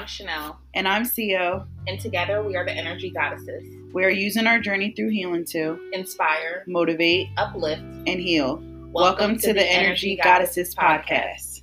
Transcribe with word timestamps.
I'm 0.00 0.06
Chanele. 0.06 0.56
And 0.72 0.88
I'm 0.88 1.04
Co. 1.04 1.66
And 1.86 2.00
together 2.00 2.42
we 2.42 2.56
are 2.56 2.64
the 2.64 2.72
Energy 2.72 3.10
Goddesses. 3.10 3.62
We 3.92 4.02
are 4.02 4.08
using 4.08 4.46
our 4.46 4.58
journey 4.58 4.94
through 4.96 5.10
healing 5.10 5.44
to 5.50 5.78
inspire, 5.92 6.64
motivate, 6.66 7.28
uplift, 7.36 7.82
and 7.82 8.18
heal. 8.18 8.56
Welcome, 8.56 8.92
Welcome 8.92 9.34
to, 9.34 9.48
to, 9.48 9.48
the, 9.48 9.58
the 9.58 9.70
Energy, 9.70 10.12
Energy 10.12 10.20
Goddesses, 10.24 10.74
Goddesses 10.74 10.74
podcast. 10.74 11.10
podcast. 11.10 11.62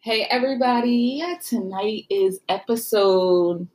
Hey 0.00 0.24
everybody, 0.24 1.24
tonight 1.48 2.04
is 2.10 2.40
episode 2.46 3.66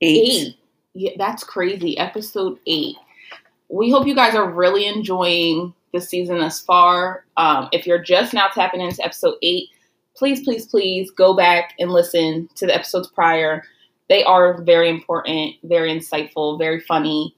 eight. 0.00 0.46
eight. 0.46 0.56
Yeah, 0.98 1.10
that's 1.18 1.44
crazy. 1.44 1.98
Episode 1.98 2.58
eight. 2.66 2.96
We 3.68 3.90
hope 3.90 4.06
you 4.06 4.14
guys 4.14 4.34
are 4.34 4.50
really 4.50 4.86
enjoying 4.86 5.74
the 5.92 6.00
season 6.00 6.38
thus 6.38 6.60
far. 6.62 7.26
Um, 7.36 7.68
if 7.70 7.86
you're 7.86 8.02
just 8.02 8.32
now 8.32 8.46
tapping 8.48 8.80
into 8.80 9.04
episode 9.04 9.34
eight, 9.42 9.68
please, 10.16 10.42
please, 10.42 10.66
please 10.66 11.10
go 11.10 11.36
back 11.36 11.74
and 11.78 11.90
listen 11.90 12.48
to 12.54 12.66
the 12.66 12.74
episodes 12.74 13.08
prior. 13.08 13.62
They 14.08 14.24
are 14.24 14.62
very 14.62 14.88
important, 14.88 15.56
very 15.64 15.92
insightful, 15.92 16.58
very 16.58 16.80
funny. 16.80 17.36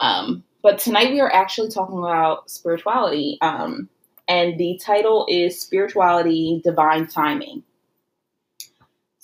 Um, 0.00 0.44
but 0.62 0.78
tonight 0.78 1.10
we 1.10 1.20
are 1.20 1.32
actually 1.32 1.70
talking 1.70 1.98
about 1.98 2.50
spirituality. 2.50 3.38
Um, 3.40 3.88
and 4.28 4.58
the 4.58 4.78
title 4.84 5.24
is 5.30 5.58
Spirituality 5.58 6.60
Divine 6.62 7.06
Timing. 7.06 7.62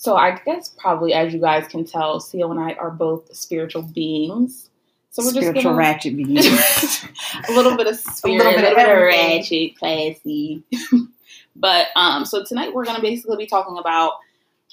So 0.05 0.15
I 0.15 0.39
guess 0.45 0.69
probably 0.69 1.13
as 1.13 1.33
you 1.33 1.39
guys 1.39 1.67
can 1.67 1.83
tell, 1.83 2.21
Co 2.21 2.51
and 2.51 2.59
I 2.59 2.73
are 2.73 2.91
both 2.91 3.35
spiritual 3.35 3.81
beings. 3.81 4.69
So 5.09 5.23
we're 5.23 5.31
spiritual 5.31 5.53
just 5.53 5.63
gonna, 5.63 5.77
ratchet 5.77 6.15
beings. 6.17 7.07
a 7.49 7.53
little 7.53 7.75
bit 7.75 7.87
of 7.87 7.95
spirit, 7.95 8.45
a 8.45 8.49
little 8.51 8.75
bit, 8.75 8.87
of 8.87 9.01
ratchet, 9.01 9.75
classy. 9.79 10.61
but 11.55 11.87
um, 11.95 12.23
so 12.23 12.43
tonight 12.43 12.71
we're 12.71 12.85
gonna 12.85 13.01
basically 13.01 13.35
be 13.37 13.47
talking 13.47 13.79
about 13.79 14.19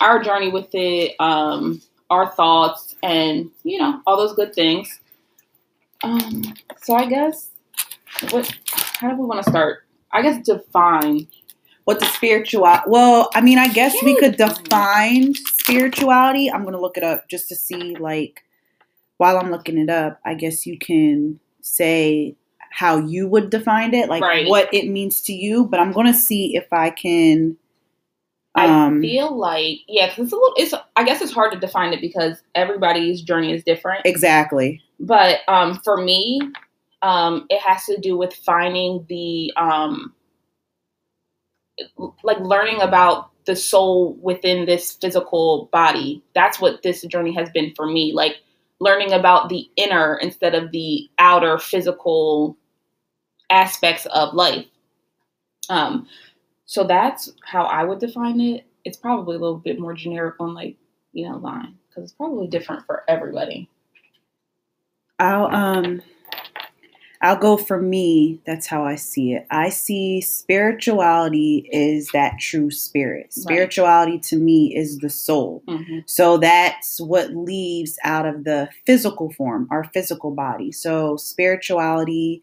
our 0.02 0.22
journey 0.22 0.50
with 0.50 0.68
it, 0.74 1.14
um, 1.18 1.80
our 2.10 2.28
thoughts, 2.28 2.94
and 3.02 3.50
you 3.64 3.78
know 3.78 4.02
all 4.06 4.18
those 4.18 4.34
good 4.34 4.54
things. 4.54 5.00
Um, 6.04 6.42
so 6.82 6.94
I 6.94 7.06
guess 7.06 7.48
what? 8.32 8.54
How 8.66 9.08
do 9.08 9.16
we 9.16 9.24
want 9.24 9.42
to 9.42 9.50
start? 9.50 9.86
I 10.12 10.20
guess 10.20 10.44
define 10.44 11.26
what 11.84 12.00
the 12.00 12.06
spiritual 12.06 12.66
well 12.86 13.30
i 13.34 13.40
mean 13.40 13.58
i 13.58 13.68
guess 13.68 13.94
we 14.02 14.16
could 14.18 14.36
define 14.36 15.34
spirituality 15.34 16.50
i'm 16.50 16.64
gonna 16.64 16.80
look 16.80 16.96
it 16.96 17.02
up 17.02 17.28
just 17.28 17.48
to 17.48 17.54
see 17.54 17.96
like 17.96 18.44
while 19.18 19.38
i'm 19.38 19.50
looking 19.50 19.78
it 19.78 19.90
up 19.90 20.20
i 20.24 20.34
guess 20.34 20.66
you 20.66 20.78
can 20.78 21.38
say 21.60 22.34
how 22.70 22.96
you 22.96 23.28
would 23.28 23.50
define 23.50 23.94
it 23.94 24.08
like 24.08 24.22
right. 24.22 24.48
what 24.48 24.72
it 24.72 24.88
means 24.88 25.20
to 25.20 25.32
you 25.32 25.64
but 25.66 25.80
i'm 25.80 25.92
gonna 25.92 26.14
see 26.14 26.56
if 26.56 26.72
i 26.72 26.90
can 26.90 27.56
um, 28.54 28.98
I 28.98 29.00
feel 29.00 29.36
like 29.36 29.78
yeah, 29.88 30.08
because 30.08 30.24
it's 30.24 30.32
a 30.32 30.36
little. 30.36 30.54
It's 30.56 30.74
I 30.96 31.04
guess 31.04 31.22
it's 31.22 31.32
hard 31.32 31.52
to 31.52 31.58
define 31.58 31.94
it 31.94 32.02
because 32.02 32.42
everybody's 32.54 33.22
journey 33.22 33.52
is 33.52 33.64
different. 33.64 34.04
Exactly. 34.04 34.82
But 35.00 35.38
um, 35.48 35.80
for 35.82 35.96
me, 35.96 36.40
um, 37.00 37.46
it 37.48 37.60
has 37.60 37.86
to 37.86 37.98
do 37.98 38.16
with 38.16 38.34
finding 38.34 39.06
the 39.08 39.52
um, 39.56 40.12
like 42.22 42.38
learning 42.40 42.80
about 42.80 43.30
the 43.44 43.56
soul 43.56 44.14
within 44.20 44.66
this 44.66 44.92
physical 44.92 45.68
body. 45.72 46.22
That's 46.34 46.60
what 46.60 46.82
this 46.82 47.02
journey 47.02 47.34
has 47.34 47.50
been 47.50 47.72
for 47.74 47.86
me. 47.86 48.12
Like 48.14 48.36
learning 48.80 49.12
about 49.12 49.48
the 49.48 49.68
inner 49.76 50.16
instead 50.16 50.54
of 50.54 50.70
the 50.70 51.08
outer 51.18 51.58
physical 51.58 52.56
aspects 53.50 54.06
of 54.06 54.34
life. 54.34 54.66
Um, 55.68 56.06
so 56.66 56.84
that's 56.84 57.32
how 57.44 57.64
I 57.64 57.84
would 57.84 58.00
define 58.00 58.40
it. 58.40 58.66
It's 58.84 58.96
probably 58.96 59.36
a 59.36 59.38
little 59.38 59.58
bit 59.58 59.78
more 59.78 59.94
generic 59.94 60.36
on 60.40 60.54
like, 60.54 60.76
you 61.12 61.28
know, 61.28 61.36
line 61.36 61.76
because 61.88 62.04
it's 62.04 62.12
probably 62.12 62.46
different 62.46 62.84
for 62.86 63.04
everybody. 63.08 63.68
I'll 65.18 65.46
um 65.46 66.02
I'll 67.22 67.36
go 67.36 67.56
for 67.56 67.80
me, 67.80 68.40
that's 68.44 68.66
how 68.66 68.84
I 68.84 68.96
see 68.96 69.32
it. 69.32 69.46
I 69.48 69.68
see 69.68 70.20
spirituality 70.20 71.68
is 71.70 72.08
that 72.12 72.40
true 72.40 72.70
spirit. 72.70 73.32
Spirituality 73.32 74.12
right. 74.12 74.22
to 74.24 74.36
me 74.36 74.74
is 74.76 74.98
the 74.98 75.08
soul. 75.08 75.62
Mm-hmm. 75.68 76.00
So 76.06 76.36
that's 76.36 77.00
what 77.00 77.34
leaves 77.34 77.96
out 78.02 78.26
of 78.26 78.42
the 78.42 78.68
physical 78.86 79.30
form, 79.30 79.68
our 79.70 79.84
physical 79.84 80.32
body. 80.32 80.72
So 80.72 81.16
spirituality 81.16 82.42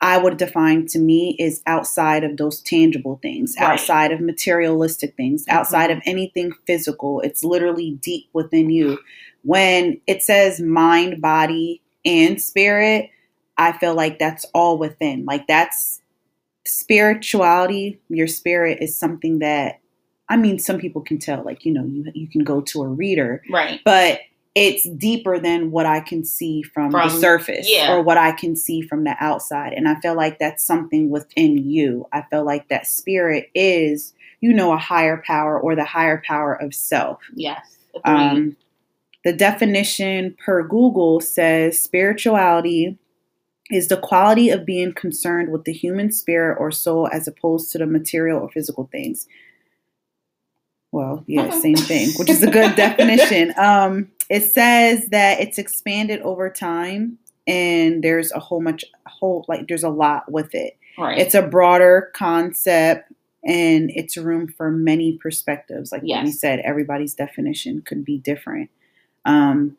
I 0.00 0.18
would 0.18 0.36
define 0.36 0.86
to 0.88 0.98
me 0.98 1.34
is 1.38 1.62
outside 1.66 2.24
of 2.24 2.36
those 2.36 2.60
tangible 2.60 3.18
things, 3.22 3.54
right. 3.58 3.70
outside 3.70 4.12
of 4.12 4.20
materialistic 4.20 5.16
things, 5.16 5.46
mm-hmm. 5.46 5.56
outside 5.56 5.90
of 5.90 6.02
anything 6.04 6.52
physical. 6.66 7.20
It's 7.22 7.42
literally 7.42 7.92
deep 8.02 8.28
within 8.34 8.68
you. 8.68 8.98
When 9.42 10.00
it 10.06 10.22
says 10.22 10.60
mind, 10.60 11.22
body, 11.22 11.80
and 12.04 12.40
spirit, 12.40 13.10
I 13.56 13.72
feel 13.72 13.94
like 13.94 14.18
that's 14.18 14.44
all 14.54 14.78
within. 14.78 15.24
Like 15.24 15.46
that's 15.46 16.00
spirituality, 16.66 18.00
your 18.08 18.26
spirit 18.26 18.78
is 18.80 18.98
something 18.98 19.40
that 19.40 19.80
I 20.28 20.36
mean 20.36 20.58
some 20.58 20.78
people 20.78 21.02
can 21.02 21.18
tell 21.18 21.44
like 21.44 21.64
you 21.66 21.72
know 21.72 21.84
you 21.84 22.10
you 22.14 22.28
can 22.28 22.44
go 22.44 22.60
to 22.62 22.82
a 22.82 22.88
reader. 22.88 23.42
Right. 23.50 23.80
But 23.84 24.20
it's 24.54 24.88
deeper 24.88 25.38
than 25.38 25.72
what 25.72 25.84
I 25.84 25.98
can 25.98 26.24
see 26.24 26.62
from, 26.62 26.92
from, 26.92 27.08
the 27.08 27.14
surface 27.16 27.68
yeah. 27.68 27.92
or 27.92 28.02
what 28.02 28.18
I 28.18 28.30
can 28.30 28.54
see 28.54 28.82
from 28.82 29.02
the 29.02 29.16
outside. 29.18 29.72
And 29.72 29.88
I 29.88 29.96
feel 29.96 30.14
like 30.14 30.38
that's 30.38 30.64
something 30.64 31.10
within 31.10 31.68
you. 31.68 32.06
I 32.12 32.22
feel 32.22 32.44
like 32.44 32.68
that 32.68 32.86
spirit 32.86 33.50
is, 33.52 34.14
you 34.40 34.52
know, 34.52 34.72
a 34.72 34.78
higher 34.78 35.20
power 35.26 35.58
or 35.58 35.74
the 35.74 35.84
higher 35.84 36.22
power 36.24 36.54
of 36.54 36.72
self. 36.72 37.18
Yes. 37.34 37.78
Um, 38.04 38.56
the 39.24 39.32
definition 39.32 40.36
per 40.44 40.62
Google 40.62 41.20
says 41.20 41.80
spirituality 41.80 42.96
is 43.70 43.88
the 43.88 43.96
quality 43.96 44.50
of 44.50 44.66
being 44.66 44.92
concerned 44.92 45.50
with 45.50 45.64
the 45.64 45.72
human 45.72 46.12
spirit 46.12 46.56
or 46.58 46.70
soul 46.70 47.08
as 47.12 47.26
opposed 47.26 47.72
to 47.72 47.78
the 47.78 47.86
material 47.86 48.40
or 48.40 48.50
physical 48.50 48.88
things. 48.92 49.26
Well, 50.92 51.24
yeah, 51.26 51.44
uh-huh. 51.44 51.60
same 51.60 51.76
thing, 51.76 52.10
which 52.16 52.30
is 52.30 52.42
a 52.42 52.50
good 52.50 52.76
definition. 52.76 53.52
Um, 53.58 54.10
it 54.30 54.42
says 54.44 55.08
that 55.08 55.40
it's 55.40 55.58
expanded 55.58 56.20
over 56.20 56.50
time 56.50 57.18
and 57.46 58.02
there's 58.02 58.32
a 58.32 58.38
whole 58.38 58.60
much 58.60 58.84
whole 59.06 59.44
like 59.48 59.66
there's 59.66 59.82
a 59.82 59.88
lot 59.88 60.30
with 60.30 60.54
it. 60.54 60.78
Right. 60.96 61.18
It's 61.18 61.34
a 61.34 61.42
broader 61.42 62.10
concept 62.14 63.12
and 63.44 63.90
it's 63.94 64.16
room 64.16 64.48
for 64.48 64.70
many 64.70 65.18
perspectives. 65.18 65.92
Like 65.92 66.02
yes. 66.04 66.24
we 66.24 66.30
said, 66.30 66.60
everybody's 66.60 67.14
definition 67.14 67.82
could 67.82 68.04
be 68.04 68.18
different. 68.18 68.70
Um, 69.24 69.76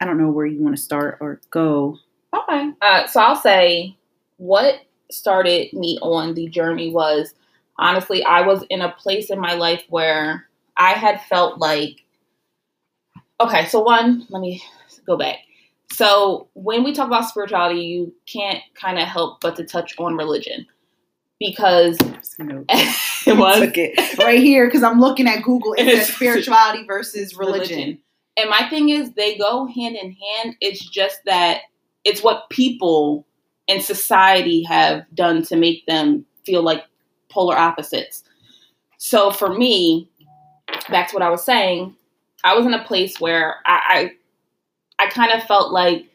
I 0.00 0.04
don't 0.04 0.18
know 0.18 0.30
where 0.30 0.46
you 0.46 0.62
want 0.62 0.76
to 0.76 0.82
start 0.82 1.18
or 1.20 1.40
go 1.50 1.98
Okay. 2.36 2.70
Uh, 2.82 3.06
so 3.06 3.20
I'll 3.20 3.36
say 3.36 3.96
what 4.36 4.80
started 5.10 5.72
me 5.72 5.98
on 6.02 6.34
the 6.34 6.48
journey 6.48 6.92
was 6.92 7.34
honestly, 7.78 8.24
I 8.24 8.42
was 8.42 8.64
in 8.70 8.80
a 8.80 8.92
place 8.92 9.30
in 9.30 9.38
my 9.38 9.54
life 9.54 9.84
where 9.88 10.46
I 10.76 10.92
had 10.92 11.22
felt 11.22 11.58
like, 11.58 12.04
okay, 13.40 13.66
so 13.66 13.80
one, 13.80 14.26
let 14.28 14.40
me 14.40 14.62
go 15.06 15.16
back. 15.16 15.38
So 15.92 16.48
when 16.54 16.82
we 16.84 16.92
talk 16.92 17.06
about 17.06 17.28
spirituality, 17.28 17.80
you 17.80 18.12
can't 18.26 18.62
kind 18.74 18.98
of 18.98 19.06
help 19.06 19.40
but 19.40 19.56
to 19.56 19.64
touch 19.64 19.94
on 19.98 20.16
religion 20.16 20.66
because 21.38 21.96
it 22.38 23.36
was 23.38 23.70
it 23.74 24.18
right 24.18 24.40
here 24.40 24.66
because 24.66 24.82
I'm 24.82 25.00
looking 25.00 25.28
at 25.28 25.42
Google. 25.42 25.74
It 25.74 25.86
says 25.86 26.08
spirituality 26.14 26.84
versus 26.86 27.36
religion. 27.36 27.76
religion. 27.76 27.98
And 28.38 28.50
my 28.50 28.68
thing 28.68 28.90
is, 28.90 29.12
they 29.12 29.38
go 29.38 29.66
hand 29.66 29.96
in 29.96 30.12
hand. 30.12 30.56
It's 30.60 30.84
just 30.90 31.20
that 31.24 31.62
it's 32.06 32.22
what 32.22 32.48
people 32.50 33.26
and 33.68 33.82
society 33.82 34.62
have 34.62 35.04
done 35.12 35.42
to 35.42 35.56
make 35.56 35.84
them 35.86 36.24
feel 36.44 36.62
like 36.62 36.84
polar 37.28 37.56
opposites. 37.56 38.22
So 38.98 39.32
for 39.32 39.52
me, 39.52 40.08
back 40.88 41.08
to 41.08 41.14
what 41.14 41.22
I 41.22 41.30
was 41.30 41.44
saying, 41.44 41.96
I 42.44 42.54
was 42.54 42.64
in 42.64 42.74
a 42.74 42.84
place 42.84 43.20
where 43.20 43.56
I 43.66 44.12
I, 44.98 45.04
I 45.04 45.10
kind 45.10 45.32
of 45.32 45.42
felt 45.44 45.72
like 45.72 46.06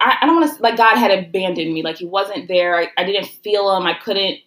I, 0.00 0.16
I 0.20 0.26
don't 0.26 0.40
want 0.40 0.56
to 0.56 0.62
like 0.62 0.78
God 0.78 0.96
had 0.96 1.10
abandoned 1.10 1.72
me, 1.72 1.82
like 1.82 1.98
He 1.98 2.06
wasn't 2.06 2.48
there. 2.48 2.76
I, 2.76 2.88
I 2.96 3.04
didn't 3.04 3.26
feel 3.26 3.76
Him. 3.76 3.86
I 3.86 3.94
couldn't. 3.94 4.38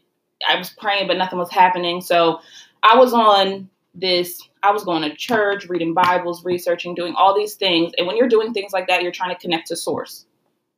I 0.50 0.58
was 0.58 0.72
praying, 0.72 1.08
but 1.08 1.18
nothing 1.18 1.38
was 1.38 1.52
happening. 1.52 2.02
So 2.02 2.40
I 2.82 2.98
was 2.98 3.14
on 3.14 3.70
this 4.00 4.42
I 4.64 4.72
was 4.72 4.84
going 4.84 5.04
to 5.04 5.16
church, 5.16 5.68
reading 5.70 5.94
Bibles, 5.94 6.44
researching, 6.44 6.96
doing 6.96 7.14
all 7.16 7.36
these 7.36 7.56
things. 7.56 7.94
And 7.98 8.08
when 8.08 8.18
you're 8.18 8.28
doing 8.28 8.54
things 8.54 8.74
like 8.74 8.88
that, 8.88 9.02
you're 9.02 9.12
trying 9.12 9.36
to 9.36 9.42
connect 9.42 9.68
to 9.68 9.76
source. 9.76 10.26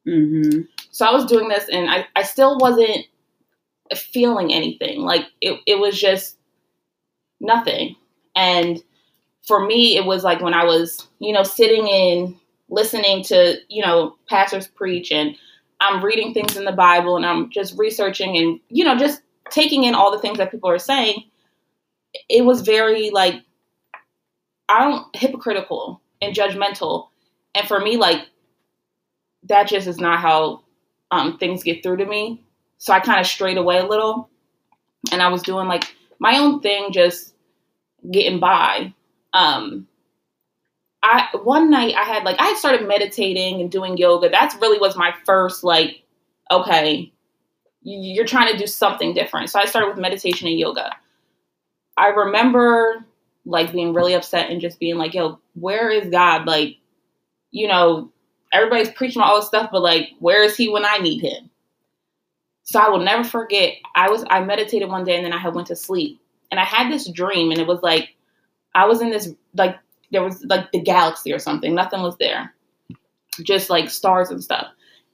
Mm-hmm. 0.07 0.61
So 0.91 1.05
I 1.05 1.11
was 1.11 1.25
doing 1.25 1.49
this 1.49 1.67
and 1.71 1.89
I, 1.89 2.07
I 2.15 2.23
still 2.23 2.57
wasn't 2.57 3.05
feeling 3.95 4.53
anything. 4.53 5.01
Like 5.01 5.25
it, 5.41 5.59
it 5.65 5.79
was 5.79 5.99
just 5.99 6.37
nothing. 7.39 7.95
And 8.35 8.81
for 9.47 9.65
me, 9.65 9.97
it 9.97 10.05
was 10.05 10.23
like 10.23 10.41
when 10.41 10.53
I 10.53 10.65
was, 10.65 11.07
you 11.19 11.33
know, 11.33 11.43
sitting 11.43 11.87
in 11.87 12.39
listening 12.69 13.23
to, 13.25 13.57
you 13.67 13.83
know, 13.83 14.15
pastors 14.27 14.67
preach 14.67 15.11
and 15.11 15.35
I'm 15.79 16.03
reading 16.03 16.33
things 16.33 16.57
in 16.57 16.65
the 16.65 16.71
Bible 16.71 17.15
and 17.15 17.25
I'm 17.25 17.49
just 17.49 17.77
researching 17.77 18.37
and, 18.37 18.59
you 18.69 18.83
know, 18.83 18.97
just 18.97 19.21
taking 19.49 19.85
in 19.85 19.95
all 19.95 20.11
the 20.11 20.19
things 20.19 20.37
that 20.37 20.51
people 20.51 20.69
are 20.69 20.79
saying. 20.79 21.23
It 22.29 22.43
was 22.43 22.61
very 22.61 23.09
like, 23.11 23.35
I 24.67 24.83
don't 24.83 25.15
hypocritical 25.15 26.01
and 26.21 26.35
judgmental. 26.35 27.09
And 27.55 27.67
for 27.67 27.79
me, 27.79 27.97
like, 27.97 28.27
that 29.43 29.67
just 29.67 29.87
is 29.87 29.99
not 29.99 30.19
how 30.19 30.63
um, 31.11 31.37
things 31.37 31.63
get 31.63 31.81
through 31.81 31.97
to 31.97 32.05
me. 32.05 32.43
So 32.77 32.93
I 32.93 32.99
kind 32.99 33.19
of 33.19 33.25
strayed 33.27 33.57
away 33.57 33.79
a 33.79 33.85
little 33.85 34.29
and 35.11 35.21
I 35.21 35.29
was 35.29 35.41
doing 35.41 35.67
like 35.67 35.95
my 36.19 36.37
own 36.37 36.61
thing, 36.61 36.91
just 36.91 37.33
getting 38.11 38.39
by. 38.39 38.93
Um, 39.33 39.87
I 41.01 41.27
one 41.43 41.69
night 41.69 41.95
I 41.95 42.03
had 42.03 42.23
like 42.23 42.39
I 42.39 42.47
had 42.47 42.57
started 42.57 42.87
meditating 42.87 43.61
and 43.61 43.71
doing 43.71 43.97
yoga. 43.97 44.29
That's 44.29 44.55
really 44.55 44.79
was 44.79 44.97
my 44.97 45.13
first 45.25 45.63
like, 45.63 46.03
okay, 46.51 47.11
you're 47.81 48.25
trying 48.25 48.51
to 48.51 48.57
do 48.57 48.67
something 48.67 49.13
different. 49.13 49.49
So 49.49 49.59
I 49.59 49.65
started 49.65 49.87
with 49.87 49.97
meditation 49.97 50.47
and 50.47 50.59
yoga. 50.59 50.95
I 51.99 52.07
remember 52.07 53.05
like 53.45 53.73
being 53.73 53.93
really 53.93 54.13
upset 54.13 54.49
and 54.49 54.61
just 54.61 54.79
being 54.79 54.95
like, 54.95 55.13
yo, 55.13 55.39
where 55.53 55.89
is 55.89 56.09
God? 56.09 56.47
Like, 56.47 56.77
you 57.51 57.67
know, 57.67 58.11
everybody's 58.53 58.89
preaching 58.89 59.21
all 59.21 59.35
this 59.37 59.47
stuff, 59.47 59.69
but 59.71 59.81
like, 59.81 60.11
where 60.19 60.41
is 60.41 60.55
he 60.55 60.69
when 60.69 60.85
I 60.85 60.99
need 60.99 61.21
him? 61.21 61.49
So 62.63 62.79
I 62.79 62.87
will 62.87 63.03
never 63.03 63.25
forget. 63.25 63.73
I 63.95 64.09
was 64.09 64.23
I 64.29 64.41
meditated 64.41 64.87
one 64.87 65.03
day 65.03 65.17
and 65.17 65.25
then 65.25 65.33
I 65.33 65.39
had 65.39 65.53
went 65.53 65.67
to 65.67 65.75
sleep. 65.75 66.21
And 66.51 66.59
I 66.59 66.63
had 66.63 66.89
this 66.89 67.09
dream 67.09 67.51
and 67.51 67.59
it 67.59 67.67
was 67.67 67.81
like 67.81 68.15
I 68.73 68.85
was 68.85 69.01
in 69.01 69.09
this 69.09 69.29
like 69.55 69.77
there 70.11 70.23
was 70.23 70.43
like 70.45 70.71
the 70.71 70.79
galaxy 70.79 71.33
or 71.33 71.39
something. 71.39 71.75
Nothing 71.75 72.01
was 72.01 72.15
there. 72.17 72.53
Just 73.43 73.69
like 73.69 73.89
stars 73.89 74.29
and 74.29 74.41
stuff. 74.41 74.67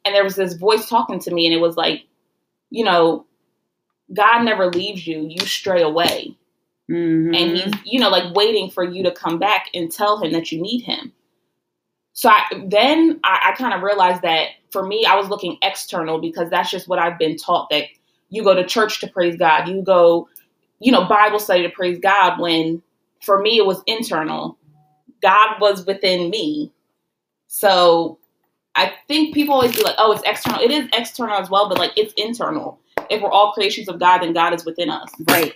And 0.04 0.14
there 0.14 0.24
was 0.24 0.36
this 0.36 0.54
voice 0.54 0.88
talking 0.88 1.20
to 1.22 1.34
me 1.34 1.48
and 1.48 1.56
it 1.56 1.62
was 1.62 1.78
like, 1.78 2.04
you 2.70 2.86
know, 2.86 3.26
God 4.14 4.44
never 4.44 4.68
leaves 4.68 5.08
you. 5.08 5.26
You 5.28 5.46
stray 5.48 5.81
away. 5.81 6.38
Mm-hmm. 6.90 7.34
And 7.34 7.58
he's, 7.58 7.74
you 7.84 8.00
know, 8.00 8.10
like 8.10 8.36
waiting 8.36 8.70
for 8.70 8.84
you 8.84 9.04
to 9.04 9.12
come 9.12 9.40
back 9.40 9.68
and 9.74 9.92
tell 9.92 10.22
him 10.22 10.32
that 10.34 10.52
you 10.52 10.62
need 10.62 10.82
him. 10.82 11.12
So 12.14 12.30
I, 12.30 12.44
then 12.68 13.20
I, 13.24 13.52
I 13.52 13.56
kind 13.56 13.74
of 13.74 13.82
realized 13.82 14.22
that 14.22 14.50
for 14.72 14.86
me, 14.86 15.06
I 15.06 15.16
was 15.16 15.28
looking 15.28 15.58
external 15.62 16.20
because 16.20 16.50
that's 16.50 16.72
just 16.72 16.88
what 16.88 17.00
I've 17.00 17.20
been 17.20 17.38
taught 17.38 17.70
that 17.72 17.86
you 18.30 18.44
go 18.44 18.54
to 18.54 18.66
church 18.66 19.00
to 19.02 19.08
praise 19.08 19.36
God, 19.36 19.68
you 19.68 19.82
go, 19.82 20.28
you 20.80 20.92
know, 20.92 21.06
Bible 21.06 21.40
study 21.40 21.64
to 21.64 21.70
praise 21.70 22.00
God. 22.00 22.40
When 22.40 22.82
for 23.22 23.42
me, 23.42 23.58
it 23.58 23.66
was 23.66 23.81
internal. 23.88 24.58
God 25.22 25.60
was 25.60 25.86
within 25.86 26.30
me. 26.30 26.72
So 27.48 28.20
I 28.76 28.94
think 29.08 29.34
people 29.34 29.56
always 29.56 29.76
be 29.76 29.84
like, 29.84 29.96
oh, 29.98 30.12
it's 30.12 30.24
external. 30.26 30.62
It 30.62 30.72
is 30.72 30.88
external 30.94 31.38
as 31.38 31.50
well, 31.50 31.68
but 31.70 31.78
like 31.78 31.94
it's 31.96 32.14
internal. 32.18 32.80
If 33.10 33.22
we're 33.22 33.31
all 33.31 33.54
creations 33.54 33.88
of 33.88 34.00
God, 34.00 34.20
then 34.20 34.34
God 34.34 34.54
is 34.54 34.66
within 34.66 34.90
us. 34.90 35.10
Right. 35.28 35.54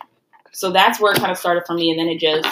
So 0.52 0.72
that's 0.72 1.00
where 1.00 1.14
it 1.14 1.20
kind 1.20 1.32
of 1.32 1.38
started 1.38 1.64
for 1.66 1.74
me. 1.74 1.90
And 1.92 2.00
then 2.00 2.08
it 2.08 2.20
just, 2.20 2.48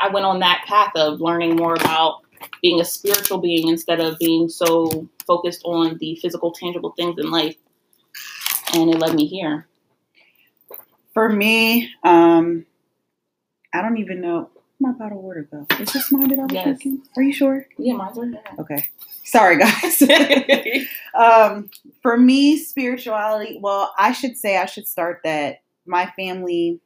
I 0.00 0.08
went 0.08 0.26
on 0.26 0.40
that 0.40 0.64
path 0.66 0.92
of 0.96 1.20
learning 1.20 1.56
more 1.56 1.74
about 1.74 2.22
being 2.62 2.80
a 2.80 2.84
spiritual 2.84 3.38
being 3.38 3.68
instead 3.68 4.00
of 4.00 4.18
being 4.18 4.48
so 4.48 5.08
focused 5.26 5.62
on 5.64 5.98
the 5.98 6.16
physical, 6.16 6.52
tangible 6.52 6.92
things 6.96 7.16
in 7.18 7.30
life. 7.30 7.56
And 8.74 8.90
it 8.90 8.98
led 8.98 9.14
me 9.14 9.26
here. 9.26 9.66
For 11.14 11.28
me, 11.28 11.90
um, 12.04 12.66
I 13.72 13.82
don't 13.82 13.98
even 13.98 14.20
know 14.20 14.50
my 14.80 14.92
bottle 14.92 15.18
of 15.18 15.24
water 15.24 15.48
go. 15.50 15.66
Is 15.80 15.92
this 15.92 16.12
mine 16.12 16.28
that 16.28 16.38
I 16.38 16.42
was 16.42 16.52
yes. 16.52 16.64
drinking? 16.64 17.02
Are 17.16 17.22
you 17.22 17.32
sure? 17.32 17.66
Yeah, 17.78 17.94
mine's 17.94 18.16
right 18.16 18.30
there. 18.30 18.54
Okay. 18.60 18.84
Sorry, 19.24 19.58
guys. 19.58 20.02
um, 21.14 21.70
for 22.02 22.16
me, 22.16 22.56
spirituality. 22.56 23.58
Well, 23.60 23.92
I 23.98 24.12
should 24.12 24.36
say 24.36 24.56
I 24.56 24.66
should 24.66 24.86
start 24.86 25.20
that 25.24 25.62
my 25.88 26.12
family 26.16 26.80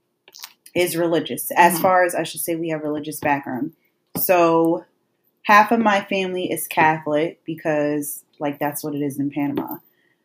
is 0.74 0.96
religious. 0.96 1.50
As 1.56 1.74
mm-hmm. 1.74 1.82
far 1.82 2.04
as 2.04 2.14
I 2.14 2.22
should 2.22 2.40
say, 2.40 2.56
we 2.56 2.70
have 2.70 2.82
religious 2.82 3.20
background. 3.20 3.72
So 4.16 4.84
half 5.42 5.72
of 5.72 5.80
my 5.80 6.02
family 6.02 6.50
is 6.50 6.66
Catholic 6.68 7.40
because, 7.44 8.24
like, 8.38 8.58
that's 8.58 8.82
what 8.82 8.94
it 8.94 9.02
is 9.02 9.18
in 9.18 9.30
Panama. 9.30 9.76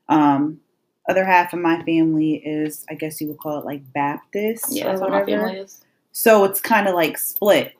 Um, 0.09 0.59
other 1.09 1.25
half 1.25 1.53
of 1.53 1.59
my 1.59 1.83
family 1.83 2.35
is, 2.35 2.85
I 2.89 2.95
guess 2.95 3.19
you 3.19 3.27
would 3.29 3.39
call 3.39 3.59
it 3.59 3.65
like 3.65 3.93
Baptist. 3.93 4.65
Yeah, 4.69 4.85
that's 4.85 5.01
what 5.01 5.11
my 5.11 5.25
family 5.25 5.57
is. 5.57 5.81
So 6.11 6.43
it's 6.43 6.59
kind 6.59 6.87
of 6.87 6.95
like 6.95 7.17
split. 7.17 7.73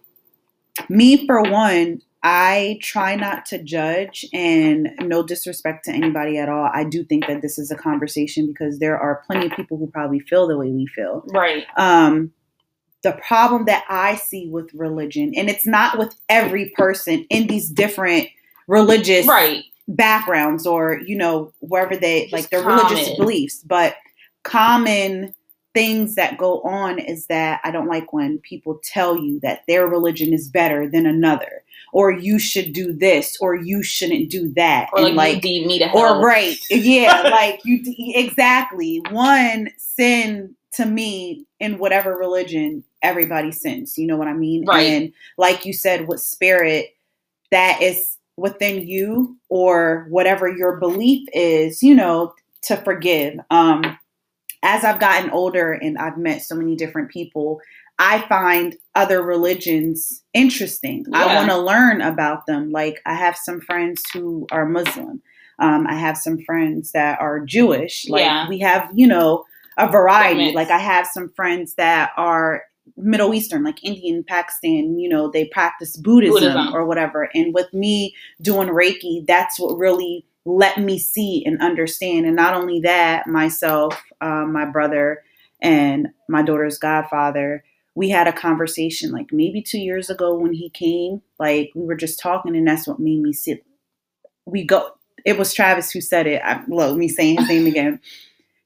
Me, 0.90 1.26
for 1.26 1.42
one, 1.42 2.02
I 2.24 2.80
try 2.82 3.16
not 3.16 3.46
to 3.48 3.62
judge 3.62 4.26
and 4.34 4.90
no 5.02 5.24
disrespect 5.24 5.86
to 5.86 5.92
anybody 5.92 6.38
at 6.38 6.50
all. 6.50 6.70
I 6.74 6.84
do 6.84 7.04
think 7.04 7.28
that 7.28 7.42
this 7.42 7.58
is 7.58 7.72
a 7.72 7.76
conversation 7.76 8.48
because 8.48 8.80
there 8.80 8.98
are 8.98 9.24
plenty 9.28 9.48
of 9.48 9.54
people 9.54 9.78
who 9.78 9.88
probably 9.88 10.20
feel 10.20 10.48
the 10.48 10.58
way 10.58 10.70
we 10.72 10.88
feel. 10.88 11.24
Right. 11.28 11.66
Um, 11.78 12.32
the 13.04 13.14
problem 13.14 13.66
that 13.66 13.86
I 13.88 14.16
see 14.16 14.48
with 14.48 14.74
religion, 14.74 15.34
and 15.36 15.50
it's 15.50 15.68
not 15.68 15.98
with 15.98 16.16
every 16.28 16.70
person 16.76 17.26
in 17.30 17.48
these 17.48 17.70
different 17.70 18.28
religious 18.68 19.28
right. 19.28 19.64
backgrounds 19.88 20.66
or, 20.66 21.00
you 21.06 21.16
know, 21.16 21.54
wherever 21.60 21.96
they 21.96 22.24
Just 22.24 22.34
like 22.34 22.50
their 22.50 22.64
common. 22.64 22.86
religious 22.86 23.16
beliefs, 23.16 23.64
but 23.66 23.96
common 24.44 25.34
things 25.74 26.16
that 26.16 26.40
go 26.40 26.62
on 26.62 26.98
is 26.98 27.28
that 27.28 27.62
I 27.64 27.70
don't 27.70 27.88
like 27.88 28.12
when 28.12 28.40
people 28.40 28.80
tell 28.84 29.16
you 29.16 29.40
that 29.42 29.62
their 29.68 29.86
religion 29.86 30.34
is 30.34 30.50
better 30.50 30.90
than 30.90 31.06
another, 31.06 31.64
or 31.94 32.12
you 32.12 32.40
should 32.40 32.74
do 32.74 32.94
this, 32.94 33.38
or 33.40 33.56
you 33.56 33.84
shouldn't 33.84 34.30
do 34.30 34.50
that, 34.54 34.90
or 34.94 35.06
and 35.06 35.16
like, 35.16 35.36
like 35.44 35.46
you 35.46 35.68
me 35.68 35.80
to 35.80 35.88
hell. 35.88 36.20
or 36.20 36.26
right, 36.26 36.58
yeah, 36.70 37.22
like 37.32 37.62
you 37.64 37.82
exactly 38.16 39.02
one 39.12 39.70
sin 39.78 40.56
to 40.74 40.86
me 40.86 41.46
in 41.60 41.78
whatever 41.80 42.16
religion 42.16 42.84
everybody 43.02 43.52
sins. 43.52 43.98
You 43.98 44.08
know 44.08 44.18
what 44.18 44.28
I 44.28 44.34
mean? 44.34 44.66
Right. 44.66 44.82
And 44.84 45.14
like 45.38 45.66
you 45.66 45.74
said, 45.74 46.08
with 46.08 46.22
spirit, 46.22 46.96
that 47.52 47.82
is 47.82 48.18
within 48.38 48.88
you 48.88 49.36
or 49.50 50.06
whatever 50.10 50.48
your 50.48 50.78
belief 50.78 51.28
is, 51.34 51.82
you 51.82 51.96
know, 51.96 52.34
to 52.64 52.78
forgive. 52.78 53.40
Um, 53.50 53.98
as 54.64 54.84
I've 54.84 55.00
gotten 55.00 55.30
older 55.32 55.74
and 55.74 55.98
I've 55.98 56.18
met 56.18 56.42
so 56.42 56.56
many 56.56 56.76
different 56.76 57.10
people, 57.10 57.62
I 58.00 58.22
find 58.28 58.76
other 58.96 59.22
religions 59.22 60.24
interesting. 60.34 61.06
Yeah. 61.10 61.18
I 61.18 61.36
want 61.36 61.50
to 61.50 61.58
learn 61.58 62.02
about 62.02 62.46
them. 62.46 62.72
Like 62.72 63.02
I 63.06 63.16
have 63.16 63.36
some 63.38 63.60
friends 63.62 64.04
who 64.12 64.48
are 64.52 64.68
Muslim. 64.68 65.22
Um, 65.60 65.88
I 65.88 65.96
have 65.96 66.18
some 66.18 66.38
friends 66.44 66.92
that 66.92 67.20
are 67.20 67.40
Jewish. 67.40 68.08
Like 68.08 68.22
yeah. 68.22 68.48
we 68.48 68.60
have, 68.60 68.90
you 68.94 69.08
know, 69.08 69.46
a 69.78 69.90
variety. 69.90 70.52
Like 70.54 70.70
I 70.70 70.78
have 70.78 71.08
some 71.08 71.30
friends 71.30 71.74
that 71.76 72.12
are 72.18 72.64
Middle 72.96 73.34
Eastern, 73.34 73.64
like 73.64 73.84
Indian, 73.84 74.24
Pakistan, 74.24 74.98
you 74.98 75.10
know, 75.10 75.30
they 75.30 75.46
practice 75.46 75.98
Buddhism, 75.98 76.34
Buddhism, 76.34 76.76
or 76.76 76.86
whatever. 76.86 77.30
And 77.34 77.54
with 77.54 77.74
me 77.74 78.16
doing 78.42 78.70
Reiki, 78.70 79.26
that's 79.28 79.60
what 79.60 79.78
really 79.78 80.26
let 80.46 80.78
me 80.78 80.98
see 80.98 81.44
and 81.46 81.62
understand. 81.62 82.26
And 82.26 82.36
not 82.36 82.54
only 82.54 82.80
that, 82.82 83.28
myself, 83.28 84.02
um, 84.22 84.54
my 84.54 84.66
brother, 84.66 85.22
and 85.62 86.10
my 86.30 86.44
daughter's 86.44 86.78
godfather, 86.78 87.64
we 87.98 88.10
had 88.10 88.28
a 88.28 88.32
conversation 88.32 89.12
like 89.12 89.34
maybe 89.34 89.60
two 89.60 89.80
years 89.80 90.12
ago 90.12 90.36
when 90.36 90.54
he 90.54 90.70
came. 90.70 91.20
Like 91.40 91.72
we 91.74 91.84
were 91.84 91.96
just 91.96 92.20
talking, 92.20 92.56
and 92.56 92.68
that's 92.68 92.88
what 92.88 93.00
made 93.00 93.20
me 93.24 93.34
sit. 93.34 93.66
We 94.46 94.64
go. 94.64 94.92
It 95.26 95.40
was 95.40 95.52
Travis 95.52 95.90
who 95.90 96.00
said 96.00 96.28
it. 96.28 96.40
I 96.46 96.64
love 96.68 96.96
me 96.96 97.08
saying 97.08 97.40
his 97.40 97.50
name 97.50 97.66
again. 97.66 98.00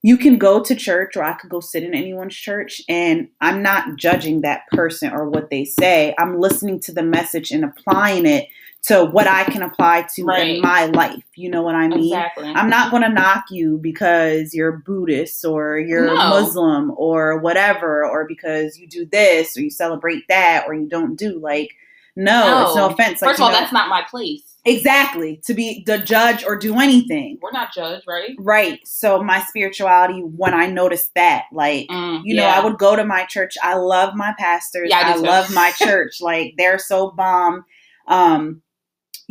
You 0.03 0.17
can 0.17 0.37
go 0.37 0.61
to 0.61 0.75
church, 0.75 1.15
or 1.15 1.23
I 1.23 1.31
could 1.31 1.49
go 1.49 1.61
sit 1.61 1.83
in 1.83 1.93
anyone's 1.93 2.35
church, 2.35 2.81
and 2.89 3.29
I'm 3.39 3.61
not 3.61 3.95
judging 3.95 4.41
that 4.41 4.67
person 4.73 5.13
or 5.13 5.29
what 5.29 5.49
they 5.49 5.63
say. 5.63 6.13
I'm 6.19 6.37
listening 6.37 6.81
to 6.81 6.91
the 6.91 7.03
message 7.03 7.51
and 7.51 7.63
applying 7.63 8.25
it 8.25 8.49
to 8.83 9.05
what 9.05 9.27
I 9.27 9.43
can 9.43 9.61
apply 9.61 10.07
to 10.15 10.23
right. 10.23 10.55
in 10.55 10.61
my 10.61 10.85
life. 10.85 11.23
You 11.35 11.49
know 11.49 11.61
what 11.61 11.75
I 11.75 11.87
mean? 11.87 12.13
Exactly. 12.13 12.47
I'm 12.47 12.69
not 12.69 12.89
going 12.89 13.03
to 13.03 13.09
knock 13.09 13.45
you 13.51 13.77
because 13.77 14.55
you're 14.55 14.71
Buddhist 14.71 15.45
or 15.45 15.77
you're 15.77 16.07
no. 16.07 16.15
Muslim 16.15 16.91
or 16.97 17.37
whatever, 17.39 18.05
or 18.05 18.25
because 18.27 18.77
you 18.79 18.87
do 18.87 19.05
this 19.05 19.55
or 19.55 19.61
you 19.61 19.69
celebrate 19.69 20.23
that 20.29 20.65
or 20.67 20.73
you 20.73 20.87
don't 20.87 21.15
do 21.15 21.39
like. 21.39 21.71
No, 22.15 22.45
no. 22.45 22.65
it's 22.65 22.75
no 22.75 22.89
offense. 22.89 23.21
Like, 23.21 23.29
First 23.29 23.39
of 23.39 23.45
all, 23.45 23.51
know, 23.51 23.59
that's 23.59 23.71
not 23.71 23.87
my 23.87 24.01
place. 24.09 24.43
Exactly. 24.65 25.39
To 25.45 25.53
be 25.53 25.83
the 25.85 25.97
judge 25.97 26.43
or 26.43 26.57
do 26.57 26.77
anything. 26.77 27.39
We're 27.41 27.51
not 27.51 27.73
judged, 27.73 28.05
right? 28.05 28.35
Right. 28.37 28.85
So 28.85 29.23
my 29.23 29.41
spirituality, 29.43 30.19
when 30.19 30.53
I 30.53 30.67
noticed 30.67 31.13
that, 31.15 31.45
like, 31.53 31.87
mm, 31.87 32.21
you 32.23 32.35
know, 32.35 32.45
I 32.45 32.63
would 32.63 32.77
go 32.77 32.95
to 32.95 33.05
my 33.05 33.25
church. 33.25 33.55
I 33.63 33.75
love 33.75 34.13
my 34.13 34.33
pastors. 34.37 34.89
Yeah, 34.89 34.99
I, 35.05 35.13
I 35.13 35.15
love 35.15 35.53
my 35.53 35.71
church. 35.77 36.19
Like 36.19 36.55
they're 36.57 36.79
so 36.79 37.11
bomb. 37.11 37.63
Um, 38.07 38.61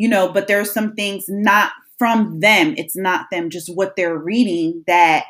you 0.00 0.08
know, 0.08 0.32
but 0.32 0.48
there's 0.48 0.72
some 0.72 0.94
things 0.94 1.26
not 1.28 1.72
from 1.98 2.40
them. 2.40 2.74
It's 2.78 2.96
not 2.96 3.26
them, 3.30 3.50
just 3.50 3.74
what 3.74 3.94
they're 3.96 4.16
reading 4.18 4.82
that 4.86 5.24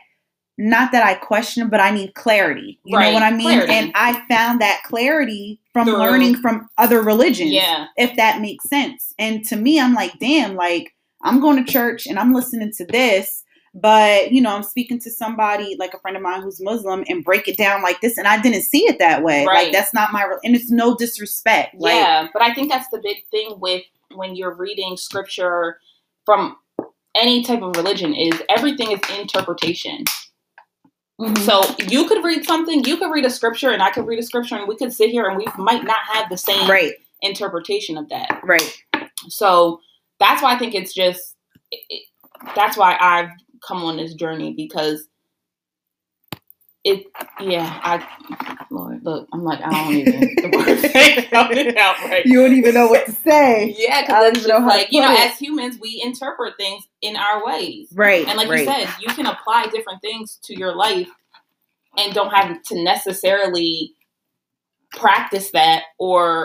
not 0.59 0.93
that 0.93 1.03
I 1.03 1.15
question, 1.15 1.69
but 1.71 1.81
I 1.81 1.91
need 1.91 2.15
clarity. 2.15 2.79
You 2.85 2.99
Right, 2.99 3.09
know 3.09 3.15
what 3.15 3.23
I 3.23 3.31
mean? 3.31 3.47
clarity. 3.49 3.73
And 3.73 3.93
I 3.95 4.13
found 4.29 4.61
that 4.61 4.83
clarity 4.85 5.59
from 5.73 5.87
Through- 5.87 5.97
learning 5.99 6.35
from 6.37 6.69
other 6.77 7.03
religions. 7.03 7.51
Yeah. 7.53 7.87
If 7.97 8.15
that 8.17 8.41
makes 8.43 8.69
sense. 8.69 9.15
And 9.19 9.43
to 9.47 9.57
me, 9.57 9.81
I'm 9.81 9.95
like, 9.95 10.19
damn, 10.21 10.55
like 10.57 10.95
I'm 11.23 11.41
going 11.41 11.65
to 11.65 11.73
church 11.73 12.07
and 12.07 12.19
I'm 12.19 12.35
listening 12.35 12.73
to 12.77 12.85
this, 12.85 13.43
but 13.75 14.33
you 14.33 14.41
know, 14.43 14.55
I'm 14.55 14.63
speaking 14.63 14.99
to 15.01 15.11
somebody 15.11 15.77
like 15.79 15.95
a 15.95 15.99
friend 15.99 16.17
of 16.17 16.23
mine 16.23 16.43
who's 16.43 16.61
Muslim 16.61 17.05
and 17.09 17.25
break 17.25 17.49
it 17.49 17.57
down 17.57 17.83
like 17.83 18.01
this, 18.03 18.19
and 18.19 18.29
I 18.29 18.41
didn't 18.41 18.63
see 18.63 18.83
it 18.91 18.99
that 18.99 19.23
way. 19.23 19.47
Right. 19.47 19.65
Like 19.65 19.73
that's 19.73 19.95
not 19.95 20.13
my, 20.13 20.25
re- 20.25 20.39
and 20.45 20.55
it's 20.55 20.71
no 20.71 20.95
disrespect. 20.95 21.75
Like, 21.79 21.95
yeah, 21.95 22.29
but 22.35 22.43
I 22.43 22.53
think 22.55 22.71
that's 22.71 22.89
the 22.91 23.01
big 23.03 23.19
thing 23.31 23.55
with 23.61 23.83
when 24.15 24.35
you're 24.37 24.55
reading 24.55 24.97
scripture 24.97 25.79
from 26.25 26.57
any 27.15 27.43
type 27.43 27.63
of 27.63 27.77
religion 27.77 28.15
is 28.15 28.43
everything 28.49 28.93
is 28.93 29.01
interpretation. 29.19 30.05
Mhm. 31.21 31.39
So 31.39 31.63
you 31.89 32.07
could 32.09 32.25
read 32.25 32.45
something, 32.45 32.85
you 32.85 32.97
could 32.97 33.11
read 33.11 33.27
a 33.27 33.31
scripture, 33.31 33.71
and 33.71 33.83
I 33.83 33.91
could 33.91 34.07
read 34.07 34.19
a 34.19 34.23
scripture, 34.23 34.57
and 34.57 34.67
we 34.67 34.77
could 34.77 34.93
sit 34.93 35.11
here 35.11 35.27
and 35.29 35.37
we 35.37 35.47
might 35.59 35.85
not 35.85 35.99
have 36.13 36.29
the 36.31 36.39
same 36.39 36.69
right, 36.69 36.95
interpretation 37.23 37.99
of 37.99 38.09
that. 38.09 38.41
right. 38.45 38.77
So 39.29 39.81
that's 40.19 40.43
why 40.43 40.55
I 40.55 40.59
think 40.59 40.75
it's 40.75 40.95
just 40.95 41.37
it- 41.71 42.07
that's 42.57 42.77
why 42.77 42.97
I've 42.99 43.31
come 43.67 43.83
on 43.85 43.99
this 43.99 44.15
journey 44.15 44.55
because 44.55 45.07
it 46.85 47.07
yeah 47.41 47.79
I 47.83 48.07
Lord 48.71 49.05
look 49.05 49.29
I'm 49.33 49.45
like 49.45 49.61
I 49.63 49.71
don't 49.71 49.95
even 49.95 50.21
the 50.21 50.57
words 50.57 50.85
out 51.77 51.99
right. 52.11 52.25
You 52.25 52.41
don't 52.43 52.55
even 52.57 52.75
know 52.75 52.87
what 52.89 53.07
to 53.07 53.13
say. 53.13 53.75
Yeah, 53.79 53.97
I 53.97 54.01
because 54.03 54.23
don't 54.25 54.37
it's 54.39 54.47
know 54.47 54.61
how 54.61 54.69
like 54.69 54.93
you 54.93 55.01
know, 55.01 55.13
it. 55.13 55.21
as 55.21 55.39
humans, 55.39 55.79
we 55.81 56.01
interpret 56.05 56.55
things 56.57 56.85
in 57.03 57.17
our 57.17 57.45
ways, 57.45 57.89
Right. 57.95 58.27
and 58.27 58.37
like 58.37 58.49
right. 58.49 58.61
you 58.61 58.65
said, 58.67 58.89
you 59.01 59.09
can 59.15 59.27
apply 59.27 59.67
different 59.67 60.01
things 60.03 60.39
to 60.45 60.59
your 60.59 60.75
life, 60.75 61.09
and 61.99 62.15
don't 62.15 62.31
have 62.31 62.63
to 62.65 62.83
necessarily 62.83 63.95
practice 64.93 65.51
that 65.53 65.83
or 65.99 66.45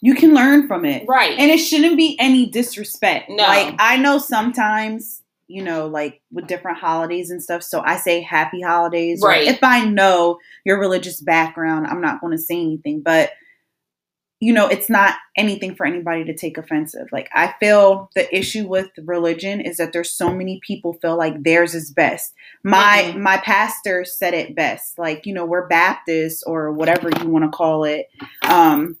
you 0.00 0.14
can 0.14 0.34
learn 0.34 0.66
from 0.66 0.84
it. 0.84 1.04
right. 1.08 1.38
And 1.38 1.50
it 1.50 1.58
shouldn't 1.58 1.96
be 1.96 2.16
any 2.18 2.46
disrespect. 2.46 3.30
No. 3.30 3.44
Like 3.44 3.74
I 3.78 3.96
know 3.96 4.18
sometimes, 4.18 5.21
you 5.48 5.62
know, 5.62 5.86
like 5.86 6.20
with 6.30 6.46
different 6.46 6.78
holidays 6.78 7.30
and 7.30 7.42
stuff. 7.42 7.62
So 7.62 7.82
I 7.84 7.96
say 7.96 8.20
happy 8.22 8.62
holidays. 8.62 9.20
Right. 9.22 9.46
if 9.46 9.58
I 9.62 9.84
know 9.84 10.38
your 10.64 10.78
religious 10.80 11.20
background, 11.20 11.86
I'm 11.86 12.00
not 12.00 12.20
going 12.20 12.32
to 12.32 12.42
say 12.42 12.56
anything. 12.60 13.02
But 13.02 13.30
you 14.40 14.52
know, 14.52 14.66
it's 14.66 14.90
not 14.90 15.14
anything 15.36 15.76
for 15.76 15.86
anybody 15.86 16.24
to 16.24 16.34
take 16.34 16.58
offensive. 16.58 17.06
Like 17.12 17.28
I 17.32 17.54
feel 17.60 18.10
the 18.16 18.34
issue 18.36 18.66
with 18.66 18.90
religion 19.04 19.60
is 19.60 19.76
that 19.76 19.92
there's 19.92 20.10
so 20.10 20.34
many 20.34 20.58
people 20.66 20.94
feel 20.94 21.16
like 21.16 21.44
theirs 21.44 21.76
is 21.76 21.92
best. 21.92 22.34
My 22.64 23.12
Mhm. 23.14 23.20
my 23.20 23.36
pastor 23.36 24.04
said 24.04 24.34
it 24.34 24.56
best. 24.56 24.98
Like, 24.98 25.26
you 25.26 25.32
know, 25.32 25.44
we're 25.44 25.68
Baptists 25.68 26.42
or 26.42 26.72
whatever 26.72 27.08
you 27.20 27.28
want 27.28 27.44
to 27.44 27.56
call 27.56 27.84
it. 27.84 28.08
Um 28.42 28.96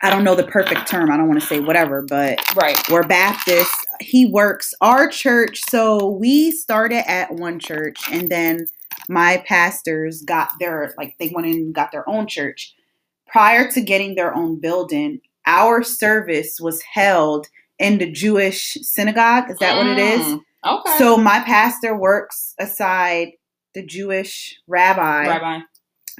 I 0.00 0.10
don't 0.10 0.22
know 0.22 0.34
the 0.36 0.44
perfect 0.44 0.86
term. 0.86 1.10
I 1.10 1.16
don't 1.16 1.28
want 1.28 1.40
to 1.40 1.46
say 1.46 1.58
whatever, 1.60 2.02
but 2.02 2.38
right. 2.54 2.78
we're 2.90 3.02
Baptist. 3.04 3.74
He 4.00 4.26
works 4.26 4.74
our 4.80 5.08
church. 5.08 5.62
So 5.70 6.06
we 6.08 6.50
started 6.50 7.08
at 7.10 7.32
one 7.34 7.58
church 7.58 7.98
and 8.10 8.28
then 8.28 8.66
my 9.08 9.42
pastors 9.46 10.22
got 10.22 10.48
their 10.60 10.94
like 10.96 11.16
they 11.18 11.30
went 11.34 11.46
in 11.46 11.54
and 11.54 11.74
got 11.74 11.92
their 11.92 12.08
own 12.08 12.26
church. 12.26 12.74
Prior 13.26 13.70
to 13.70 13.80
getting 13.80 14.14
their 14.14 14.34
own 14.34 14.60
building, 14.60 15.20
our 15.46 15.82
service 15.82 16.58
was 16.60 16.80
held 16.82 17.48
in 17.78 17.98
the 17.98 18.10
Jewish 18.10 18.74
synagogue. 18.82 19.50
Is 19.50 19.58
that 19.58 19.76
what 19.76 19.86
it 19.86 19.98
is? 19.98 20.20
Mm, 20.26 20.40
Okay. 20.66 20.96
So 20.98 21.18
my 21.18 21.40
pastor 21.40 21.94
works 21.94 22.54
aside 22.58 23.32
the 23.74 23.84
Jewish 23.84 24.58
rabbi 24.66 25.26
Rabbi. 25.26 25.60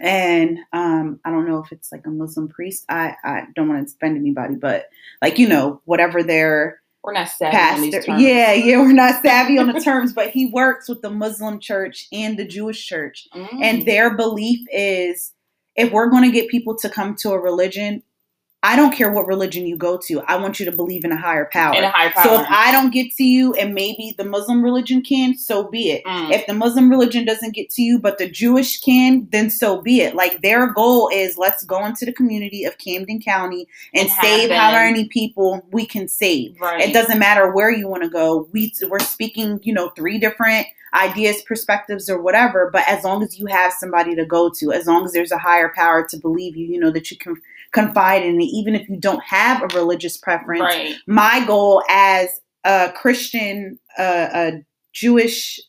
and 0.02 0.58
um 0.72 1.20
i 1.24 1.30
don't 1.30 1.48
know 1.48 1.62
if 1.62 1.70
it's 1.72 1.92
like 1.92 2.04
a 2.04 2.10
muslim 2.10 2.48
priest 2.48 2.84
i 2.88 3.14
i 3.24 3.44
don't 3.54 3.68
want 3.68 3.86
to 3.88 3.94
offend 3.94 4.18
anybody 4.18 4.56
but 4.56 4.86
like 5.22 5.38
you 5.38 5.48
know 5.48 5.80
whatever 5.84 6.22
their 6.22 6.80
We're 7.04 7.12
not 7.12 7.28
savvy 7.28 7.56
on 7.56 7.80
these 7.82 7.94
pastor 7.94 8.06
terms. 8.12 8.22
yeah 8.22 8.52
yeah 8.54 8.78
we're 8.78 8.92
not 8.92 9.22
savvy 9.22 9.58
on 9.58 9.66
the 9.72 9.80
terms 9.88 10.12
but 10.14 10.30
he 10.30 10.46
works 10.46 10.88
with 10.88 11.02
the 11.02 11.10
muslim 11.10 11.60
church 11.60 12.06
and 12.12 12.38
the 12.38 12.46
jewish 12.46 12.86
church 12.86 13.28
Mm. 13.34 13.48
and 13.62 13.86
their 13.86 14.16
belief 14.16 14.60
is 14.72 15.32
if 15.76 15.92
we're 15.92 16.08
going 16.08 16.22
to 16.24 16.30
get 16.30 16.48
people 16.48 16.74
to 16.76 16.88
come 16.88 17.14
to 17.16 17.32
a 17.32 17.38
religion 17.38 18.02
i 18.64 18.74
don't 18.74 18.92
care 18.92 19.10
what 19.12 19.26
religion 19.26 19.66
you 19.66 19.76
go 19.76 19.96
to 19.96 20.20
i 20.22 20.36
want 20.36 20.58
you 20.58 20.64
to 20.66 20.72
believe 20.72 21.04
in 21.04 21.12
a 21.12 21.16
higher 21.16 21.48
power 21.52 21.74
in 21.74 21.84
a 21.84 21.90
higher 21.90 22.10
power. 22.10 22.24
so 22.24 22.40
if 22.40 22.46
i 22.50 22.72
don't 22.72 22.90
get 22.90 23.12
to 23.12 23.22
you 23.24 23.52
and 23.54 23.72
maybe 23.74 24.14
the 24.18 24.24
muslim 24.24 24.62
religion 24.64 25.00
can 25.02 25.36
so 25.38 25.68
be 25.68 25.90
it 25.90 26.02
Mm. 26.04 26.30
if 26.32 26.46
the 26.46 26.54
Muslim 26.54 26.90
religion 26.90 27.24
doesn't 27.24 27.54
get 27.54 27.70
to 27.70 27.82
you, 27.82 27.98
but 27.98 28.18
the 28.18 28.28
Jewish 28.28 28.80
can, 28.80 29.26
then 29.30 29.48
so 29.50 29.80
be 29.80 30.00
it. 30.00 30.14
Like 30.14 30.42
their 30.42 30.66
goal 30.72 31.08
is 31.12 31.36
let's 31.38 31.62
go 31.64 31.84
into 31.84 32.04
the 32.04 32.12
community 32.12 32.64
of 32.64 32.78
Camden 32.78 33.20
County 33.20 33.66
and, 33.94 34.08
And 34.08 34.10
save 34.22 34.48
them. 34.48 34.58
how 34.58 34.72
many 34.72 35.08
people 35.08 35.64
we 35.70 35.86
can 35.86 36.08
save. 36.08 36.60
right. 36.60 36.80
It 36.80 36.92
doesn't 36.92 37.18
matter 37.18 37.50
where 37.52 37.70
you 37.70 37.88
want 37.88 38.02
to 38.02 38.08
go. 38.08 38.48
We 38.52 38.72
we're 38.88 38.98
speaking, 38.98 39.60
you 39.62 39.72
know, 39.72 39.90
three 39.90 40.18
different 40.18 40.66
ideas, 40.94 41.42
perspectives, 41.42 42.08
or 42.08 42.20
whatever. 42.20 42.70
But 42.72 42.84
as 42.88 43.02
long 43.04 43.22
as 43.22 43.38
you 43.38 43.46
have 43.46 43.72
somebody 43.72 44.14
to 44.14 44.24
go 44.24 44.50
to, 44.58 44.72
as 44.72 44.86
long 44.86 45.04
as 45.04 45.12
there's 45.12 45.32
a 45.32 45.38
higher 45.38 45.72
power 45.74 46.06
to 46.10 46.16
believe 46.18 46.56
you, 46.56 46.66
you 46.66 46.78
know 46.78 46.90
that 46.92 47.10
you 47.10 47.16
can 47.16 47.36
confide 47.72 48.22
in 48.24 48.40
it, 48.40 48.44
even 48.54 48.74
if 48.74 48.88
you 48.88 48.98
don't 48.98 49.22
have 49.22 49.62
a 49.62 49.66
religious 49.76 50.16
preference 50.16 50.62
Right. 50.62 50.96
my 51.06 51.44
goal 51.46 51.82
as 51.88 52.28
a 52.64 52.92
Christian, 52.94 53.78
uh, 53.98 54.28
a 54.32 54.52
Jewish, 54.92 55.60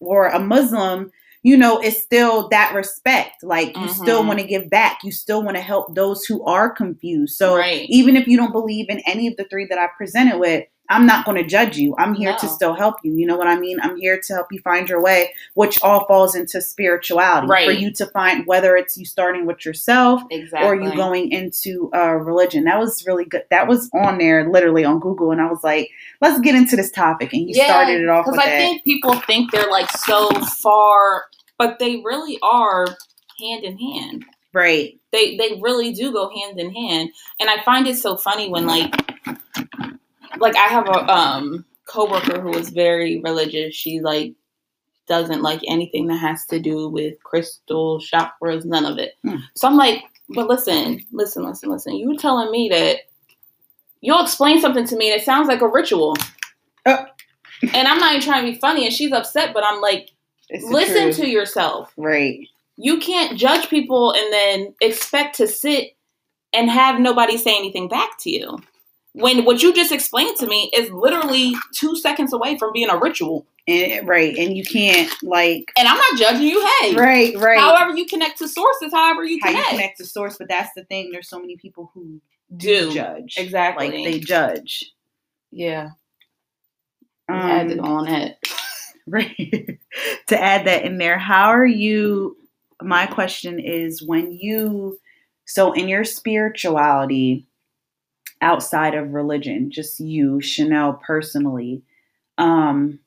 or 0.00 0.26
a 0.28 0.38
Muslim, 0.38 1.10
you 1.42 1.56
know, 1.56 1.80
is 1.80 2.00
still 2.00 2.48
that 2.48 2.74
respect. 2.74 3.42
Like 3.42 3.76
you 3.76 3.88
still 3.88 4.22
Mhm. 4.22 4.26
want 4.28 4.40
to 4.40 4.46
give 4.46 4.68
back. 4.70 4.98
You 5.04 5.12
still 5.12 5.42
want 5.42 5.56
to 5.56 5.62
help 5.62 5.94
those 5.94 6.24
who 6.24 6.44
are 6.44 6.70
confused. 6.70 7.36
So 7.36 7.56
Right. 7.56 7.86
even 7.88 8.16
if 8.16 8.26
you 8.26 8.36
don't 8.36 8.52
believe 8.52 8.86
in 8.88 9.00
any 9.06 9.26
of 9.28 9.36
the 9.36 9.44
three 9.44 9.66
that 9.70 9.78
I 9.78 9.88
presented 9.96 10.38
with, 10.38 10.64
I'm 10.90 11.06
not 11.06 11.24
going 11.24 11.36
to 11.42 11.48
judge 11.48 11.78
you. 11.78 11.94
I'm 11.98 12.14
here 12.14 12.36
to 12.40 12.46
still 12.48 12.74
help 12.74 12.96
you. 13.02 13.14
You 13.16 13.26
know 13.26 13.36
what 13.36 13.46
I 13.46 13.58
mean? 13.58 13.78
I'm 13.82 13.96
here 13.96 14.20
to 14.22 14.32
help 14.34 14.48
you 14.52 14.60
find 14.60 14.88
your 14.88 15.00
way, 15.02 15.32
which 15.54 15.82
all 15.82 16.06
falls 16.06 16.34
into 16.34 16.60
spirituality. 16.60 17.46
Right. 17.48 17.64
For 17.66 17.72
you 17.72 17.90
to 17.94 18.06
find 18.06 18.46
whether 18.46 18.76
it's 18.76 18.96
you 18.98 19.06
starting 19.06 19.46
with 19.46 19.64
yourself 19.64 20.22
Exactly. 20.30 20.68
or 20.68 20.74
you 20.74 20.94
going 20.94 21.32
into 21.32 21.90
uh, 21.94 22.14
religion. 22.16 22.64
That 22.64 22.78
was 22.78 23.04
really 23.06 23.24
good. 23.24 23.44
That 23.50 23.66
was 23.66 23.88
on 23.94 24.18
there 24.18 24.50
literally 24.50 24.84
on 24.84 25.00
Google, 25.00 25.30
and 25.32 25.40
I 25.40 25.46
was 25.46 25.64
like, 25.64 25.90
let's 26.20 26.38
get 26.40 26.54
into 26.54 26.76
this 26.76 26.90
topic. 26.90 27.32
And 27.32 27.48
you 27.48 27.54
started 27.54 28.02
it 28.02 28.08
off 28.08 28.26
with 28.26 28.34
Because 28.34 28.46
I 28.46 28.50
that. 28.50 28.58
think 28.58 28.84
people 28.84 29.14
think 29.20 29.52
they're 29.52 29.70
like 29.70 29.90
so 29.90 30.28
far, 30.62 31.24
but 31.58 31.78
they 31.78 31.96
really 32.04 32.38
are 32.42 32.86
hand 33.40 33.64
in 33.64 33.78
hand. 33.78 34.24
right. 34.52 34.98
They 35.12 35.36
they 35.36 35.60
really 35.62 35.92
do 35.92 36.12
go 36.12 36.28
hand 36.28 36.58
in 36.58 36.74
hand, 36.74 37.10
and 37.38 37.48
I 37.48 37.62
find 37.62 37.86
it 37.86 37.96
so 37.96 38.16
funny 38.16 38.48
when 38.50 38.66
like 38.66 38.92
like 40.38 40.56
I 40.56 40.66
have 40.68 40.88
a 40.88 41.12
um 41.12 41.64
coworker 41.86 42.40
who 42.40 42.54
is 42.56 42.70
very 42.70 43.20
religious. 43.20 43.74
She 43.74 44.00
like 44.00 44.34
doesn't 45.06 45.42
like 45.42 45.60
anything 45.68 46.06
that 46.06 46.16
has 46.16 46.46
to 46.46 46.58
do 46.58 46.88
with 46.88 47.22
crystal 47.22 48.00
chakras, 48.00 48.64
none 48.64 48.86
of 48.86 48.98
it. 48.98 49.14
Hmm. 49.22 49.36
So 49.54 49.68
I'm 49.68 49.76
like, 49.76 50.02
but 50.30 50.48
listen, 50.48 51.00
listen, 51.12 51.44
listen, 51.44 51.70
listen. 51.70 51.94
You 51.96 52.08
were 52.08 52.16
telling 52.16 52.50
me 52.50 52.68
that 52.70 53.00
you'll 54.00 54.22
explain 54.22 54.60
something 54.60 54.86
to 54.86 54.96
me 54.96 55.12
and 55.12 55.20
it 55.20 55.24
sounds 55.24 55.48
like 55.48 55.60
a 55.60 55.68
ritual. 55.68 56.16
Uh. 56.86 57.04
and 57.74 57.86
I'm 57.88 57.98
not 57.98 58.14
even 58.14 58.22
trying 58.26 58.44
to 58.46 58.52
be 58.52 58.58
funny, 58.58 58.84
and 58.84 58.94
she's 58.94 59.12
upset, 59.12 59.54
but 59.54 59.64
I'm 59.64 59.80
like, 59.80 60.10
It's 60.48 60.64
listen 60.64 61.12
to 61.12 61.28
yourself. 61.28 61.92
right. 61.96 62.40
You 62.76 62.98
can't 62.98 63.38
judge 63.38 63.68
people 63.68 64.12
and 64.12 64.32
then 64.32 64.74
expect 64.80 65.36
to 65.36 65.46
sit 65.46 65.96
and 66.52 66.68
have 66.68 66.98
nobody 66.98 67.36
say 67.36 67.56
anything 67.56 67.88
back 67.88 68.18
to 68.20 68.30
you. 68.30 68.58
When 69.14 69.44
what 69.44 69.62
you 69.62 69.72
just 69.72 69.92
explained 69.92 70.36
to 70.38 70.46
me 70.46 70.70
is 70.76 70.90
literally 70.90 71.54
two 71.72 71.96
seconds 71.96 72.32
away 72.32 72.58
from 72.58 72.72
being 72.72 72.90
a 72.90 72.98
ritual. 72.98 73.46
And, 73.66 74.06
right, 74.06 74.36
and 74.36 74.56
you 74.56 74.62
can't 74.64 75.10
like 75.22 75.72
And 75.78 75.88
I'm 75.88 75.96
not 75.96 76.18
judging 76.18 76.42
you, 76.42 76.60
hey. 76.82 76.94
right, 76.96 77.34
right. 77.38 77.58
However 77.58 77.96
you 77.96 78.04
connect 78.06 78.38
to 78.38 78.48
sources, 78.48 78.92
however 78.92 79.24
you 79.24 79.38
How 79.40 79.48
connect. 79.48 79.72
you 79.72 79.78
connect 79.78 79.96
to 79.98 80.04
source, 80.04 80.36
but 80.36 80.48
that's 80.48 80.70
the 80.76 80.84
thing. 80.84 81.10
There's 81.10 81.28
so 81.30 81.38
many 81.40 81.56
people 81.56 81.90
who 81.94 82.20
Do. 82.56 82.92
judge. 82.92 83.36
Exactly. 83.38 83.86
Like 83.90 84.04
they 84.04 84.20
judge. 84.20 84.92
yeah. 85.50 85.90
Um, 87.28 87.36
added 87.36 87.78
on 87.78 88.04
that. 88.04 88.36
right 89.06 89.36
to 90.28 90.42
add 90.42 90.66
that 90.66 90.84
in 90.84 90.96
there 90.98 91.18
how 91.18 91.48
are 91.50 91.66
you 91.66 92.36
my 92.82 93.04
question 93.06 93.58
is 93.60 94.02
when 94.02 94.32
you 94.32 94.98
so 95.44 95.72
in 95.74 95.88
your 95.88 96.04
spirituality 96.04 97.46
outside 98.44 98.94
of 98.94 99.14
religion 99.14 99.72
just 99.72 99.98
you 100.00 100.36
chanele 100.42 101.00
personally. 101.02 101.82
Um 102.38 103.00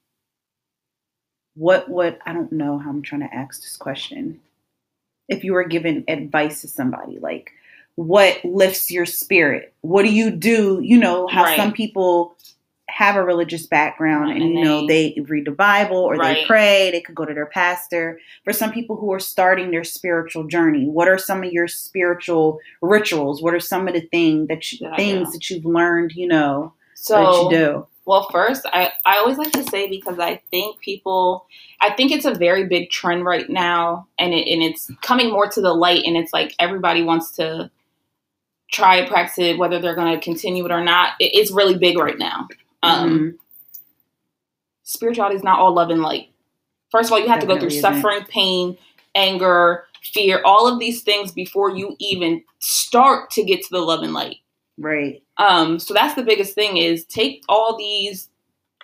what 1.56 1.90
would 1.90 2.20
i 2.26 2.34
don't 2.34 2.52
know 2.52 2.78
how 2.78 2.90
i'm 2.90 3.02
trying 3.02 3.22
to 3.28 3.34
ask 3.36 3.62
this 3.62 3.78
question. 3.78 4.40
If 5.30 5.44
you 5.44 5.54
were 5.54 5.66
given 5.66 6.04
advice 6.08 6.62
to 6.62 6.68
somebody 6.68 7.20
like 7.20 7.52
what 7.96 8.44
lifts 8.46 8.92
your 8.92 9.06
spirit? 9.08 9.74
What 9.82 10.04
do 10.04 10.14
you 10.14 10.30
do? 10.32 10.80
You 10.84 10.98
know 11.00 11.28
how 11.28 11.46
Right. 11.46 11.58
some 11.58 11.74
people 11.74 12.36
have 12.98 13.16
a 13.16 13.24
religious 13.24 13.68
background 13.68 14.32
and, 14.32 14.42
And 14.42 14.54
you 14.56 14.64
know 14.64 14.88
they 14.88 15.16
read 15.28 15.46
the 15.46 15.52
bible 15.52 15.98
or 15.98 16.18
they 16.18 16.44
pray 16.48 16.90
they 16.90 17.02
could 17.02 17.14
go 17.14 17.26
to 17.26 17.34
their 17.34 17.46
pastor. 17.46 18.20
For 18.44 18.52
some 18.52 18.72
people 18.72 18.96
who 18.96 19.14
are 19.14 19.20
starting 19.20 19.70
their 19.70 19.84
spiritual 19.84 20.46
journey 20.46 20.88
what 20.88 21.08
are 21.08 21.20
some 21.20 21.44
of 21.44 21.52
your 21.52 21.68
spiritual 21.68 22.60
rituals? 22.82 23.40
What 23.40 23.54
are 23.54 23.60
some 23.60 23.88
of 23.88 23.94
the 23.94 24.02
thing 24.02 24.48
that 24.48 24.72
you, 24.72 24.90
things 24.96 25.32
that 25.34 25.48
you've 25.48 25.66
learned 25.66 26.14
you 26.14 26.28
know 26.28 26.74
So 26.96 27.14
that 27.16 27.44
you 27.44 27.50
do? 27.52 27.88
Well, 28.08 28.28
first, 28.32 28.66
I, 28.66 28.94
I 29.06 29.18
always 29.18 29.38
like 29.38 29.52
to 29.52 29.70
say 29.70 29.90
because 29.90 30.18
I 30.18 30.42
think 30.50 30.80
people, 30.80 31.46
I 31.82 31.90
think 31.94 32.12
it's 32.12 32.24
a 32.24 32.34
very 32.34 32.66
big 32.66 32.90
trend 32.90 33.26
right 33.26 33.50
now, 33.50 34.08
and 34.18 34.34
it, 34.34 34.48
and 34.48 34.64
it's 34.64 34.90
coming 35.02 35.30
more 35.30 35.50
to 35.50 35.60
the 35.60 35.74
light, 35.74 36.06
and 36.06 36.16
it's 36.16 36.32
like 36.32 36.56
everybody 36.58 37.04
wants 37.04 37.32
to 37.32 37.70
try 38.72 38.96
and 38.96 39.10
practice 39.10 39.40
it, 39.40 39.58
whether 39.58 39.82
they're 39.82 39.94
going 39.94 40.18
to 40.18 40.24
continue 40.24 40.64
it 40.64 40.72
or 40.72 40.82
not. 40.82 41.16
It, 41.20 41.36
it's 41.36 41.52
really 41.52 41.78
big 41.78 41.98
right 41.98 42.18
now. 42.18 42.48
Um, 42.84 43.10
Mhm. 43.20 43.38
Spirituality 44.84 45.36
is 45.36 45.44
not 45.44 45.60
all 45.60 45.74
love 45.74 45.90
and 45.90 46.02
light. 46.02 46.30
First 46.92 47.10
of 47.10 47.14
all, 47.14 47.20
you 47.20 47.28
have 47.28 47.40
to 47.42 47.46
go 47.46 47.60
through 47.60 47.70
suffering, 47.82 48.24
pain, 48.30 48.78
anger, 49.16 49.86
fear, 50.02 50.42
all 50.46 50.68
of 50.68 50.80
these 50.80 51.04
things 51.04 51.32
before 51.32 51.76
you 51.76 51.96
even 52.00 52.44
start 52.60 53.30
to 53.32 53.44
get 53.44 53.62
to 53.64 53.68
the 53.72 53.80
love 53.82 54.04
and 54.04 54.14
light. 54.14 54.38
right 54.80 55.22
Um, 55.38 55.80
so 55.80 55.94
that's 55.94 56.14
the 56.14 56.24
biggest 56.24 56.54
thing 56.56 56.78
is 56.78 57.04
take 57.06 57.44
all 57.50 57.76
these 57.78 58.30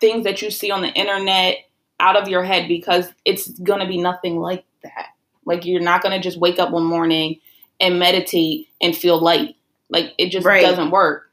things 0.02 0.24
that 0.26 0.42
you 0.42 0.50
see 0.50 0.72
on 0.72 0.82
the 0.82 0.92
internet 0.94 1.58
out 2.00 2.16
of 2.18 2.28
your 2.28 2.44
head 2.44 2.68
because 2.68 3.08
it's 3.26 3.48
gonna 3.60 3.88
be 3.88 3.98
nothing 4.02 4.40
like 4.40 4.66
that. 4.84 5.10
Like 5.46 5.66
you're 5.66 5.82
not 5.82 6.02
gonna 6.02 6.20
just 6.20 6.40
wake 6.40 6.60
up 6.60 6.72
one 6.72 6.84
morning 6.84 7.40
and 7.80 8.00
meditate 8.00 8.68
and 8.82 8.96
feel 8.98 9.20
light. 9.22 9.56
Like 9.90 10.14
it 10.18 10.30
just 10.32 10.46
Right. 10.46 10.62
doesn't 10.62 10.90
work. 10.92 11.32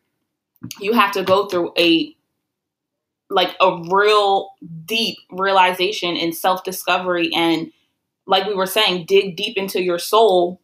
You 0.78 0.92
have 0.92 1.12
to 1.12 1.22
go 1.24 1.46
through 1.46 1.72
a 1.78 2.14
like 3.30 3.56
a 3.60 3.80
real 3.90 4.50
deep 4.84 5.18
realization 5.30 6.16
and 6.16 6.34
self 6.34 6.64
discovery 6.64 7.30
and 7.34 7.72
like 8.26 8.46
we 8.46 8.54
were 8.54 8.66
saying, 8.66 9.06
dig 9.06 9.36
deep 9.36 9.56
into 9.56 9.82
your 9.82 9.98
soul 9.98 10.60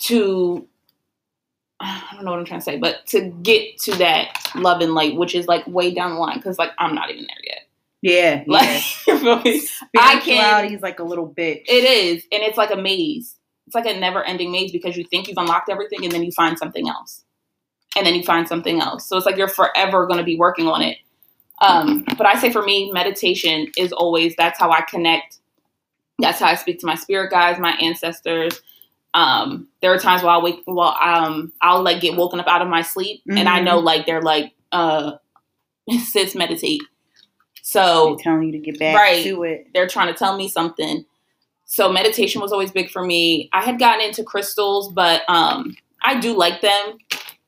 to 0.00 0.68
I 1.80 2.02
don't 2.14 2.24
know 2.24 2.30
what 2.30 2.40
I'm 2.40 2.46
trying 2.46 2.60
to 2.60 2.64
say, 2.64 2.78
but 2.78 3.06
to 3.08 3.30
get 3.42 3.78
to 3.82 3.96
that 3.96 4.50
love 4.54 4.80
and 4.80 4.94
light, 4.94 5.16
which 5.16 5.34
is 5.34 5.46
like 5.46 5.66
way 5.66 5.92
down 5.94 6.12
the 6.14 6.20
line, 6.20 6.38
because 6.38 6.58
like 6.58 6.70
I'm 6.78 6.94
not 6.94 7.10
even 7.10 7.26
there 7.26 7.44
yet. 7.44 7.62
yeah, 8.02 8.44
Like, 8.48 8.68
yeah. 9.06 9.14
you 9.14 9.18
feel 9.18 9.42
me? 9.42 9.62
I 9.98 10.20
can- 10.20 10.72
is 10.72 10.82
like 10.82 11.00
a 11.00 11.04
little 11.04 11.28
bitch 11.28 11.64
It 11.68 11.84
is, 11.84 12.22
and 12.32 12.42
it's 12.42 12.56
like 12.58 12.70
a 12.70 12.76
maze. 12.76 13.36
It's 13.66 13.74
like 13.74 13.86
a 13.86 13.98
never-ending 13.98 14.52
maze 14.52 14.72
because 14.72 14.96
you 14.96 15.04
think 15.04 15.28
you've 15.28 15.38
unlocked 15.38 15.68
everything, 15.68 16.04
and 16.04 16.12
then 16.12 16.22
you 16.22 16.32
find 16.32 16.56
something 16.56 16.88
else, 16.88 17.24
and 17.96 18.06
then 18.06 18.14
you 18.14 18.22
find 18.22 18.46
something 18.46 18.80
else. 18.80 19.06
So 19.08 19.16
it's 19.16 19.26
like 19.26 19.36
you're 19.36 19.48
forever 19.48 20.06
going 20.06 20.18
to 20.18 20.24
be 20.24 20.36
working 20.36 20.68
on 20.68 20.82
it. 20.82 20.98
Um, 21.62 22.04
but 22.18 22.26
I 22.26 22.38
say 22.38 22.52
for 22.52 22.62
me, 22.62 22.92
meditation 22.92 23.68
is 23.76 23.92
always 23.92 24.36
that's 24.36 24.58
how 24.58 24.70
I 24.70 24.82
connect. 24.82 25.38
That's 26.18 26.38
how 26.40 26.46
I 26.46 26.54
speak 26.54 26.78
to 26.80 26.86
my 26.86 26.94
spirit 26.94 27.30
guides, 27.30 27.58
my 27.58 27.72
ancestors. 27.80 28.60
Um, 29.14 29.68
there 29.80 29.92
are 29.94 29.98
times 29.98 30.22
where 30.22 30.30
I'll 30.32 30.42
wake, 30.42 30.62
well, 30.66 30.96
um, 31.00 31.52
I'll 31.62 31.82
like 31.82 32.00
get 32.02 32.16
woken 32.16 32.38
up 32.40 32.46
out 32.46 32.60
of 32.60 32.68
my 32.68 32.82
sleep, 32.82 33.22
and 33.38 33.48
I 33.48 33.60
know 33.60 33.78
like 33.78 34.04
they're 34.04 34.20
like, 34.22 34.52
uh, 34.72 35.12
sis, 36.04 36.34
meditate. 36.34 36.82
So 37.62 38.16
They're 38.16 38.32
telling 38.32 38.44
you 38.48 38.52
to 38.52 38.58
get 38.58 38.78
back 38.78 38.94
Right. 38.96 39.24
to 39.24 39.42
it 39.42 39.68
they're 39.74 39.88
trying 39.88 40.08
to 40.08 40.14
tell 40.14 40.36
me 40.36 40.48
something. 40.48 41.04
So 41.64 41.90
meditation 41.90 42.40
was 42.40 42.52
always 42.52 42.70
big 42.70 42.90
for 42.90 43.04
me. 43.04 43.48
I 43.52 43.62
had 43.64 43.78
gotten 43.78 44.04
into 44.04 44.22
crystals, 44.22 44.92
but 44.92 45.22
um, 45.28 45.74
I 46.02 46.20
do 46.20 46.36
like 46.36 46.60
them, 46.60 46.98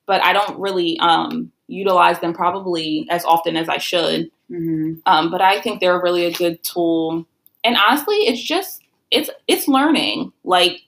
but 0.08 0.24
I 0.24 0.32
don't 0.32 0.58
really 0.58 0.98
um, 0.98 1.52
utilize 1.68 2.18
them 2.18 2.32
probably 2.32 3.06
as 3.10 3.24
often 3.24 3.56
as 3.56 3.68
I 3.68 3.78
should. 3.78 4.30
hmm 4.48 4.94
Um, 5.06 5.30
but 5.30 5.40
I 5.40 5.60
think 5.60 5.80
they're 5.80 6.02
really 6.02 6.24
a 6.24 6.32
good 6.32 6.64
tool. 6.64 7.24
And 7.62 7.76
honestly, 7.76 8.16
it's 8.16 8.42
just 8.42 8.82
it's 9.12 9.30
it's 9.46 9.68
learning. 9.68 10.32
Like 10.42 10.80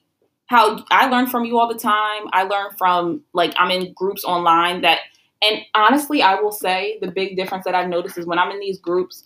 how 0.47 0.83
I 0.91 1.07
learn 1.07 1.27
from 1.27 1.45
you 1.45 1.59
all 1.59 1.71
the 1.71 1.79
time. 1.79 2.23
I 2.33 2.43
learn 2.43 2.71
from 2.77 3.21
like 3.33 3.53
I'm 3.57 3.71
in 3.71 3.93
groups 3.93 4.25
online 4.25 4.81
that 4.81 4.99
and 5.41 5.61
honestly, 5.73 6.21
I 6.21 6.35
will 6.35 6.51
say 6.51 6.97
the 7.01 7.09
big 7.09 7.35
difference 7.35 7.65
that 7.65 7.75
I've 7.75 7.89
noticed 7.89 8.17
is 8.17 8.25
when 8.25 8.39
I'm 8.39 8.51
in 8.51 8.59
these 8.59 8.79
groups, 8.79 9.23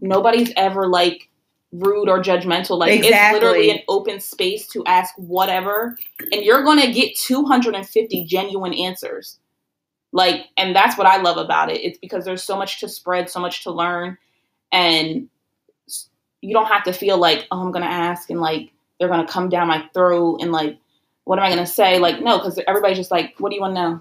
nobody's 0.00 0.52
ever 0.56 0.86
like 0.86 1.28
rude 1.72 2.08
or 2.08 2.22
judgmental. 2.22 2.78
Like 2.78 2.92
it's 3.00 3.32
literally 3.32 3.70
an 3.70 3.80
open 3.88 4.20
space 4.20 4.66
to 4.68 4.84
ask 4.86 5.14
whatever, 5.16 5.96
and 6.32 6.42
you're 6.44 6.62
gonna 6.64 6.92
get 6.92 7.16
250 7.16 8.24
genuine 8.24 8.74
answers. 8.74 9.38
Like, 10.12 10.46
and 10.58 10.76
that's 10.76 10.98
what 10.98 11.06
I 11.06 11.16
love 11.22 11.38
about 11.38 11.70
it. 11.70 11.80
It's 11.82 11.98
because 11.98 12.24
there's 12.26 12.42
so 12.42 12.56
much 12.56 12.80
to 12.80 12.88
spread, 12.88 13.30
so 13.30 13.40
much 13.40 13.64
to 13.64 13.70
learn, 13.70 14.18
and 14.70 15.28
you 16.42 16.52
don't 16.52 16.66
have 16.66 16.84
to 16.84 16.92
feel 16.92 17.16
like, 17.18 17.46
oh, 17.50 17.60
I'm 17.60 17.72
gonna 17.72 17.86
ask, 17.86 18.28
and 18.30 18.40
like 18.40 18.70
they're 18.98 19.08
gonna 19.08 19.26
come 19.26 19.48
down 19.48 19.68
my 19.68 19.88
throat, 19.94 20.40
and 20.42 20.52
like, 20.52 20.78
what 21.24 21.38
am 21.38 21.44
I 21.44 21.48
gonna 21.50 21.66
say? 21.66 21.98
Like, 21.98 22.20
no, 22.20 22.38
because 22.38 22.60
everybody's 22.68 22.98
just 22.98 23.10
like, 23.10 23.34
what 23.38 23.48
do 23.50 23.54
you 23.56 23.62
want 23.62 23.74
to 23.76 23.80
know? 23.80 24.00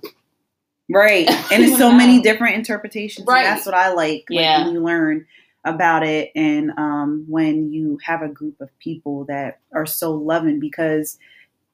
Right. 0.90 1.28
And 1.52 1.64
it's 1.64 1.78
so 1.78 1.90
Wow. 1.90 1.98
many 1.98 2.22
different 2.22 2.56
interpretations. 2.56 3.26
Right. 3.28 3.46
And 3.46 3.56
that's 3.56 3.66
what 3.66 3.76
I 3.76 3.90
like, 3.94 4.26
like 4.30 4.40
Yeah. 4.40 4.66
when 4.66 4.74
you 4.74 4.82
learn 4.84 5.26
about 5.64 6.04
it 6.04 6.32
and 6.36 6.72
um, 6.78 7.24
when 7.28 7.72
you 7.72 7.98
have 8.04 8.22
a 8.24 8.28
group 8.28 8.60
of 8.62 8.70
people 8.80 9.26
that 9.26 9.60
are 9.74 9.86
so 9.86 10.12
loving 10.14 10.60
because 10.60 11.18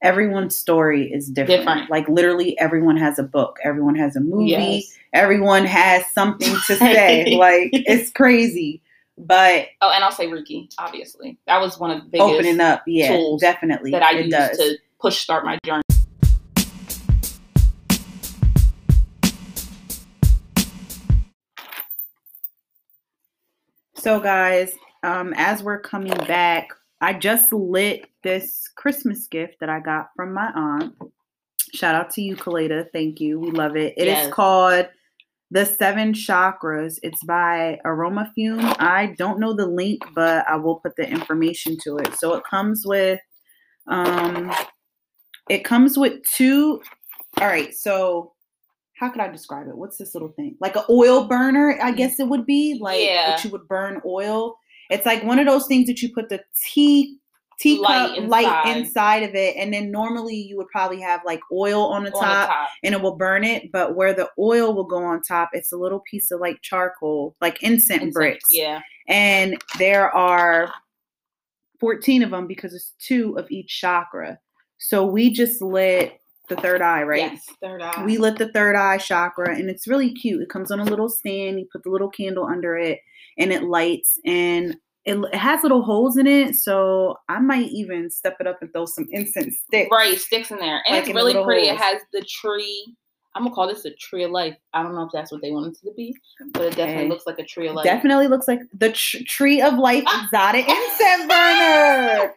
everyone's 0.02 0.56
story 0.56 1.12
is 1.12 1.30
different. 1.30 1.62
Different. 1.62 1.90
Like 1.90 2.08
literally 2.10 2.60
everyone 2.60 2.98
has 2.98 3.18
a 3.18 3.24
book, 3.24 3.58
everyone 3.64 3.96
has 3.96 4.16
a 4.16 4.20
movie, 4.20 4.50
Yes. 4.52 4.98
everyone 5.14 5.66
has 5.66 6.04
something 6.14 6.54
to 6.68 6.76
say. 6.78 7.36
like 7.36 7.70
it's 7.74 8.12
crazy. 8.12 8.82
But 9.18 9.68
Oh, 9.82 9.90
and 9.92 10.04
I'll 10.04 10.12
say 10.12 10.28
Reiki, 10.28 10.72
obviously. 10.78 11.40
That 11.48 11.60
was 11.60 11.80
one 11.80 11.90
of 11.90 12.04
the 12.04 12.10
biggest 12.10 12.30
opening 12.30 12.60
up, 12.60 12.84
yeah, 12.86 13.18
definitely. 13.40 13.90
that 13.92 14.04
I 14.04 14.12
it 14.18 14.26
used 14.26 14.32
does. 14.38 14.58
to 14.58 14.78
push 15.02 15.18
start 15.18 15.44
my 15.46 15.58
journey. 15.66 15.82
So, 24.08 24.22
guys, 24.22 24.72
um, 25.04 25.34
as 25.36 25.62
we're 25.62 25.82
coming 25.82 26.16
back, 26.30 26.70
I 27.02 27.12
just 27.12 27.52
lit 27.52 28.06
this 28.24 28.70
Christmas 28.78 29.28
gift 29.28 29.56
that 29.60 29.68
I 29.68 29.82
got 29.82 30.12
from 30.16 30.34
my 30.34 30.50
aunt. 30.56 30.96
Shout 31.74 31.94
out 31.94 32.10
to 32.12 32.22
you, 32.22 32.38
Kaleda. 32.38 32.86
Thank 32.94 33.20
you. 33.20 33.38
We 33.38 33.52
love 33.52 33.76
it. 33.76 33.96
It 33.98 34.08
is 34.08 34.14
Yes. 34.14 34.34
called 34.34 34.88
The 35.52 35.66
Seven 35.66 36.14
Chakras. 36.14 37.00
It's 37.04 37.22
by 37.26 37.82
AromaFume. 37.86 38.78
I 38.80 39.14
don't 39.18 39.42
know 39.42 39.52
the 39.52 39.68
link, 39.68 40.02
but 40.16 40.48
I 40.48 40.56
will 40.56 40.78
put 40.78 40.96
the 40.96 41.06
information 41.06 41.76
to 41.84 41.98
it. 41.98 42.16
So 42.16 42.34
it 42.36 42.46
comes 42.46 42.86
with 42.86 43.20
um 43.88 44.54
it 45.50 45.66
comes 45.66 45.98
with 45.98 46.24
two 46.24 46.82
all 47.42 47.48
right, 47.48 47.76
so 47.76 48.32
how 48.98 49.10
could 49.10 49.22
I 49.22 49.28
describe 49.28 49.68
it? 49.68 49.78
What's 49.78 49.98
this 49.98 50.16
little 50.16 50.30
thing? 50.30 50.58
Like 50.60 50.76
an 50.76 50.84
oil 50.90 51.28
burner, 51.28 51.78
I 51.82 51.90
mm-hmm. 51.90 51.98
guess 51.98 52.20
it 52.20 52.28
would 52.28 52.46
be. 52.46 52.78
Like 52.80 53.00
Yeah. 53.00 53.32
what 53.32 53.44
you 53.44 53.50
would 53.52 53.68
burn 53.68 54.02
oil. 54.06 54.58
It's 54.90 55.06
like 55.06 55.24
one 55.24 55.40
of 55.40 55.46
those 55.46 55.68
things 55.68 55.88
that 55.88 56.02
you 56.02 56.14
put 56.14 56.30
the 56.30 56.42
tea 56.64 57.18
teacup 57.60 57.90
Light 57.90 58.28
light 58.28 58.46
inside. 58.46 58.78
inside 58.78 59.24
of 59.24 59.36
it, 59.36 59.56
and 59.56 59.74
then 59.74 59.92
normally 59.92 60.36
you 60.36 60.58
would 60.58 60.68
probably 60.68 61.02
have 61.02 61.22
like 61.26 61.42
oil 61.52 61.86
on 61.88 62.04
the, 62.04 62.12
on 62.14 62.22
top, 62.24 62.48
the 62.48 62.54
top. 62.54 62.70
and 62.84 62.96
it 62.96 63.02
will 63.02 63.16
burn 63.16 63.44
it. 63.44 63.72
But 63.72 63.96
where 63.96 64.14
the 64.14 64.30
oil 64.40 64.74
will 64.74 64.86
go 64.86 65.04
on 65.04 65.22
top, 65.22 65.50
it's 65.54 65.72
a 65.72 65.78
little 65.78 66.02
piece 66.10 66.32
of 66.32 66.40
like 66.40 66.62
charcoal, 66.62 67.36
like 67.42 67.62
incense 67.64 68.02
Incense, 68.02 68.14
bricks. 68.14 68.46
Yeah. 68.52 68.82
And 69.08 69.62
there 69.80 70.10
are 70.16 70.72
14 71.80 72.24
of 72.24 72.32
them 72.32 72.48
because 72.48 72.74
it's 72.74 72.94
two 73.00 73.38
of 73.38 73.50
each 73.50 73.80
chakra. 73.80 74.40
So 74.78 75.06
we 75.06 75.32
just 75.32 75.62
lit 75.62 76.20
the 76.48 76.56
third 76.58 76.82
eye, 76.82 77.04
right? 77.04 77.32
Yes. 77.32 77.46
Third 77.62 77.82
eye. 77.82 78.04
We 78.06 78.18
lit 78.18 78.38
the 78.38 78.52
third 78.52 78.76
eye 78.76 78.98
chakra 78.98 79.56
and 79.56 79.70
it's 79.70 79.88
really 79.88 80.14
cute. 80.14 80.42
It 80.42 80.50
comes 80.50 80.72
on 80.72 80.80
a 80.80 80.84
little 80.86 81.10
stand. 81.10 81.60
You 81.60 81.68
put 81.72 81.84
the 81.84 81.90
little 81.90 82.10
candle 82.10 82.46
under 82.46 82.78
it 82.78 83.00
and 83.38 83.52
it 83.52 83.64
lights 83.64 84.20
and 84.26 84.76
it, 85.06 85.18
it 85.18 85.36
has 85.36 85.64
little 85.64 85.84
holes 85.84 86.18
in 86.18 86.28
it. 86.28 86.56
So 86.56 87.16
I 87.30 87.40
might 87.40 87.70
even 87.70 88.10
step 88.10 88.38
it 88.40 88.48
up 88.48 88.58
and 88.62 88.72
throw 88.74 88.86
some 88.86 89.06
incense 89.12 89.58
sticks. 89.68 89.90
right, 89.92 90.18
sticks 90.20 90.52
in 90.52 90.58
there. 90.58 90.82
And 90.88 90.98
Like 90.98 91.08
it's 91.08 91.16
really 91.16 91.34
pretty. 91.44 91.68
It 91.70 91.78
has 91.78 92.02
the 92.14 92.24
tree. 92.28 92.96
I'm 93.36 93.44
gonna 93.44 93.54
call 93.54 93.68
this 93.68 93.86
a 93.86 93.94
tree 93.96 94.24
of 94.24 94.32
life. 94.32 94.56
I 94.74 94.82
don't 94.82 94.96
know 94.96 95.04
if 95.04 95.12
that's 95.14 95.32
what 95.32 95.42
they 95.44 95.52
wanted 95.52 95.74
it 95.76 95.88
to 95.88 95.94
be, 95.96 96.16
but 96.54 96.64
it 96.64 96.70
definitely 96.76 97.04
Okay. 97.04 97.10
looks 97.10 97.28
like 97.28 97.38
a 97.38 97.44
tree 97.46 97.68
of 97.68 97.76
life. 97.76 97.84
Definitely 97.86 98.28
looks 98.30 98.48
like 98.48 98.62
the 98.74 98.92
tr- 98.94 99.18
tree 99.28 99.62
of 99.62 99.76
life 99.76 100.04
ah! 100.08 100.24
exotic 100.26 100.68
incense 100.68 101.28
burner. 101.28 102.34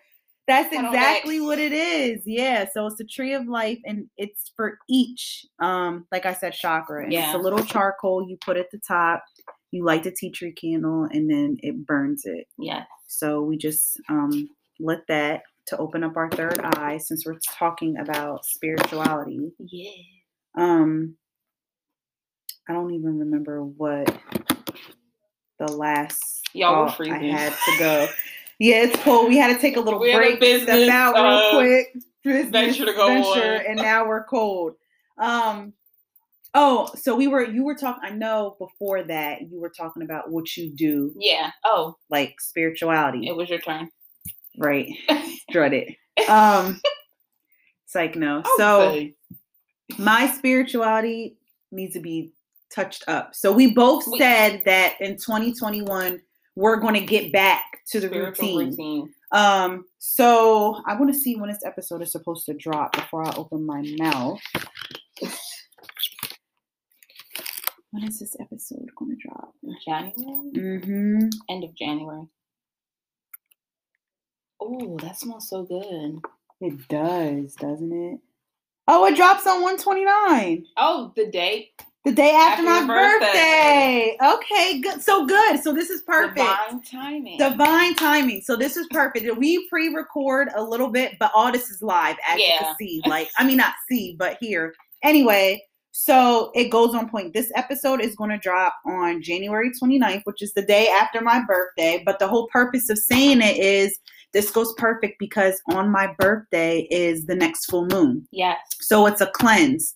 That's 0.50 0.74
exactly 0.74 1.40
what 1.40 1.60
it 1.60 1.72
is. 1.72 2.22
Yeah. 2.26 2.66
So 2.74 2.86
it's 2.86 2.98
a 3.00 3.04
tree 3.04 3.34
of 3.34 3.46
life 3.46 3.78
and 3.84 4.06
it's 4.16 4.52
for 4.56 4.78
each, 4.88 5.46
um, 5.60 6.06
like 6.10 6.26
I 6.26 6.34
said, 6.34 6.54
chakra. 6.54 7.04
And 7.04 7.12
Yeah. 7.12 7.26
It's 7.26 7.34
a 7.36 7.38
little 7.38 7.62
charcoal 7.64 8.26
you 8.28 8.36
put 8.44 8.56
at 8.56 8.68
the 8.72 8.80
top. 8.86 9.22
You 9.70 9.84
light 9.84 10.02
the 10.02 10.10
tea 10.10 10.32
tree 10.32 10.52
candle 10.52 11.06
and 11.12 11.30
then 11.30 11.56
it 11.60 11.86
burns 11.86 12.22
it. 12.24 12.48
Yeah. 12.58 12.82
So 13.06 13.42
we 13.42 13.56
just 13.58 14.00
um 14.08 14.48
lit 14.80 15.02
that 15.06 15.42
to 15.66 15.76
open 15.76 16.02
up 16.02 16.16
our 16.16 16.28
third 16.30 16.58
eye 16.60 16.98
since 16.98 17.24
we're 17.24 17.38
talking 17.56 17.96
about 17.98 18.44
spirituality. 18.44 19.52
Yeah. 19.60 19.92
Um 20.56 21.14
I 22.68 22.72
don't 22.72 22.92
even 22.92 23.20
remember 23.20 23.62
what 23.62 24.18
the 25.60 25.70
last 25.70 26.40
Y'all 26.54 26.84
were 26.84 26.90
thought 26.90 27.08
I 27.08 27.18
had 27.18 27.52
to 27.52 27.78
go. 27.78 28.08
Yeah, 28.61 28.83
it's 28.85 29.03
cold. 29.03 29.29
We 29.29 29.38
had 29.38 29.53
to 29.55 29.61
take 29.61 29.77
a 29.77 29.81
little 29.81 29.99
We 29.99 30.11
had 30.12 30.18
a 30.18 30.37
break, 30.37 30.37
step 30.37 30.66
business, 30.66 30.88
out 30.90 31.16
uh, 31.16 31.23
real 31.59 31.61
quick. 31.61 32.03
Business 32.23 32.51
venture 32.51 32.85
to 32.85 32.92
go 32.92 33.07
venture, 33.09 33.55
on. 33.57 33.66
and 33.66 33.77
now 33.79 34.07
we're 34.07 34.25
cold. 34.25 34.75
Um. 35.18 35.73
Oh, 36.53 36.90
so 36.94 37.16
we 37.16 37.27
were. 37.27 37.42
You 37.44 37.64
were 37.64 37.75
talking. 37.75 38.03
I 38.05 38.11
know 38.11 38.57
before 38.59 39.03
that 39.05 39.40
you 39.51 39.59
were 39.61 39.70
talking 39.70 40.03
about 40.03 40.31
what 40.31 40.57
you 40.57 40.70
do, 40.75 41.12
Yeah. 41.16 41.51
Oh, 41.64 41.96
like 42.11 42.38
spirituality, 42.40 43.27
it 43.29 43.35
was 43.37 43.49
your 43.49 43.61
turn. 43.61 43.88
right? 44.59 44.88
Dread 45.51 45.73
it. 45.73 46.29
Um. 46.29 46.81
It's 47.87 47.94
like 47.94 48.14
no. 48.16 48.42
So 48.59 49.07
my 49.99 50.27
spirituality 50.37 51.38
needs 51.73 51.94
to 51.94 52.01
be 52.01 52.33
touched 52.75 53.05
up. 53.09 53.35
So 53.35 53.53
we 53.53 53.73
both 53.73 54.07
We- 54.07 54.18
said 54.18 54.62
that 54.66 55.01
in 55.01 55.12
2021 55.16 56.20
we're 56.61 56.77
going 56.77 56.94
to 56.94 57.01
get 57.01 57.33
back 57.33 57.64
to 57.90 58.01
the 58.01 58.09
routine. 58.09 58.70
routine. 58.70 59.14
Um 59.33 59.85
so 59.99 60.83
I 60.87 60.94
want 60.94 61.12
to 61.12 61.18
see 61.18 61.37
when 61.37 61.49
this 61.49 61.64
episode 61.64 62.03
is 62.03 62.12
supposed 62.12 62.44
to 62.46 62.55
drop 62.55 62.92
before 62.92 63.27
I 63.27 63.35
open 63.37 63.64
my 63.64 63.83
mouth. 63.99 64.40
When 67.92 68.05
is 68.05 68.20
this 68.20 68.37
episode 68.40 68.88
going 68.96 69.16
to 69.16 69.29
drop? 69.29 69.55
January. 69.85 70.53
Mm-hmm. 70.55 71.29
End 71.49 71.64
of 71.64 71.75
January. 71.75 72.27
Oh, 74.61 74.99
that 75.01 75.18
smells 75.18 75.49
so 75.49 75.64
good. 75.64 76.20
It 76.61 76.88
does, 76.88 77.55
doesn't 77.55 77.92
it? 77.92 78.20
Oh, 78.87 79.07
it 79.07 79.16
drops 79.16 79.46
on 79.46 79.62
129. 79.62 80.66
Oh, 80.77 81.12
the 81.16 81.31
date. 81.31 81.70
The 82.04 82.12
day 82.12 82.30
after, 82.30 82.66
After 82.66 82.86
my 82.86 83.18
birthday. 83.18 84.16
birthday. 84.18 84.34
Okay, 84.34 84.80
good. 84.80 85.02
So 85.02 85.26
good. 85.26 85.62
So 85.62 85.74
this 85.74 85.90
is 85.90 86.00
perfect. 86.02 86.36
Divine 86.36 86.82
timing. 86.82 87.38
Divine 87.38 87.94
timing. 87.94 88.40
So 88.40 88.56
this 88.56 88.78
is 88.78 88.86
perfect. 88.90 89.36
We 89.36 89.68
pre-record 89.68 90.48
a 90.54 90.62
little 90.62 90.88
bit, 90.88 91.16
but 91.20 91.30
all 91.34 91.52
this 91.52 91.68
is 91.68 91.82
live, 91.82 92.16
as 92.26 92.38
you 92.38 92.52
can 92.58 92.74
see. 92.78 93.02
Like, 93.06 93.28
I 93.36 93.44
mean, 93.46 93.58
not 93.58 93.74
see, 93.86 94.16
but 94.18 94.38
here. 94.40 94.74
Anyway, 95.02 95.62
so 95.92 96.50
it 96.54 96.70
goes 96.70 96.94
on 96.94 97.10
point. 97.10 97.34
This 97.34 97.52
episode 97.54 98.00
is 98.00 98.14
going 98.14 98.30
to 98.30 98.38
drop 98.38 98.76
on 98.86 99.22
January 99.22 99.70
29th, 99.70 100.22
which 100.24 100.40
is 100.40 100.54
the 100.54 100.62
day 100.62 100.88
after 100.88 101.20
my 101.20 101.42
birthday. 101.46 102.02
But 102.06 102.18
the 102.18 102.28
whole 102.28 102.48
purpose 102.48 102.88
of 102.88 102.96
saying 102.96 103.42
it 103.42 103.58
is 103.58 103.98
this 104.32 104.50
goes 104.50 104.72
perfect 104.78 105.18
because 105.18 105.60
on 105.66 105.90
my 105.90 106.14
birthday 106.18 106.86
is 106.90 107.26
the 107.26 107.34
next 107.34 107.66
full 107.66 107.86
moon. 107.86 108.26
Yes. 108.30 108.56
So 108.80 109.04
it's 109.06 109.20
a 109.20 109.26
cleanse. 109.26 109.94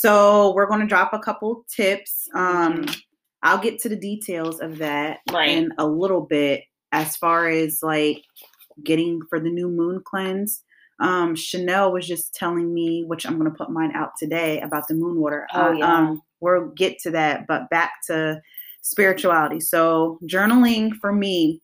So 0.00 0.52
we're 0.54 0.66
going 0.66 0.80
to 0.80 0.86
drop 0.86 1.12
a 1.12 1.18
couple 1.18 1.64
tips. 1.74 2.28
Um. 2.34 2.86
I'll 3.42 3.58
get 3.58 3.78
to 3.80 3.88
the 3.88 3.96
details 3.96 4.58
of 4.60 4.78
that 4.78 5.18
Right. 5.30 5.50
in 5.50 5.70
a 5.78 5.86
little 5.86 6.22
bit 6.22 6.64
as 6.90 7.16
far 7.16 7.48
as 7.48 7.78
like 7.80 8.24
getting 8.82 9.20
for 9.28 9.38
the 9.38 9.50
new 9.50 9.68
moon 9.68 10.02
cleanse. 10.04 10.64
Um, 10.98 11.36
Chanele 11.36 11.92
was 11.92 12.08
just 12.08 12.34
telling 12.34 12.74
me, 12.74 13.04
which 13.06 13.24
I'm 13.24 13.38
going 13.38 13.48
to 13.48 13.56
put 13.56 13.70
mine 13.70 13.92
out 13.94 14.12
today 14.18 14.60
about 14.62 14.88
the 14.88 14.94
moon 14.94 15.20
water. 15.20 15.46
Oh, 15.54 15.66
Uh, 15.68 15.72
yeah. 15.72 15.94
um, 15.94 16.22
we'll 16.40 16.68
get 16.70 16.98
to 17.00 17.10
that, 17.12 17.46
but 17.46 17.70
back 17.70 17.92
to 18.06 18.40
spirituality. 18.82 19.60
So 19.60 20.18
journaling 20.24 20.94
for 20.94 21.12
me 21.12 21.60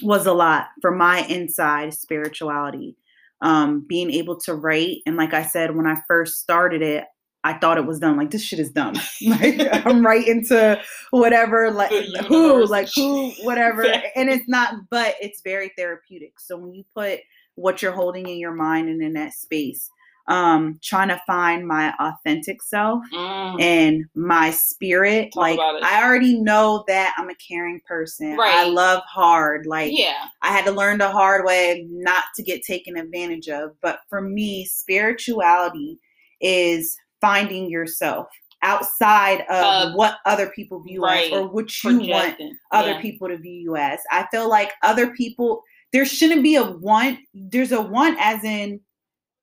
was 0.00 0.24
a 0.24 0.32
lot 0.32 0.68
for 0.80 0.92
my 0.92 1.22
inside 1.26 1.92
spirituality. 1.92 2.96
Um, 3.42 3.84
being 3.86 4.10
able 4.12 4.36
to 4.42 4.54
write, 4.54 4.98
and 5.04 5.16
like 5.16 5.34
I 5.34 5.42
said, 5.42 5.76
when 5.76 5.86
I 5.86 5.96
first 6.08 6.38
started 6.40 6.80
it, 6.80 7.04
I 7.48 7.58
thought 7.58 7.78
it 7.78 7.86
was 7.86 7.98
dumb. 7.98 8.16
Like 8.18 8.30
this 8.30 8.44
shit 8.44 8.58
is 8.58 8.70
dumb. 8.70 8.94
like 9.26 9.58
I'm 9.86 10.04
right 10.04 10.26
into 10.26 10.78
whatever, 11.10 11.70
like 11.70 11.90
who, 12.26 12.66
like 12.66 12.88
who, 12.94 13.30
whatever. 13.42 13.84
And 14.16 14.28
it's 14.28 14.48
not, 14.48 14.74
but 14.90 15.14
it's 15.20 15.40
very 15.42 15.70
therapeutic. 15.76 16.40
So 16.40 16.56
when 16.58 16.74
you 16.74 16.84
put 16.94 17.20
what 17.54 17.80
you're 17.82 17.92
holding 17.92 18.28
in 18.28 18.38
your 18.38 18.52
mind 18.52 18.88
and 18.88 19.02
in 19.02 19.14
that 19.14 19.32
space, 19.32 19.88
um, 20.28 20.78
trying 20.82 21.08
to 21.08 21.20
find 21.26 21.66
my 21.66 21.94
authentic 21.98 22.62
self 22.62 23.02
Mm. 23.14 23.62
and 23.62 24.04
my 24.14 24.50
spirit. 24.50 25.30
Talk 25.32 25.40
like. 25.40 25.58
I 25.58 26.04
already 26.04 26.38
know 26.38 26.84
that 26.86 27.14
I'm 27.16 27.30
a 27.30 27.34
caring 27.36 27.80
person. 27.86 28.36
Right. 28.36 28.54
I 28.54 28.64
love 28.68 29.02
hard. 29.06 29.64
Like 29.66 29.92
yeah. 29.94 30.26
I 30.42 30.48
had 30.48 30.66
to 30.66 30.70
learn 30.72 30.98
the 30.98 31.10
hard 31.10 31.46
way 31.46 31.86
not 31.88 32.24
to 32.36 32.42
get 32.42 32.62
taken 32.62 32.96
advantage 32.98 33.48
of. 33.48 33.70
But 33.80 34.00
for 34.10 34.20
me, 34.20 34.66
spirituality 34.66 35.98
is 36.40 36.96
finding 37.20 37.68
yourself 37.70 38.26
outside 38.62 39.40
of 39.42 39.64
Uh, 39.64 39.92
what 39.94 40.18
other 40.26 40.50
people 40.50 40.80
view 40.82 41.02
right. 41.02 41.26
as 41.26 41.32
or 41.32 41.48
what 41.48 41.84
you 41.84 42.00
want 42.08 42.36
other 42.72 42.90
Yeah. 42.92 43.00
people 43.00 43.28
to 43.28 43.36
view 43.36 43.52
you 43.60 43.76
as. 43.76 44.00
I 44.10 44.26
feel 44.32 44.48
like 44.48 44.72
other 44.82 45.12
people, 45.14 45.62
there 45.92 46.04
shouldn't 46.04 46.42
be 46.42 46.56
a 46.56 46.64
want. 46.64 47.20
There's 47.32 47.72
a 47.72 47.80
want 47.80 48.18
as 48.20 48.42
in 48.44 48.80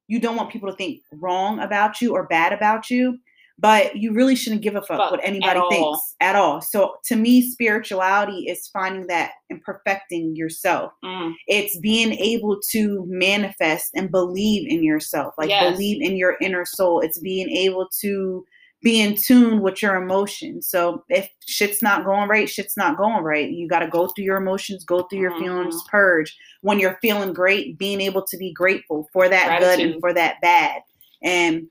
you 0.08 0.20
don't 0.20 0.36
want 0.36 0.52
people 0.52 0.70
to 0.70 0.76
think 0.76 1.02
wrong 1.14 1.60
about 1.60 2.02
you 2.02 2.14
or 2.14 2.28
bad 2.28 2.52
about 2.54 2.90
you, 2.90 3.18
but 3.58 3.96
you 3.96 4.14
really 4.14 4.36
shouldn't 4.36 4.62
give 4.62 4.76
a 4.76 4.82
fuck 4.82 4.98
Fuck 4.98 5.12
what 5.12 5.20
at 5.22 5.28
anybody 5.30 5.60
all. 5.60 5.70
thinks 5.70 6.16
at 6.20 6.36
all. 6.36 6.62
So 6.62 6.96
to 7.06 7.16
me, 7.16 7.42
spirituality 7.52 8.48
is 8.48 8.68
finding 8.68 9.08
that 9.08 9.32
and 9.50 9.62
perfecting 9.62 10.36
yourself. 10.36 10.92
Mm. 11.04 11.34
It's 11.48 11.78
being 11.80 12.14
able 12.14 12.60
to 12.72 13.06
manifest 13.08 13.92
and 13.96 14.12
believe 14.12 14.68
in 14.70 14.84
yourself, 14.84 15.34
like 15.38 15.50
Yes. 15.50 15.72
believe 15.72 16.02
in 16.02 16.18
your 16.18 16.38
inner 16.42 16.66
soul. 16.66 17.00
It's 17.00 17.20
being 17.20 17.50
able 17.50 17.88
to 18.02 18.46
be 18.82 19.02
in 19.02 19.16
tune 19.16 19.62
with 19.62 19.82
your 19.82 19.96
emotions. 19.96 20.68
So 20.70 21.04
if 21.10 21.28
shit's 21.48 21.82
not 21.82 22.06
going 22.06 22.28
right, 22.30 22.48
shit's 22.48 22.78
not 22.78 22.98
going 22.98 23.24
right. 23.24 23.50
You 23.50 23.68
got 23.68 23.80
to 23.80 23.88
go 23.88 24.08
through 24.10 24.26
your 24.26 24.38
emotions, 24.38 24.84
go 24.84 25.04
through 25.04 25.22
your 25.22 25.40
feelings, 25.40 25.76
Mhm. 25.76 25.88
purge. 25.88 26.38
When 26.62 26.78
you're 26.78 27.00
feeling 27.02 27.34
great, 27.34 27.80
being 27.80 28.00
able 28.00 28.24
to 28.28 28.38
be 28.38 28.54
grateful 28.54 29.08
for 29.12 29.28
that 29.28 29.60
good 29.60 29.80
and 29.80 30.00
for 30.02 30.14
that 30.14 30.40
bad. 30.42 30.82
And 31.24 31.68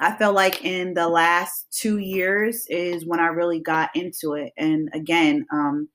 I 0.00 0.16
feel 0.16 0.32
like 0.32 0.64
in 0.64 0.94
the 0.94 1.08
last 1.08 1.66
two 1.70 1.98
years 1.98 2.66
is 2.68 3.04
when 3.06 3.20
I 3.20 3.26
really 3.26 3.60
got 3.60 3.90
into 3.94 4.32
it. 4.32 4.52
And 4.56 4.88
again, 4.94 5.46
um, 5.52 5.88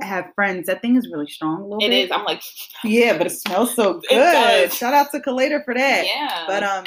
I 0.00 0.04
have 0.06 0.32
friends. 0.34 0.66
That 0.68 0.80
thing 0.82 0.96
is 0.96 1.10
really 1.12 1.26
strong. 1.28 1.70
A 1.72 1.76
It 1.84 1.90
bit. 1.90 2.04
is. 2.04 2.10
I'm 2.12 2.24
like, 2.24 2.42
Yeah, 2.84 3.18
but 3.18 3.26
it 3.26 3.30
smells 3.30 3.74
so 3.74 4.00
good. 4.08 4.72
Shout 4.72 4.94
out 4.94 5.10
to 5.10 5.20
Kalater 5.20 5.64
for 5.64 5.74
that. 5.74 6.06
yeah. 6.06 6.44
But 6.46 6.62
um, 6.62 6.84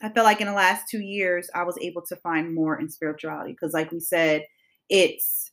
I 0.00 0.08
feel 0.10 0.22
like 0.24 0.40
in 0.40 0.46
the 0.46 0.52
last 0.54 0.84
two 0.88 1.00
years, 1.00 1.50
I 1.54 1.64
was 1.64 1.76
able 1.82 2.02
to 2.06 2.16
find 2.16 2.54
more 2.54 2.78
in 2.80 2.88
spirituality 2.88 3.52
because, 3.52 3.74
like 3.74 3.90
we 3.92 4.00
said, 4.00 4.44
it's 4.88 5.50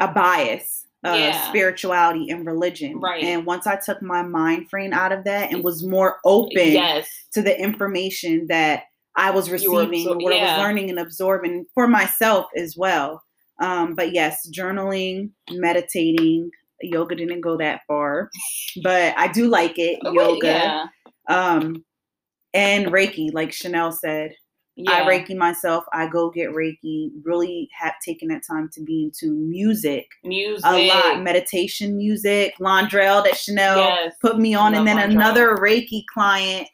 a 0.00 0.08
bias 0.08 0.86
of 1.04 1.14
Yeah. 1.18 1.48
spirituality 1.48 2.28
and 2.30 2.44
religion. 2.44 2.98
Right. 3.00 3.22
And 3.24 3.46
once 3.46 3.66
I 3.66 3.76
took 3.76 4.02
my 4.02 4.22
mind 4.22 4.68
frame 4.68 4.92
out 4.92 5.12
of 5.12 5.24
that 5.24 5.50
and 5.52 5.64
was 5.64 5.86
more 5.86 6.18
open 6.26 6.72
yes. 6.72 7.08
to 7.32 7.40
the 7.42 7.58
information 7.58 8.46
that 8.48 8.82
I 9.20 9.30
was 9.30 9.50
receiving, 9.50 10.06
absor- 10.06 10.22
what 10.22 10.32
I 10.32 10.42
was 10.42 10.58
learning 10.58 10.90
and 10.90 10.98
absorbing 10.98 11.66
for 11.74 11.86
myself 11.86 12.46
as 12.56 12.76
well. 12.76 13.22
Um, 13.60 13.94
but 13.94 14.12
yes, 14.14 14.48
journaling, 14.50 15.30
meditating, 15.50 16.50
yoga 16.80 17.14
didn't 17.14 17.42
go 17.42 17.56
that 17.58 17.82
far, 17.86 18.30
but 18.82 19.14
I 19.18 19.28
do 19.28 19.48
like 19.48 19.78
it. 19.78 19.98
But 20.02 20.14
yoga, 20.14 20.46
Yeah. 20.46 20.86
um, 21.28 21.84
and 22.54 22.86
Reiki, 22.86 23.32
like 23.32 23.50
Chanele 23.50 23.92
said. 23.94 24.32
Yeah. 24.76 24.92
I 24.92 25.00
Reiki 25.02 25.36
myself. 25.36 25.84
I 25.92 26.06
go 26.06 26.30
get 26.30 26.50
Reiki. 26.50 27.10
Really 27.22 27.68
have 27.78 27.92
taken 28.02 28.28
that 28.28 28.40
time 28.50 28.70
to 28.72 28.82
be 28.82 29.02
into 29.04 29.30
music 29.34 30.06
Music. 30.24 30.64
a 30.64 30.88
lot, 30.88 31.20
meditation 31.22 31.98
music, 31.98 32.54
Londrell 32.58 33.22
that 33.24 33.34
Chanele 33.34 33.76
Yes. 33.76 34.14
put 34.22 34.38
me 34.38 34.54
on, 34.54 34.74
and 34.74 34.86
then 34.86 34.96
Londrell. 34.96 35.10
another 35.16 35.56
Reiki 35.56 36.04
client 36.06 36.66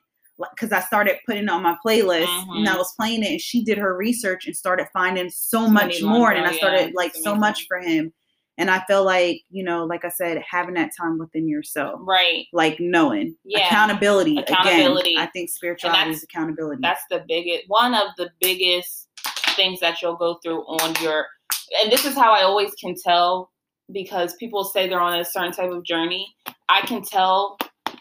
because 0.51 0.73
I 0.73 0.81
started 0.81 1.17
putting 1.27 1.49
on 1.49 1.63
my 1.63 1.77
playlist 1.85 2.29
and 2.55 2.69
I 2.69 2.73
Mhm. 2.75 2.79
was 2.79 2.93
playing 2.99 3.23
it, 3.23 3.31
and 3.31 3.41
she 3.41 3.63
did 3.65 3.79
her 3.79 3.97
research 3.97 4.47
and 4.47 4.57
started 4.57 4.87
finding 4.93 5.31
so 5.31 5.65
So 5.65 5.71
much 5.71 6.03
more, 6.03 6.33
and 6.33 6.47
I 6.47 6.53
started 6.53 6.89
yeah, 6.89 6.93
like 6.95 7.15
so 7.15 7.31
amazing. 7.33 7.41
much 7.41 7.67
for 7.69 7.79
him, 7.81 8.13
and 8.59 8.71
I 8.71 8.81
feel 8.87 9.05
like 9.05 9.43
you 9.51 9.65
know, 9.65 9.85
like 9.85 10.05
I 10.05 10.11
said, 10.11 10.43
having 10.49 10.75
that 10.75 10.91
time 10.99 11.19
within 11.19 11.49
yourself, 11.49 12.01
Right. 12.05 12.47
like 12.53 12.79
knowing 12.81 13.37
Yeah. 13.45 13.67
accountability. 13.67 14.39
Accountability. 14.39 15.11
Again, 15.15 15.23
I 15.23 15.27
think 15.31 15.51
spirituality 15.51 16.11
is 16.11 16.23
accountability. 16.23 16.81
That's 16.83 17.05
the 17.11 17.25
biggest 17.27 17.65
one 17.69 17.95
of 17.95 18.09
the 18.19 18.31
biggest 18.41 19.09
things 19.57 19.81
that 19.81 20.03
you'll 20.03 20.17
go 20.17 20.35
through 20.43 20.63
on 20.67 20.95
your 21.03 21.27
and 21.83 21.91
this 21.91 22.05
is 22.05 22.15
how 22.15 22.33
I 22.33 22.43
always 22.43 22.73
can 22.75 22.95
tell 23.03 23.51
because 23.93 24.35
people 24.37 24.63
say 24.65 24.89
they're 24.89 25.01
on 25.01 25.19
a 25.19 25.25
certain 25.25 25.53
type 25.53 25.71
of 25.71 25.83
journey. 25.85 26.37
I 26.69 26.81
can 26.83 27.03
tell 27.03 27.57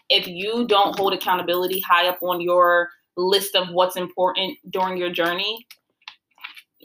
if 0.08 0.26
you 0.26 0.66
don't 0.66 0.98
hold 0.98 1.12
accountability 1.12 1.80
high 1.80 2.08
up 2.08 2.22
on 2.22 2.40
your 2.40 2.90
list 3.16 3.54
of 3.54 3.70
what's 3.70 3.96
important 3.96 4.58
during 4.70 4.96
your 4.96 5.10
journey, 5.10 5.66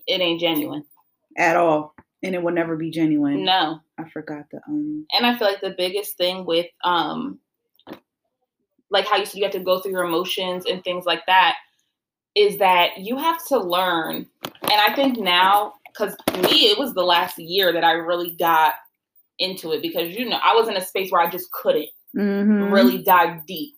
it 0.07 0.21
ain't 0.21 0.39
genuine. 0.39 0.83
at 1.37 1.55
all, 1.55 1.93
and 2.23 2.35
it 2.35 2.41
will 2.41 2.53
never 2.53 2.75
be 2.75 2.89
genuine. 2.89 3.43
No. 3.45 3.79
I 3.97 4.09
forgot 4.09 4.45
the 4.51 4.59
um. 4.67 5.05
and 5.13 5.25
I 5.25 5.37
feel 5.37 5.47
like 5.47 5.61
the 5.61 5.75
biggest 5.77 6.17
thing 6.17 6.45
with 6.45 6.67
um 6.83 7.39
like 8.89 9.05
how 9.05 9.17
you 9.17 9.25
said 9.25 9.37
you 9.37 9.43
have 9.43 9.53
to 9.53 9.59
go 9.59 9.79
through 9.79 9.91
your 9.91 10.03
emotions 10.03 10.65
and 10.65 10.83
things 10.83 11.05
like 11.05 11.25
that 11.27 11.55
is 12.35 12.57
that 12.57 12.97
you 12.97 13.17
have 13.17 13.45
to 13.47 13.59
learn 13.59 14.25
and 14.43 14.71
I 14.71 14.93
think 14.95 15.17
now 15.17 15.73
because 15.87 16.15
me, 16.33 16.69
it 16.69 16.77
was 16.77 16.93
the 16.93 17.03
last 17.03 17.37
year 17.37 17.73
that 17.73 17.83
I 17.83 17.91
really 17.91 18.35
got 18.37 18.73
into 19.39 19.71
it 19.71 19.81
because 19.81 20.15
you 20.15 20.27
know 20.27 20.39
I 20.43 20.55
was 20.55 20.67
in 20.67 20.77
a 20.77 20.85
space 20.85 21.11
where 21.11 21.21
I 21.21 21.29
just 21.29 21.51
couldn't 21.51 21.89
Mhm. 22.15 22.71
really 22.71 23.03
dive 23.03 23.45
deep. 23.45 23.75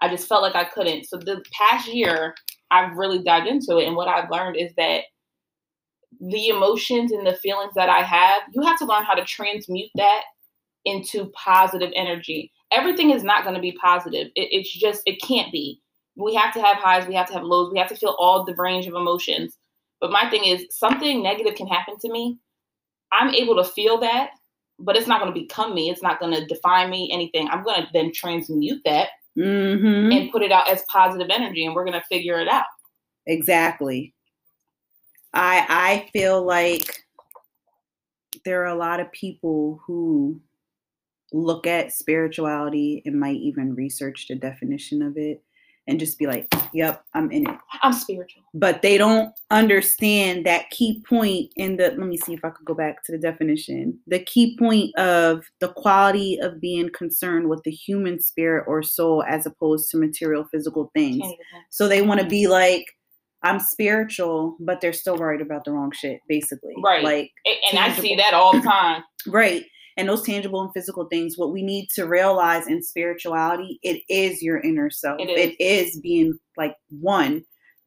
I 0.00 0.08
just 0.08 0.28
felt 0.28 0.42
like 0.42 0.54
I 0.54 0.64
couldn't. 0.64 1.04
So 1.06 1.16
the 1.16 1.42
past 1.52 1.88
year, 1.88 2.34
I've 2.70 2.96
really 2.96 3.22
dived 3.22 3.46
into 3.46 3.78
it, 3.78 3.86
and 3.86 3.96
what 3.96 4.08
I've 4.08 4.30
learned 4.30 4.56
is 4.56 4.72
that 4.76 5.04
the 6.20 6.48
emotions 6.48 7.12
and 7.12 7.26
the 7.26 7.34
feelings 7.36 7.72
that 7.74 7.88
I 7.88 8.02
have, 8.02 8.42
you 8.52 8.62
have 8.62 8.78
to 8.78 8.84
learn 8.84 9.04
how 9.04 9.14
to 9.14 9.24
transmute 9.24 9.90
that 9.96 10.22
into 10.84 11.30
positive 11.34 11.90
energy. 11.94 12.52
Everything 12.70 13.10
is 13.10 13.22
not 13.24 13.42
going 13.42 13.54
to 13.54 13.60
be 13.60 13.72
positive. 13.72 14.28
It, 14.34 14.48
it's 14.50 14.72
just 14.72 15.02
it 15.06 15.20
can't 15.22 15.50
be. 15.52 15.80
We 16.16 16.34
have 16.34 16.54
to 16.54 16.62
have 16.62 16.76
highs, 16.76 17.08
we 17.08 17.14
have 17.14 17.26
to 17.28 17.32
have 17.32 17.42
lows, 17.42 17.72
we 17.72 17.78
have 17.78 17.88
to 17.88 17.96
feel 17.96 18.16
all 18.18 18.44
the 18.44 18.54
range 18.56 18.86
of 18.86 18.94
emotions. 18.94 19.56
But 20.00 20.12
my 20.12 20.28
thing 20.30 20.44
is, 20.44 20.66
something 20.70 21.22
negative 21.22 21.54
can 21.56 21.66
happen 21.66 21.96
to 22.00 22.12
me. 22.12 22.38
I'm 23.12 23.34
able 23.34 23.56
to 23.56 23.64
feel 23.64 23.98
that, 23.98 24.30
but 24.78 24.96
it's 24.96 25.06
not 25.06 25.20
going 25.20 25.32
to 25.32 25.40
become 25.40 25.74
me. 25.74 25.90
It's 25.90 26.02
not 26.02 26.20
going 26.20 26.34
to 26.34 26.44
define 26.46 26.90
me, 26.90 27.10
anything. 27.12 27.48
I'm 27.48 27.62
going 27.62 27.82
to 27.82 27.88
then 27.92 28.12
transmute 28.12 28.82
that 28.84 29.10
Mhm. 29.36 30.14
and 30.14 30.30
put 30.30 30.42
it 30.42 30.52
out 30.52 30.68
as 30.68 30.84
positive 30.90 31.28
energy, 31.30 31.64
and 31.66 31.74
we're 31.74 31.84
going 31.84 32.00
to 32.00 32.06
figure 32.08 32.38
it 32.40 32.48
out. 32.48 32.66
Exactly. 33.26 34.14
I 35.32 35.66
I 35.68 36.10
feel 36.12 36.42
like 36.44 37.02
there 38.44 38.62
are 38.62 38.66
a 38.66 38.74
lot 38.78 39.00
of 39.00 39.10
people 39.12 39.80
who 39.86 40.40
look 41.32 41.66
at 41.66 41.92
spirituality 41.92 43.02
and 43.06 43.18
might 43.18 43.36
even 43.38 43.74
research 43.74 44.26
the 44.28 44.36
definition 44.36 45.02
of 45.02 45.16
it 45.16 45.42
and 45.86 46.00
just 46.00 46.18
be 46.18 46.26
like, 46.26 46.48
"Yep, 46.72 47.04
I'm 47.14 47.30
in 47.30 47.48
it." 47.48 47.56
I'm 47.82 47.92
spiritual. 47.92 48.42
But 48.54 48.82
they 48.82 48.96
don't 48.98 49.32
understand 49.50 50.46
that 50.46 50.70
key 50.70 51.02
point 51.08 51.52
in 51.56 51.76
the 51.76 51.88
let 51.90 51.98
me 51.98 52.16
see 52.16 52.34
if 52.34 52.44
I 52.44 52.50
could 52.50 52.64
go 52.66 52.74
back 52.74 53.04
to 53.04 53.12
the 53.12 53.18
definition. 53.18 53.98
The 54.06 54.20
key 54.20 54.56
point 54.58 54.96
of 54.98 55.44
the 55.60 55.68
quality 55.68 56.38
of 56.40 56.60
being 56.60 56.90
concerned 56.90 57.48
with 57.48 57.62
the 57.64 57.70
human 57.70 58.20
spirit 58.20 58.64
or 58.66 58.82
soul 58.82 59.22
as 59.28 59.46
opposed 59.46 59.90
to 59.90 59.98
material 59.98 60.46
physical 60.50 60.90
things. 60.94 61.22
So 61.70 61.88
they 61.88 62.02
want 62.02 62.20
to 62.20 62.26
be 62.26 62.46
like, 62.46 62.84
I'm 63.42 63.60
spiritual, 63.60 64.56
but 64.60 64.80
they're 64.80 64.92
still 64.94 65.16
worried 65.18 65.42
about 65.42 65.64
the 65.64 65.72
wrong 65.72 65.92
shit, 65.92 66.20
basically. 66.28 66.74
Right. 66.82 67.04
Like, 67.04 67.30
And, 67.44 67.56
and 67.72 67.92
I 67.92 67.94
see 67.96 68.16
that 68.16 68.32
all 68.32 68.52
the 68.52 68.62
time. 68.62 69.02
right. 69.26 69.64
And 69.96 70.08
those 70.08 70.22
tangible 70.22 70.60
and 70.62 70.72
physical 70.72 71.04
things, 71.06 71.38
what 71.38 71.52
we 71.52 71.62
need 71.62 71.88
to 71.94 72.04
realize 72.06 72.66
in 72.66 72.82
spirituality, 72.82 73.78
it 73.82 74.02
is 74.08 74.42
your 74.42 74.60
inner 74.60 74.90
self. 74.90 75.20
It 75.20 75.30
is. 75.30 75.38
It 75.38 75.56
is 75.60 76.00
being 76.00 76.38
like 76.56 76.74
one 77.00 77.44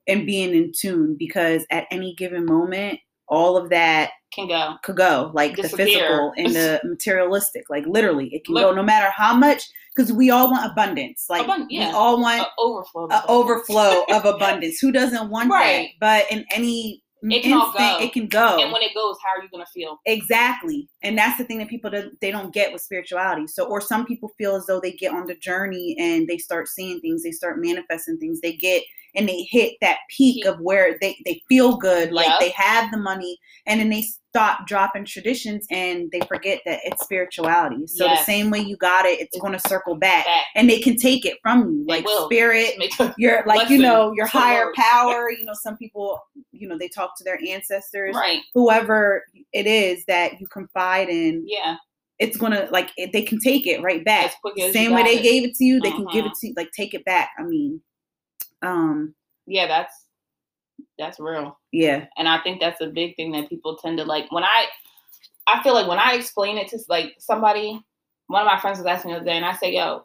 and 0.08 0.26
being 0.26 0.56
in 0.56 0.72
tune 0.78 1.16
because 1.20 1.66
at 1.70 1.86
any 1.92 2.16
given 2.16 2.46
moment, 2.46 3.00
all 3.30 3.58
of 3.58 3.70
that 3.72 4.12
Can 4.34 4.48
go. 4.48 4.76
could 4.84 4.96
go 4.96 5.32
like 5.34 5.58
the 5.58 5.68
physical 5.68 6.32
and 6.38 6.56
the 6.56 6.80
materialistic 6.86 7.70
like 7.70 7.86
literally 7.86 8.34
it 8.34 8.46
can 8.46 8.56
Lit- 8.56 8.64
go 8.64 8.72
no 8.74 8.84
matter 8.84 9.12
how 9.14 9.36
much 9.36 9.62
because 9.94 10.14
we 10.14 10.30
all 10.30 10.50
want 10.50 10.72
abundance 10.72 11.26
like 11.30 11.46
Abund- 11.46 11.68
we 11.70 11.82
all 11.84 12.22
want 12.22 12.40
An 12.40 12.46
overflow. 12.58 13.08
of 13.08 13.24
overflow 13.28 14.04
of 14.10 14.24
abundance. 14.36 14.80
Who 14.80 14.94
doesn't 14.94 15.30
want 15.30 15.52
Right. 15.52 15.90
that? 16.00 16.26
But 16.30 16.32
in 16.38 16.46
any 16.54 17.04
Mm, 17.24 17.34
it 17.34 17.44
can 17.44 17.54
all 17.54 17.74
go. 17.74 17.98
it 18.00 18.14
can 18.14 18.28
go. 18.28 18.60
And 18.62 18.72
when 18.72 18.84
it 18.84 18.94
goes, 18.94 19.18
how 19.24 19.40
are 19.40 19.44
you 19.44 19.50
going 19.50 19.66
to 19.66 19.72
feel? 19.72 20.00
exactly, 20.06 20.88
and 21.02 21.18
that's 21.18 21.38
the 21.38 21.44
thing 21.46 21.58
that 21.60 21.68
people 21.68 21.90
don't, 21.90 22.20
they 22.22 22.32
don't 22.32 22.54
get 22.54 22.72
with 22.72 22.82
spirituality. 22.82 23.48
So, 23.48 23.66
or 23.66 23.82
some 23.82 24.06
people 24.06 24.30
feel 24.38 24.56
as 24.56 24.66
though 24.68 24.80
they 24.80 24.92
get 24.92 25.14
on 25.14 25.26
the 25.26 25.36
journey 25.36 25.96
and 26.00 26.28
they 26.28 26.38
start 26.38 26.68
seeing 26.68 27.00
things, 27.00 27.24
they 27.24 27.32
start 27.32 27.60
manifesting 27.60 28.18
things, 28.20 28.42
they 28.42 28.54
get 28.54 28.84
and 29.16 29.28
they 29.28 29.44
hit 29.50 29.74
that 29.82 29.98
peak 30.16 30.46
of 30.46 30.60
where 30.60 30.98
they 31.02 31.18
they 31.26 31.42
feel 31.50 31.78
good, 31.78 32.12
like 32.12 32.28
Yep. 32.28 32.40
they 32.40 32.50
have 32.50 32.92
the 32.92 32.98
money, 32.98 33.38
and 33.66 33.80
then 33.80 33.90
they 33.90 34.02
stop 34.30 34.68
dropping 34.68 35.04
traditions 35.06 35.66
and 35.72 36.12
they 36.12 36.20
forget 36.28 36.62
that 36.66 36.80
it's 36.84 37.02
spirituality. 37.04 37.88
So 37.88 38.08
the 38.08 38.24
same 38.24 38.52
way 38.52 38.60
you 38.60 38.78
got 38.78 39.06
it, 39.06 39.20
it's 39.20 39.38
going 39.40 39.54
to 39.54 39.68
circle 39.68 39.96
back, 39.96 40.26
That 40.26 40.44
and 40.56 40.70
they 40.70 40.80
can 40.80 40.96
take 40.96 41.26
it 41.26 41.38
from 41.42 41.72
you, 41.72 41.86
like 41.88 42.06
spirit 42.26 42.76
your 43.18 43.44
like 43.48 43.70
you 43.70 43.80
know 43.80 44.14
your 44.14 44.28
higher 44.28 44.72
power 44.76 45.32
you 45.32 45.44
know 45.46 45.54
some 45.54 45.76
people 45.78 46.20
you 46.52 46.68
know 46.68 46.78
they 46.78 46.88
talk 46.88 47.18
to 47.18 47.24
their 47.24 47.40
ancestors 47.48 48.16
right. 48.16 48.42
whoever 48.54 49.24
it 49.54 49.66
is 49.66 50.04
that 50.08 50.40
you 50.40 50.48
confide 50.48 51.10
in 51.10 51.44
Yeah. 51.48 51.78
it's 52.20 52.38
gonna 52.38 52.68
like 52.72 52.92
they 53.12 53.22
can 53.24 53.40
take 53.40 53.66
it 53.66 53.82
right 53.82 54.04
back 54.06 54.26
As 54.58 54.66
as 54.68 54.74
same 54.74 54.94
way 54.94 55.04
they 55.04 55.20
it. 55.20 55.24
gave 55.24 55.44
it 55.46 55.56
to 55.56 55.64
you 55.66 55.80
they 55.82 55.92
can 55.92 56.06
give 56.08 56.26
Uh-huh. 56.26 56.34
it 56.34 56.40
to 56.42 56.48
you 56.48 56.54
like 56.58 56.72
take 56.76 56.94
it 56.94 57.04
back 57.06 57.30
i 57.40 57.44
mean 57.44 57.82
um 58.62 59.14
Yeah, 59.46 59.68
that's 59.68 59.94
that's 60.98 61.20
real. 61.20 61.60
yeah. 61.72 62.06
And 62.18 62.28
i 62.28 62.40
think 62.42 62.60
that's 62.60 62.82
a 62.82 62.88
big 62.88 63.16
thing 63.16 63.32
that 63.34 63.50
people 63.50 63.78
tend 63.78 63.98
to 63.98 64.04
like 64.06 64.32
when 64.32 64.44
i 64.44 64.66
i 65.48 65.62
feel 65.64 65.74
like 65.74 65.88
when 65.88 66.00
i 66.00 66.14
explain 66.14 66.58
it 66.58 66.68
to 66.70 66.80
like 66.90 67.16
somebody 67.20 67.80
one 68.28 68.42
of 68.42 68.46
my 68.46 68.60
friends 68.60 68.78
was 68.78 68.88
asking 68.88 69.12
me 69.12 69.16
the 69.16 69.22
other 69.22 69.26
day 69.30 69.38
and 69.38 69.46
i 69.46 69.54
say 69.54 69.74
yo 69.74 70.04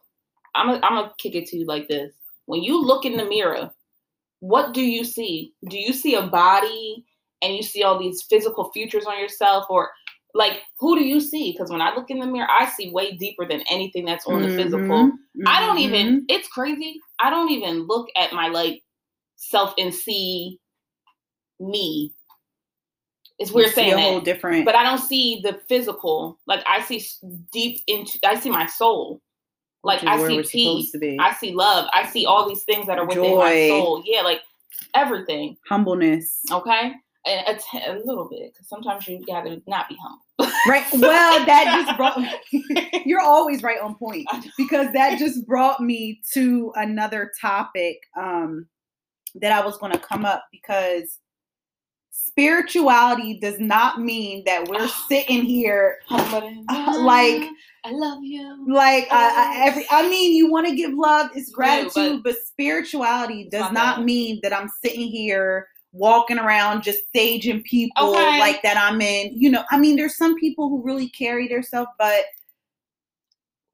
i'm 0.54 0.66
gonna 0.66 0.80
I'm 0.82 0.94
gonna 0.94 1.12
kick 1.18 1.34
it 1.34 1.46
to 1.48 1.56
you 1.58 1.66
like 1.66 1.88
this. 1.88 2.12
When 2.46 2.62
you 2.62 2.80
look 2.82 3.04
in 3.04 3.16
the 3.16 3.24
mirror 3.24 3.70
what 4.40 4.74
do 4.74 4.82
you 4.82 5.04
see? 5.04 5.54
Do 5.68 5.78
you 5.78 5.92
see 5.92 6.16
a 6.16 6.26
body 6.26 7.04
and 7.42 7.54
you 7.54 7.62
see 7.62 7.84
all 7.84 7.96
these 7.98 8.22
physical 8.22 8.70
features 8.72 9.06
on 9.06 9.20
yourself 9.20 9.66
or 9.70 9.90
like 10.34 10.60
who 10.78 10.96
do 10.98 11.04
you 11.04 11.20
see 11.20 11.52
because 11.52 11.70
when 11.70 11.82
i 11.82 11.94
look 11.94 12.10
in 12.10 12.18
the 12.18 12.26
mirror 12.26 12.48
i 12.50 12.66
see 12.66 12.90
way 12.90 13.12
deeper 13.12 13.46
than 13.46 13.62
anything 13.70 14.04
that's 14.04 14.26
on 14.26 14.40
the 14.42 14.48
physical 14.48 15.08
Mhm, 15.08 15.18
I 15.46 15.60
don't 15.60 15.78
mhm. 15.78 15.80
even. 15.80 16.26
It's 16.28 16.48
crazy. 16.48 17.00
I 17.18 17.30
don't 17.30 17.50
even 17.50 17.86
look 17.86 18.08
at 18.16 18.32
my 18.32 18.48
like 18.48 18.82
self 19.36 19.74
and 19.78 19.92
see 19.94 20.58
me. 21.58 22.12
It's 23.38 23.50
You 23.50 23.56
weird 23.56 23.70
see 23.70 23.74
saying 23.74 23.94
a 23.94 23.98
whole 23.98 24.14
that, 24.20 24.24
different 24.24 24.64
but 24.64 24.74
I 24.74 24.84
don't 24.84 24.98
see 24.98 25.40
the 25.42 25.60
physical. 25.68 26.38
Like 26.46 26.62
I 26.68 26.82
see 26.82 27.04
deep 27.52 27.80
into. 27.86 28.18
I 28.24 28.38
see 28.38 28.50
my 28.50 28.66
soul. 28.66 29.20
Like 29.82 30.04
I 30.04 30.18
see 30.28 30.36
peace. 30.42 30.90
supposed 30.90 30.92
to 30.92 30.98
be. 30.98 31.18
I 31.18 31.32
see 31.34 31.52
love. 31.52 31.88
I 31.92 32.06
see 32.06 32.24
all 32.24 32.48
these 32.48 32.62
things 32.62 32.86
that 32.86 32.98
are 32.98 33.06
within 33.06 33.36
my 33.36 33.68
soul. 33.68 34.02
Yeah, 34.06 34.20
like 34.22 34.42
everything. 34.94 35.56
humbleness 35.68 36.40
Okay, 36.52 36.92
and 37.24 37.56
a, 37.56 37.60
t- 37.60 37.84
a 37.86 38.00
little 38.04 38.28
bit 38.28 38.52
because 38.52 38.68
sometimes 38.68 39.06
you 39.06 39.24
gotta 39.26 39.62
not 39.66 39.88
be 39.88 39.96
humble. 40.02 40.52
right 40.66 40.84
well 40.94 41.44
that 41.46 41.84
just 41.84 41.96
brought 41.96 42.18
you're 43.06 43.20
always 43.20 43.62
right 43.62 43.80
on 43.80 43.94
point 43.94 44.26
because 44.56 44.92
that 44.92 45.18
just 45.18 45.46
brought 45.46 45.80
me 45.80 46.20
to 46.32 46.72
another 46.76 47.32
topic 47.40 47.98
um 48.16 48.66
that 49.34 49.52
I 49.52 49.64
was 49.64 49.78
going 49.78 49.92
to 49.92 49.98
come 49.98 50.24
up 50.24 50.44
because 50.52 51.18
spirituality 52.10 53.38
does 53.40 53.58
not 53.58 54.00
mean 54.00 54.42
that 54.44 54.68
we're 54.68 54.88
sitting 55.08 55.42
here 55.42 55.98
like 56.10 57.48
I 57.84 57.90
love 57.90 58.18
you. 58.22 58.64
like 58.72 59.08
uh, 59.10 59.32
uh, 59.36 59.52
every 59.56 59.86
I 59.90 60.08
mean 60.08 60.34
you 60.36 60.50
want 60.50 60.68
to 60.68 60.76
give 60.76 60.92
love 60.92 61.30
it's 61.34 61.48
do, 61.48 61.54
gratitude 61.54 62.22
but, 62.22 62.36
spirituality 62.36 63.48
does 63.50 63.72
not 63.72 64.04
mean 64.04 64.38
that 64.42 64.52
I'm 64.52 64.68
sitting 64.84 65.08
here 65.08 65.68
walking 65.92 66.38
around 66.38 66.82
just 66.82 67.00
saging 67.14 67.62
people 67.64 68.08
Okay. 68.08 68.38
like 68.38 68.62
that 68.62 68.76
I'm 68.78 69.00
in 69.00 69.32
you 69.38 69.50
know 69.50 69.62
I 69.70 69.78
mean 69.78 69.96
there's 69.96 70.16
some 70.16 70.34
people 70.38 70.68
who 70.68 70.82
really 70.82 71.08
carry 71.10 71.48
themselves 71.48 71.90
but 71.98 72.24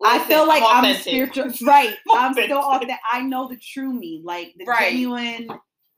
I 0.04 0.18
feel 0.20 0.46
like 0.46 0.62
I'm, 0.64 0.84
authentic. 0.84 1.32
spiritual. 1.34 1.66
Right. 1.66 1.94
I'm 2.14 2.32
still 2.32 2.58
off 2.58 2.86
that. 2.86 3.00
I 3.10 3.20
know 3.20 3.48
the 3.48 3.56
true 3.56 3.92
me, 3.92 4.22
like 4.24 4.54
the 4.56 4.64
Right. 4.64 4.90
genuine, 4.92 5.48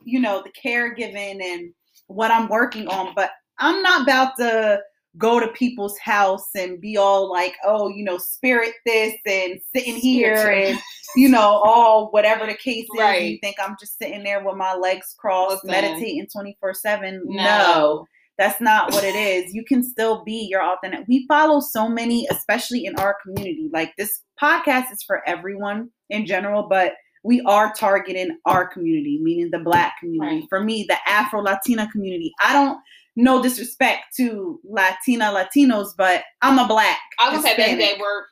you 0.05 0.21
know, 0.21 0.43
the 0.43 0.51
caregiving 0.53 1.43
and 1.43 1.73
what 2.07 2.31
I'm 2.31 2.49
working 2.49 2.89
on. 2.89 3.13
But 3.15 3.31
I'm 3.59 3.83
not 3.83 4.03
about 4.03 4.37
to 4.39 4.81
go 5.19 5.41
to 5.41 5.49
people's 5.49 5.99
house 5.99 6.49
and 6.55 6.81
be 6.81 6.97
all 6.97 7.31
like, 7.31 7.57
oh, 7.65 7.89
you 7.89 8.05
know, 8.05 8.19
spirit 8.19 8.73
this 8.87 9.15
and 9.27 9.61
sitting 9.75 9.97
here 9.97 10.51
and, 10.51 10.79
you 11.17 11.29
know, 11.29 11.61
all 11.65 12.11
whatever 12.11 12.47
the 12.47 12.55
case 12.55 12.85
is. 12.85 13.01
Right. 13.01 13.33
You 13.33 13.39
think 13.43 13.57
I'm 13.63 13.77
just 13.81 13.99
sitting 13.99 14.23
there 14.23 14.45
with 14.45 14.57
my 14.57 14.75
legs 14.75 15.15
crossed, 15.19 15.65
Listen. 15.65 15.71
meditating 15.71 16.29
24 16.33 16.75
7. 16.75 17.23
No. 17.25 17.43
no. 17.43 18.07
That's 18.39 18.61
not 18.61 18.93
what 18.93 19.05
it 19.05 19.15
is. 19.15 19.53
You 19.53 19.63
can 19.67 19.83
still 19.83 20.25
be 20.25 20.49
your 20.51 20.63
authentic. 20.63 21.07
We 21.07 21.27
follow 21.29 21.61
so 21.61 21.91
many, 21.91 22.27
especially 22.31 22.87
in 22.87 22.97
our 22.97 23.17
community. 23.23 23.69
Like 23.71 23.93
this 23.99 24.23
podcast 24.41 24.91
is 24.91 25.03
for 25.07 25.21
everyone 25.29 25.91
in 26.09 26.25
general, 26.25 26.67
but 26.67 26.95
we 27.23 27.43
are 27.43 27.73
targeting 27.75 28.39
our 28.47 28.67
community, 28.67 29.21
meaning 29.23 29.51
the 29.51 29.59
black 29.59 29.99
community. 30.01 30.37
Right. 30.37 30.47
For 30.49 30.65
me, 30.65 30.87
the 30.89 30.97
Afro 31.07 31.43
Latina 31.43 31.87
community. 31.93 32.33
I 32.43 32.55
don't 32.55 32.79
no 33.17 33.43
disrespect 33.43 34.05
to 34.17 34.61
Latina 34.65 35.27
Latinos, 35.33 35.89
but 35.97 36.23
I'm 36.43 36.59
a 36.59 36.67
black. 36.67 36.99
I 37.21 37.33
was 37.35 37.43
say 37.43 37.57
they 37.57 37.99
were 38.01 38.27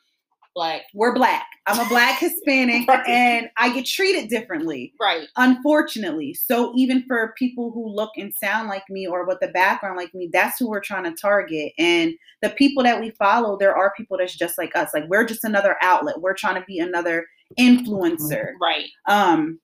black. 0.55 0.81
We're 0.93 1.13
black. 1.13 1.45
I'm 1.67 1.79
a 1.85 1.87
black 1.89 2.19
Hispanic 2.19 2.87
Right. 2.87 3.07
and 3.07 3.49
I 3.57 3.71
get 3.71 3.85
treated 3.85 4.29
differently 4.29 4.91
Right. 4.99 5.27
unfortunately 5.37 6.33
so 6.33 6.73
even 6.75 7.03
for 7.07 7.33
people 7.37 7.71
who 7.71 7.87
look 7.87 8.09
and 8.17 8.33
sound 8.43 8.67
like 8.67 8.83
me 8.89 9.05
or 9.07 9.27
with 9.27 9.39
the 9.41 9.49
background 9.49 9.95
like 9.95 10.13
me 10.15 10.27
that's 10.33 10.57
who 10.59 10.67
we're 10.67 10.81
trying 10.81 11.03
to 11.03 11.13
target 11.21 11.71
and 11.77 12.13
the 12.41 12.49
people 12.49 12.81
that 12.83 12.99
we 12.99 13.11
follow 13.11 13.57
there 13.59 13.75
are 13.77 13.93
people 13.95 14.17
that's 14.17 14.35
just 14.35 14.57
like 14.57 14.75
us 14.75 14.89
like 14.93 15.03
we're 15.07 15.23
just 15.23 15.43
another 15.43 15.75
outlet 15.83 16.19
we're 16.19 16.33
trying 16.33 16.55
to 16.59 16.65
be 16.65 16.79
another 16.79 17.27
influencer 17.59 18.47
Right. 18.59 18.87
um 19.07 19.59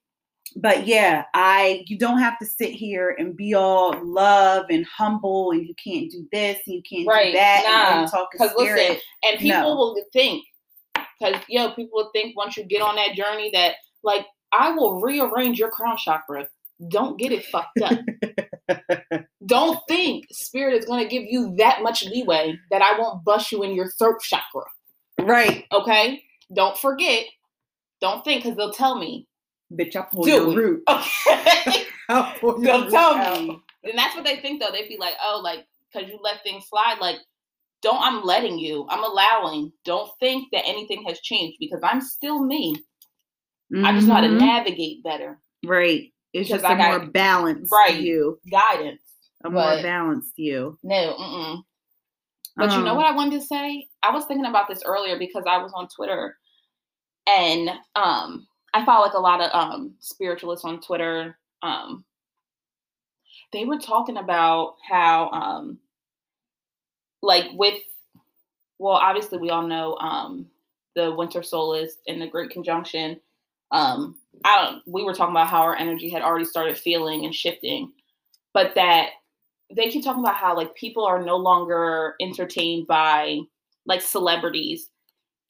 but 0.56 0.88
yeah, 0.88 1.26
I 1.34 1.84
you 1.88 1.98
don't 1.98 2.20
have 2.20 2.40
to 2.40 2.46
sit 2.46 2.72
here 2.72 3.16
and 3.20 3.36
be 3.36 3.54
all 3.54 3.94
love 4.04 4.66
and 4.70 4.86
humble 4.86 5.52
and 5.52 5.66
you 5.68 5.74
can't 5.76 6.10
do 6.12 6.28
this 6.32 6.60
and 6.66 6.76
you 6.76 6.82
can't 6.90 7.08
Right. 7.08 7.34
do 7.34 7.38
that 7.38 7.64
Nah. 7.66 8.02
and 8.02 8.12
talk 8.12 8.30
Because 8.32 8.54
listen, 8.58 8.98
and 9.24 9.40
people 9.40 9.70
No. 9.70 9.76
will 9.76 10.04
think, 10.14 10.44
because 11.20 11.42
yo, 11.50 11.72
people 11.72 11.98
will 12.04 12.10
think 12.14 12.36
once 12.38 12.56
you 12.58 12.64
get 12.64 12.82
on 12.82 12.96
that 12.96 13.16
journey 13.16 13.50
that 13.54 13.76
like 14.04 14.26
I 14.52 14.72
will 14.72 15.02
rearrange 15.02 15.60
your 15.60 15.70
crown 15.72 15.98
chakra. 15.98 16.48
Don't 16.90 17.18
get 17.18 17.32
it 17.32 17.46
fucked 17.46 17.82
up. 17.82 18.00
Don't 19.46 19.80
think 19.88 20.26
spirit 20.32 20.74
is 20.76 20.86
gonna 20.86 21.08
give 21.08 21.24
you 21.24 21.56
that 21.58 21.82
much 21.84 22.04
leeway 22.06 22.58
that 22.72 22.82
I 22.82 22.98
won't 23.00 23.24
bust 23.24 23.52
you 23.52 23.64
in 23.64 23.74
your 23.74 23.92
throat 23.92 24.22
chakra. 24.22 24.64
right. 25.22 25.66
Okay? 25.72 26.24
Don't 26.54 26.78
forget. 26.78 27.26
Don't 28.02 28.24
think 28.24 28.44
because 28.44 28.58
they'll 28.58 28.74
tell 28.74 28.98
me. 28.98 29.28
Bitch, 29.74 29.96
I 29.96 30.04
pull 30.04 30.24
Do 30.24 30.32
your 30.32 30.52
it. 30.52 30.56
root. 30.56 30.84
Okay. 30.88 31.84
I'll 32.10 32.34
pull 32.40 32.54
your 32.64 32.66
They'll 32.66 32.82
root 32.86 32.92
tell 32.92 33.16
out. 33.16 33.42
me. 33.42 33.62
And 33.84 33.98
that's 33.98 34.16
what 34.16 34.24
they 34.24 34.38
think 34.38 34.62
though. 34.62 34.72
They'd 34.72 34.88
be 34.90 34.98
like, 35.00 35.16
oh, 35.24 35.42
like, 35.44 35.66
because 35.92 36.10
you 36.10 36.20
let 36.22 36.44
things 36.44 36.66
slide, 36.70 36.98
like, 37.00 37.18
don't 37.82 38.02
I'm 38.02 38.24
letting 38.24 38.58
you. 38.60 38.86
I'm 38.90 39.04
allowing. 39.04 39.72
Don't 39.84 40.10
think 40.20 40.48
that 40.52 40.66
anything 40.68 41.04
has 41.08 41.20
changed 41.22 41.58
because 41.60 41.82
I'm 41.84 42.02
still 42.02 42.44
me. 42.44 42.76
I 43.76 43.92
just 43.94 44.08
know 44.08 44.14
how 44.16 44.22
to 44.22 44.28
Mhm. 44.28 44.40
navigate 44.40 45.04
better. 45.04 45.40
Right. 45.66 46.14
It's 46.34 46.48
Because 46.50 46.62
just 46.62 46.66
I 46.66 46.74
a 46.74 46.78
got- 46.78 47.02
more 47.02 47.10
balanced 47.12 47.72
Right. 47.72 48.00
you. 48.00 48.40
Guidance. 48.50 49.02
A 49.44 49.50
more 49.50 49.82
balanced 49.82 50.34
you. 50.38 50.78
No, 50.84 51.16
mm-mm. 51.20 51.64
But 52.56 52.72
you 52.72 52.84
know 52.84 52.92
Um, 52.92 52.98
what 52.98 53.06
I 53.06 53.12
wanted 53.12 53.40
to 53.42 53.46
say? 53.46 53.88
I 54.02 54.12
was 54.12 54.26
thinking 54.26 54.46
about 54.46 54.68
this 54.68 54.82
earlier 54.86 55.18
because 55.20 55.44
I 55.48 55.58
was 55.58 55.74
on 55.74 55.88
Twitter 55.90 56.38
and 57.28 57.70
um 57.96 58.48
I 58.76 58.84
follow 58.84 59.06
like 59.06 59.14
a 59.14 59.20
lot 59.20 59.42
of 59.42 59.50
um 59.54 59.94
spiritualists 60.00 60.66
on 60.66 60.82
Twitter. 60.82 61.38
Um 61.64 62.04
they 63.54 63.64
were 63.64 63.80
talking 63.80 64.18
about 64.18 64.76
how 64.88 65.30
um 65.30 65.80
like 67.22 67.46
with 67.54 67.80
well 68.78 68.96
obviously 68.96 69.38
we 69.38 69.50
all 69.50 69.66
know 69.66 69.96
um 69.96 70.48
the 70.94 71.16
winter 71.16 71.42
solstice 71.42 71.98
and 72.08 72.22
the 72.22 72.28
great 72.28 72.50
conjunction 72.50 73.20
um 73.72 74.18
I 74.44 74.62
don't 74.62 74.82
we 74.86 75.04
were 75.04 75.14
talking 75.14 75.34
about 75.34 75.48
how 75.48 75.62
our 75.62 75.76
energy 75.78 76.10
had 76.10 76.22
already 76.22 76.46
started 76.46 76.78
feeling 76.78 77.24
and 77.24 77.34
shifting 77.34 77.94
but 78.54 78.76
that 78.76 79.12
they 79.74 79.90
keep 79.90 80.04
talking 80.04 80.24
about 80.24 80.36
how 80.36 80.54
like 80.54 80.76
people 80.76 81.06
are 81.06 81.24
no 81.24 81.38
longer 81.38 82.16
entertained 82.22 82.88
by 82.88 83.40
like 83.86 84.02
celebrities 84.02 84.90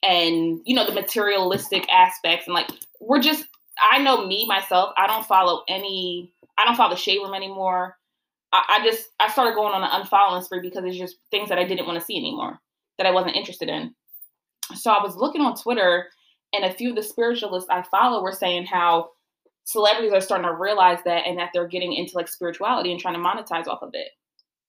and 0.03 0.61
you 0.65 0.75
know 0.75 0.85
the 0.85 0.93
materialistic 0.93 1.91
aspects 1.91 2.45
and 2.45 2.53
like 2.53 2.69
we're 3.01 3.21
just 3.21 3.45
I 3.91 3.99
know 4.01 4.25
me 4.25 4.45
myself 4.47 4.93
I 4.97 5.08
don't 5.08 5.25
follow 5.25 5.63
any 5.67 6.34
I 6.58 6.65
don't 6.65 6.75
follow 6.75 6.93
the 6.95 6.99
shade 6.99 7.19
room 7.19 7.34
anymore 7.34 7.97
I, 8.53 8.79
I 8.81 8.88
just 8.89 9.10
I 9.19 9.29
started 9.29 9.55
going 9.55 9.73
on 9.73 9.84
an 9.84 9.89
unfollowing 9.89 10.43
spree 10.43 10.62
because 10.62 10.84
it's 10.86 10.97
just 10.97 11.17
things 11.31 11.49
that 11.49 11.60
I 11.60 11.65
didn't 11.65 11.86
want 11.86 11.99
to 11.99 12.05
see 12.05 12.17
anymore 12.17 12.60
that 12.97 13.08
I 13.08 13.12
wasn't 13.12 13.36
interested 13.36 13.69
in 13.69 13.93
so 14.73 14.91
I 14.91 15.03
was 15.03 15.15
looking 15.15 15.41
on 15.41 15.55
Twitter 15.55 16.08
and 16.53 16.65
a 16.65 16.73
few 16.73 16.91
of 16.91 16.95
the 16.95 17.03
spiritualists 17.03 17.69
I 17.69 17.84
follow 17.84 18.23
were 18.23 18.31
saying 18.31 18.65
how 18.65 19.10
celebrities 19.65 20.13
are 20.13 20.21
starting 20.21 20.47
to 20.47 20.53
realize 20.55 20.99
that 21.05 21.25
and 21.27 21.38
that 21.38 21.49
they're 21.53 21.67
getting 21.67 21.93
into 21.93 22.15
like 22.15 22.27
spirituality 22.27 22.91
and 22.91 22.99
trying 22.99 23.15
to 23.15 23.19
monetize 23.19 23.67
off 23.67 23.81
of 23.81 23.89
it. 23.93 24.10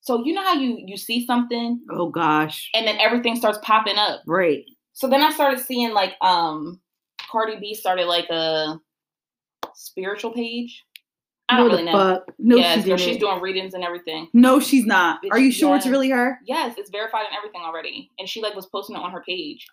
So 0.01 0.25
you 0.25 0.33
know 0.35 0.43
how 0.43 0.55
you 0.55 0.83
you 0.87 0.97
see 0.97 1.27
something 1.27 1.81
Oh 1.91 2.09
gosh. 2.11 2.71
and 2.75 2.87
then 2.87 2.97
everything 2.99 3.37
starts 3.37 3.59
popping 3.63 3.97
up. 3.97 4.23
Right. 4.27 4.65
So 4.93 5.09
then 5.09 5.23
I 5.23 5.31
started 5.31 5.61
seeing 5.61 5.93
like 5.93 6.15
um 6.21 6.81
Cardi 7.31 7.57
B 7.61 7.75
started 7.75 8.07
like 8.07 8.29
a 8.31 8.79
spiritual 9.75 10.33
page. 10.33 10.85
I 11.49 11.57
don't 11.57 11.69
No, 11.69 11.73
really 11.73 11.85
know. 11.85 11.93
Fuck. 11.93 12.35
No, 12.39 12.57
yes, 12.57 12.85
she 12.85 12.97
she's 12.97 13.19
doing 13.19 13.41
readings 13.41 13.75
and 13.75 13.85
everything. 13.85 14.29
no, 14.33 14.59
she's 14.59 14.85
not. 14.85 15.21
Are 15.31 15.39
you 15.39 15.53
sure 15.53 15.77
it's 15.77 15.87
really 15.87 16.11
her? 16.11 16.39
Yes, 16.45 16.75
it's 16.77 16.91
verified 16.91 17.27
and 17.29 17.37
everything 17.37 17.61
already. 17.65 18.11
And 18.19 18.29
she 18.29 18.43
like 18.43 18.55
was 18.57 18.67
posting 18.67 18.97
it 18.97 19.01
on 19.01 19.13
her 19.13 19.23
page. 19.27 19.65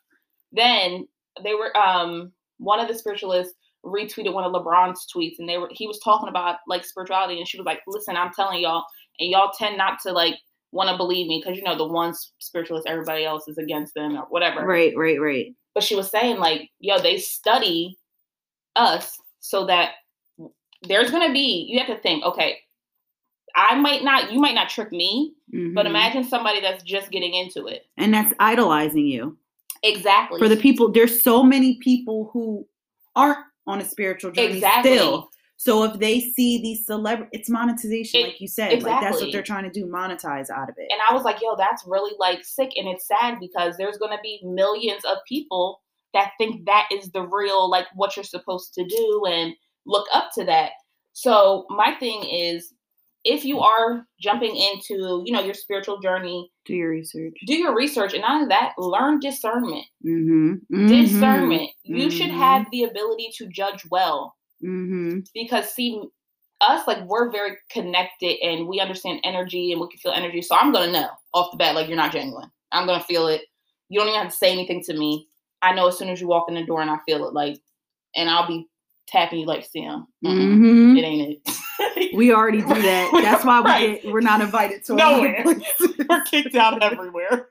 Then 0.51 1.07
they 1.43 1.55
were 1.55 1.75
um 1.75 2.31
one 2.57 2.79
of 2.79 2.87
the 2.87 2.93
spiritualists 2.93 3.55
retweeted 3.83 4.33
one 4.33 4.43
of 4.45 4.53
LeBron's 4.53 5.07
tweets 5.13 5.39
and 5.39 5.49
they 5.49 5.57
were 5.57 5.67
he 5.71 5.87
was 5.87 5.99
talking 5.99 6.29
about 6.29 6.57
like 6.67 6.85
spirituality 6.85 7.39
and 7.39 7.47
she 7.47 7.57
was 7.57 7.65
like, 7.65 7.79
"Listen, 7.87 8.15
I'm 8.17 8.31
telling 8.33 8.61
y'all 8.61 8.83
and 9.19 9.31
y'all 9.31 9.51
tend 9.57 9.75
not 9.77 9.99
to 10.03 10.11
like 10.11 10.35
want 10.71 10.89
to 10.91 10.97
believe 10.97 11.27
me 11.27 11.41
because 11.43 11.57
you 11.57 11.63
know 11.63 11.75
the 11.77 11.87
one 11.87 12.13
spiritualist 12.39 12.87
everybody 12.87 13.25
else 13.25 13.47
is 13.47 13.57
against 13.57 13.95
them 13.95 14.15
or 14.15 14.25
whatever." 14.29 14.63
Right, 14.63 14.93
right, 14.95 15.19
right. 15.19 15.47
But 15.73 15.83
she 15.83 15.95
was 15.95 16.09
saying 16.09 16.37
like, 16.37 16.69
"Yo, 16.79 16.99
they 16.99 17.17
study 17.17 17.97
us 18.75 19.17
so 19.39 19.65
that 19.65 19.91
there's 20.83 21.11
going 21.11 21.27
to 21.27 21.33
be 21.33 21.65
you 21.69 21.79
have 21.79 21.87
to 21.87 21.97
think, 22.01 22.23
okay, 22.23 22.59
I 23.55 23.75
might 23.75 24.03
not 24.03 24.31
you 24.31 24.39
might 24.39 24.55
not 24.55 24.69
trick 24.69 24.91
me, 24.91 25.33
but 25.73 25.85
Mhm. 25.85 25.89
imagine 25.89 26.23
somebody 26.23 26.59
that's 26.61 26.83
just 26.83 27.11
getting 27.11 27.33
into 27.33 27.67
it. 27.67 27.85
and 27.97 28.13
that's 28.13 28.33
idolizing 28.39 29.05
you. 29.07 29.37
Exactly. 29.83 30.39
For 30.39 30.47
the 30.47 30.57
people, 30.57 30.91
there's 30.91 31.21
so 31.21 31.43
many 31.43 31.75
people 31.75 32.29
who 32.33 32.65
aren't 33.15 33.45
on 33.67 33.81
a 33.81 33.85
spiritual 33.85 34.31
journey 34.31 34.53
Exactly. 34.55 34.97
still. 34.97 35.29
So 35.65 35.83
if 35.85 35.97
they 35.97 36.19
see 36.19 36.61
these 36.61 36.85
celebrity, 36.85 37.29
it's 37.31 37.49
monetization, 37.49 38.19
It- 38.19 38.23
like 38.23 38.41
you 38.41 38.47
said. 38.49 38.83
Like 38.83 38.99
that's 39.01 39.21
what 39.21 39.31
they're 39.31 39.41
trying 39.41 39.63
to 39.63 39.69
do, 39.69 39.85
monetize 39.85 40.49
out 40.49 40.67
of 40.69 40.75
it. 40.77 40.91
and 40.91 40.99
I 41.09 41.13
was 41.13 41.23
like, 41.23 41.41
yo, 41.41 41.55
that's 41.55 41.85
really 41.87 42.13
like 42.19 42.43
sick. 42.43 42.71
And 42.75 42.87
it's 42.89 43.07
sad 43.07 43.39
because 43.39 43.77
there's 43.77 43.97
going 43.97 44.11
to 44.11 44.21
be 44.21 44.41
millions 44.43 45.05
of 45.05 45.19
people 45.27 45.81
that 46.13 46.31
think 46.37 46.65
that 46.65 46.89
is 46.91 47.11
the 47.11 47.21
real, 47.21 47.69
like 47.69 47.87
what 47.95 48.15
you're 48.17 48.25
supposed 48.25 48.73
to 48.73 48.83
do 48.85 49.23
and 49.25 49.53
look 49.85 50.05
up 50.13 50.31
to 50.35 50.43
that. 50.43 50.71
So 51.13 51.65
my 51.69 51.93
thing 51.95 52.23
is, 52.25 52.73
if 53.23 53.45
you 53.45 53.61
are 53.61 54.05
jumping 54.19 54.53
into, 54.57 55.23
you 55.25 55.31
know, 55.31 55.41
your 55.41 55.53
spiritual 55.53 56.01
journey, 56.01 56.51
do 56.65 56.73
your 56.75 56.89
research. 56.89 57.35
do 57.47 57.55
your 57.55 57.73
research 57.73 58.13
and 58.13 58.21
not 58.21 58.33
only 58.33 58.47
that, 58.49 58.73
learn 58.77 59.19
discernment. 59.21 59.85
Mm-hmm. 60.05 60.87
Discernment. 60.87 61.69
You 61.83 62.09
should 62.11 62.31
Mhm. 62.31 62.37
have 62.37 62.65
the 62.71 62.83
ability 62.83 63.29
to 63.37 63.47
judge 63.47 63.85
well. 63.89 64.35
Mm-hmm. 64.63 65.19
because 65.33 65.69
see 65.73 66.01
us 66.61 66.87
like 66.87 67.03
we're 67.05 67.29
very 67.31 67.57
connected 67.69 68.37
and 68.41 68.67
we 68.67 68.79
understand 68.79 69.19
energy 69.23 69.71
and 69.73 69.81
we 69.81 69.87
can 69.89 69.97
feel 69.97 70.13
energy 70.13 70.41
so 70.41 70.55
i'm 70.55 70.71
gonna 70.71 70.91
know 70.91 71.09
off 71.33 71.51
the 71.51 71.57
bat 71.57 71.75
like 71.75 71.87
you're 71.87 71.97
not 71.97 72.11
genuine 72.13 72.49
i'm 72.71 72.85
gonna 72.87 73.03
feel 73.03 73.27
it 73.27 73.41
you 73.89 73.99
don't 73.99 74.07
even 74.07 74.21
have 74.21 74.31
to 74.31 74.37
say 74.37 74.51
anything 74.51 74.81
to 74.83 74.93
me 74.97 75.27
i 75.61 75.73
know 75.73 75.87
as 75.87 75.97
soon 75.97 76.07
as 76.09 76.21
you 76.21 76.27
walk 76.27 76.45
in 76.47 76.55
the 76.55 76.63
door 76.65 76.81
and 76.81 76.89
i 76.89 76.97
feel 77.05 77.27
it 77.27 77.33
like 77.33 77.59
and 78.15 78.29
i'll 78.29 78.47
be 78.47 78.65
tapping 79.07 79.39
you 79.39 79.45
like 79.45 79.65
sam 79.65 80.07
mm 80.23 80.31
Mm-hmm. 80.31 80.97
it 80.97 81.01
ain't 81.03 81.39
it 81.45 82.15
We 82.15 82.31
already 82.31 82.61
do 82.61 82.67
that. 82.89 83.09
That's 83.23 83.43
why 83.43 83.59
we 83.59 83.65
Right. 83.65 84.01
get, 84.03 84.11
we're 84.13 84.21
not 84.21 84.39
invited 84.41 84.85
to 84.85 84.95
Nowhere. 84.95 85.43
we're 86.09 86.21
kicked 86.23 86.55
out 86.55 86.81
everywhere 86.91 87.49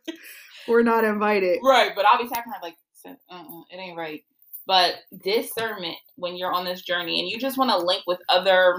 We're 0.68 0.83
not 0.85 1.05
invited. 1.05 1.59
right 1.62 1.92
but 1.94 2.07
i'll 2.07 2.22
be 2.22 2.29
tapping 2.29 2.53
her 2.53 2.59
like 2.62 2.77
uh-uh, 3.05 3.62
it 3.70 3.77
ain't 3.77 3.96
right 3.98 4.22
but 4.66 4.96
discernment 5.25 5.96
when 6.16 6.37
you're 6.37 6.53
on 6.53 6.64
this 6.64 6.83
journey 6.83 7.20
and 7.20 7.29
you 7.29 7.38
just 7.38 7.59
want 7.59 7.70
to 7.70 7.77
link 7.77 8.03
with 8.07 8.18
other 8.29 8.79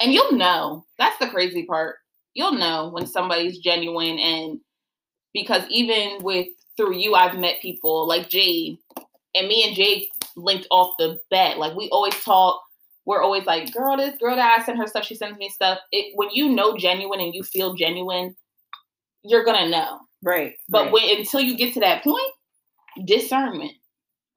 and 0.00 0.12
you'll 0.12 0.32
know. 0.32 0.84
That's 0.98 1.18
the 1.18 1.28
crazy 1.28 1.64
part. 1.64 1.96
You'll 2.34 2.52
know 2.52 2.90
when 2.90 3.06
somebody's 3.06 3.58
genuine 3.58 4.18
and 4.18 4.60
because 5.34 5.62
even 5.68 6.22
with 6.22 6.46
through 6.76 6.94
you 6.94 7.14
i've 7.14 7.38
met 7.38 7.60
people 7.60 8.06
like 8.06 8.28
jade 8.30 8.78
and 9.34 9.48
me 9.48 9.64
and 9.66 9.76
jade 9.76 10.06
linked 10.36 10.66
off 10.70 10.94
the 10.98 11.18
bat. 11.30 11.58
Like 11.58 11.76
we 11.76 11.88
always 11.90 12.14
talk. 12.22 12.62
We're 13.04 13.22
always 13.22 13.46
like 13.46 13.72
girl 13.72 13.96
this 13.96 14.16
girl 14.18 14.36
that 14.36 14.60
i 14.60 14.64
send 14.64 14.78
her 14.78 14.86
stuff 14.86 15.04
she 15.04 15.14
sends 15.14 15.38
me 15.38 15.48
stuff. 15.48 15.78
It, 15.92 16.12
when 16.14 16.28
you 16.30 16.50
know 16.50 16.76
genuine 16.76 17.20
and 17.20 17.34
you 17.34 17.42
feel 17.42 17.74
genuine 17.74 18.36
you're 19.24 19.44
gonna 19.44 19.68
know. 19.68 20.00
Right. 20.22 20.54
but 20.68 20.84
right. 20.84 20.92
when 20.92 21.18
until 21.18 21.40
you 21.40 21.56
get 21.56 21.74
to 21.74 21.80
that 21.80 22.02
point 22.02 22.32
discernment 23.04 23.72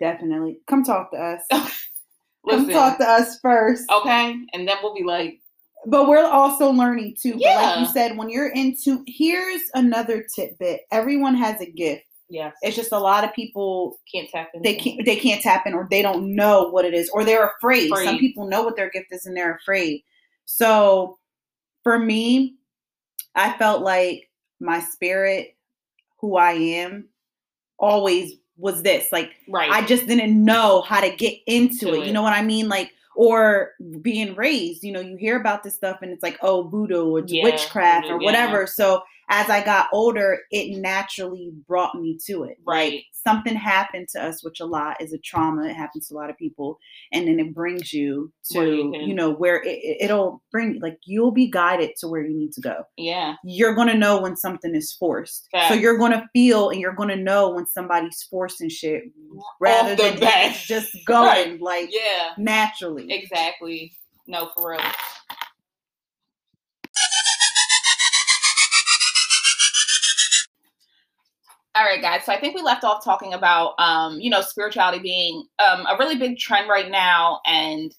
definitely 0.02 0.60
come 0.68 0.84
talk 0.84 1.12
to 1.12 1.18
us. 1.18 1.42
Listen, 2.44 2.66
Come 2.66 2.70
talk 2.74 2.98
to 2.98 3.06
us 3.08 3.40
first. 3.40 3.90
okay 3.92 4.36
and 4.54 4.68
then 4.68 4.76
we'll 4.82 4.96
be 4.96 5.04
like 5.04 5.40
But 5.86 6.08
we're 6.10 6.26
also 6.26 6.72
learning 6.72 7.16
too. 7.22 7.34
But 7.34 7.56
like 7.56 7.80
you 7.80 7.86
said, 7.86 8.18
when 8.18 8.30
you're 8.30 8.50
into 8.50 9.04
here's 9.08 9.62
another 9.76 10.26
tidbit. 10.36 10.82
Everyone 10.92 11.36
has 11.36 11.62
a 11.62 11.70
gift. 11.72 12.04
yes 12.30 12.56
It's 12.64 12.76
just 12.76 12.92
a 12.92 13.00
lot 13.00 13.24
of 13.24 13.32
people 13.34 14.00
can't 14.12 14.28
tap 14.30 14.50
in 14.56 14.64
they 14.64 14.74
can't 14.76 15.06
they 15.06 15.16
can't 15.16 15.42
tap 15.42 15.68
in 15.68 15.74
or 15.76 15.88
they 15.92 16.02
don't 16.02 16.36
know 16.36 16.70
what 16.70 16.84
it 16.84 16.94
is 16.96 17.10
or 17.14 17.24
they're 17.24 17.48
afraid. 17.48 17.90
Some 18.04 18.18
people 18.18 18.48
know 18.48 18.64
what 18.64 18.76
their 18.76 18.90
gift 18.90 19.08
is 19.12 19.26
and 19.28 19.38
they're 19.38 19.56
afraid. 19.56 20.04
So 20.46 21.20
for 21.84 21.98
me, 22.00 22.56
I 23.36 23.54
felt 23.58 23.82
like 23.84 24.30
my 24.60 24.80
spirit, 24.80 25.56
who 26.20 26.38
I 26.38 26.52
am, 26.54 27.08
always 27.78 28.34
was 28.62 28.84
this. 28.84 29.12
Like 29.12 29.32
right 29.50 29.70
I 29.70 29.86
just 29.86 30.08
didn't 30.08 30.44
know 30.44 30.82
how 30.82 31.02
to 31.02 31.14
get 31.16 31.38
into 31.48 31.80
To 31.80 32.02
it. 32.02 32.08
You 32.08 32.14
know 32.14 32.22
what 32.22 32.34
I 32.34 32.44
mean? 32.44 32.70
Like, 32.70 32.94
or 33.16 33.74
being 34.02 34.36
raised, 34.36 34.84
you 34.84 34.92
know, 34.92 35.02
you 35.02 35.18
hear 35.18 35.36
about 35.36 35.64
this 35.64 35.76
stuff 35.76 36.00
and 36.02 36.12
it's 36.12 36.24
like, 36.24 36.38
oh, 36.42 36.64
voodoo 36.64 37.10
or 37.10 37.24
Yeah, 37.26 37.44
witchcraft 37.44 38.06
or 38.06 38.14
voodoo, 38.14 38.26
whatever. 38.26 38.66
So 38.66 39.04
as 39.34 39.50
I 39.50 39.64
got 39.64 39.88
older, 39.94 40.40
it 40.52 40.78
naturally 40.80 41.52
brought 41.68 41.96
me 41.96 42.18
to 42.28 42.44
it. 42.44 42.58
Right. 42.68 42.92
Like 42.94 43.06
something 43.14 43.56
happened 43.56 44.10
to 44.14 44.22
us, 44.24 44.44
which 44.44 44.60
a 44.60 44.66
lot 44.66 45.02
is 45.02 45.14
a 45.14 45.18
trauma. 45.18 45.68
It 45.68 45.76
happens 45.76 46.08
to 46.10 46.16
a 46.16 46.18
lot 46.18 46.30
of 46.30 46.38
people, 46.38 46.78
and 47.14 47.28
then 47.28 47.40
it 47.40 47.56
brings 47.56 47.94
you 47.94 48.32
to 48.52 48.64
you, 48.66 48.94
you 49.08 49.14
know 49.16 49.32
where 49.32 49.62
it, 49.64 49.80
it'll 50.02 50.44
bring 50.52 50.80
like 50.82 50.98
you'll 51.06 51.32
be 51.32 51.50
guided 51.50 51.92
to 52.00 52.08
where 52.08 52.22
you 52.26 52.38
need 52.38 52.52
to 52.54 52.62
go. 52.62 52.84
Yeah. 52.98 53.36
You're 53.44 53.74
gonna 53.74 53.98
know 53.98 54.22
when 54.22 54.36
something 54.36 54.76
is 54.76 54.92
forced, 54.92 55.48
so 55.70 55.74
you're 55.76 55.98
gonna 55.98 56.28
feel 56.34 56.70
and 56.70 56.80
you're 56.82 56.94
gonna 56.96 57.16
know 57.16 57.52
when 57.52 57.66
somebody's 57.66 58.22
forcing 58.30 58.70
shit 58.70 59.04
rather 59.62 59.96
than 59.96 60.20
bat. 60.20 60.58
just 60.66 60.90
going 61.08 61.22
Right. 61.32 61.62
like 61.62 61.90
Yeah. 61.94 62.34
naturally. 62.38 63.12
Exactly. 63.12 63.94
No, 64.28 64.50
for 64.58 64.72
real. 64.72 64.80
All 71.82 71.88
right, 71.88 72.00
guys. 72.00 72.26
So 72.26 72.32
I 72.32 72.40
think 72.40 72.54
we 72.54 72.62
left 72.62 72.84
off 72.84 73.04
talking 73.04 73.34
about, 73.34 73.74
um, 73.80 74.20
you 74.20 74.30
know, 74.30 74.42
spirituality 74.42 75.00
being 75.00 75.44
um, 75.68 75.88
a 75.88 75.96
really 75.98 76.16
big 76.16 76.38
trend 76.38 76.70
right 76.70 76.92
now, 76.92 77.40
and 77.48 77.92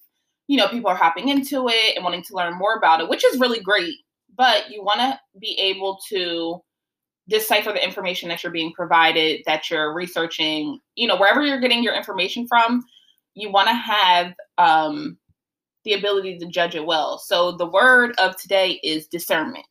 you 0.47 0.57
know, 0.57 0.69
people 0.69 0.89
are 0.89 0.95
hopping 0.95 1.29
into 1.29 1.67
it 1.69 1.97
and 1.97 2.05
wanting 2.05 2.23
to 2.23 2.37
learn 2.37 2.57
more 2.57 2.77
about 2.77 3.01
it, 3.01 3.09
which 3.09 3.25
is 3.25 3.41
really 3.41 3.59
great. 3.59 3.97
But 4.37 4.71
you 4.71 4.85
want 4.85 5.01
to 5.01 5.19
be 5.41 5.59
able 5.59 5.99
to 6.11 6.61
decipher 7.29 7.73
the 7.73 7.85
information 7.85 8.29
that 8.29 8.45
you're 8.45 8.53
being 8.53 8.73
provided, 8.73 9.43
that 9.47 9.69
you're 9.69 9.93
researching, 9.93 10.79
you 10.95 11.09
know, 11.09 11.17
wherever 11.17 11.45
you're 11.45 11.61
getting 11.61 11.83
your 11.83 11.97
information 11.97 12.47
from. 12.47 12.85
You 13.35 13.51
want 13.51 13.67
to 13.67 13.75
have 13.75 14.33
um, 14.59 15.19
the 15.85 15.95
ability 15.95 16.39
to 16.39 16.47
judge 16.47 16.77
it 16.77 16.87
well. 16.87 17.19
So 17.19 17.51
the 17.51 17.67
word 17.67 18.15
of 18.19 18.37
today 18.37 18.79
is 18.85 19.09
discernment. 19.09 19.67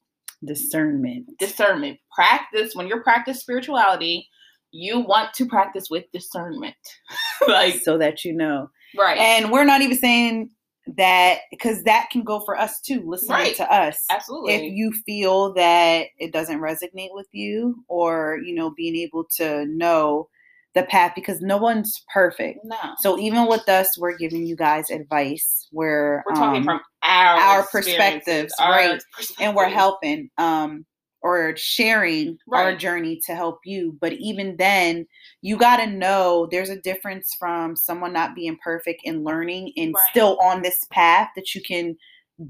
Discernment. 0.45 1.27
Discernment. 1.39 1.99
Practice 2.13 2.75
when 2.75 2.87
you're 2.87 3.03
practice 3.03 3.39
spirituality, 3.39 4.27
you 4.71 4.99
want 4.99 5.33
to 5.35 5.45
practice 5.45 5.89
with 5.89 6.05
discernment. 6.13 6.75
like 7.47 7.75
so 7.81 7.97
that 7.97 8.23
you 8.25 8.33
know. 8.33 8.69
right. 8.97 9.17
And 9.17 9.51
we're 9.51 9.65
not 9.65 9.81
even 9.81 9.97
saying 9.97 10.49
that 10.97 11.39
because 11.51 11.83
that 11.83 12.09
can 12.11 12.23
go 12.23 12.39
for 12.39 12.57
us 12.57 12.81
too, 12.81 13.03
listening 13.05 13.31
Right. 13.37 13.55
to 13.55 13.71
us. 13.71 14.03
Absolutely. 14.09 14.53
If 14.55 14.73
you 14.73 14.91
feel 15.05 15.53
that 15.53 16.07
it 16.17 16.33
doesn't 16.33 16.59
resonate 16.59 17.13
with 17.13 17.27
you, 17.31 17.83
or 17.87 18.39
you 18.43 18.55
know, 18.55 18.71
being 18.71 18.95
able 18.95 19.25
to 19.37 19.65
know 19.67 20.27
the 20.73 20.83
path 20.83 21.13
because 21.15 21.41
no 21.41 21.57
one's 21.57 22.03
perfect. 22.13 22.59
no. 22.63 22.77
So 22.99 23.19
even 23.19 23.47
with 23.47 23.67
us, 23.67 23.97
we're 23.97 24.17
giving 24.17 24.45
you 24.45 24.55
guys 24.55 24.89
advice. 24.89 25.67
Where 25.71 26.23
We're 26.27 26.35
talking 26.35 26.61
um, 26.61 26.63
from 26.65 26.81
our 27.03 27.37
our 27.39 27.67
perspectives, 27.67 28.53
our 28.59 28.71
right. 28.71 29.03
and 29.39 29.55
we're 29.55 29.69
helping 29.69 30.29
um 30.37 30.85
or 31.21 31.55
sharing 31.55 32.37
our 32.51 32.75
journey 32.75 33.19
to 33.25 33.35
help 33.35 33.59
you 33.63 33.95
but 34.01 34.13
even 34.13 34.55
then 34.57 35.05
you 35.41 35.55
got 35.55 35.77
to 35.77 35.85
know 35.85 36.47
there's 36.49 36.69
a 36.69 36.81
difference 36.81 37.35
from 37.37 37.75
someone 37.75 38.11
not 38.11 38.35
being 38.35 38.57
perfect 38.63 39.01
and 39.05 39.23
learning 39.23 39.71
and 39.77 39.93
Right. 39.93 40.03
still 40.09 40.39
on 40.41 40.61
this 40.61 40.79
path 40.91 41.29
that 41.35 41.53
you 41.53 41.61
can 41.61 41.95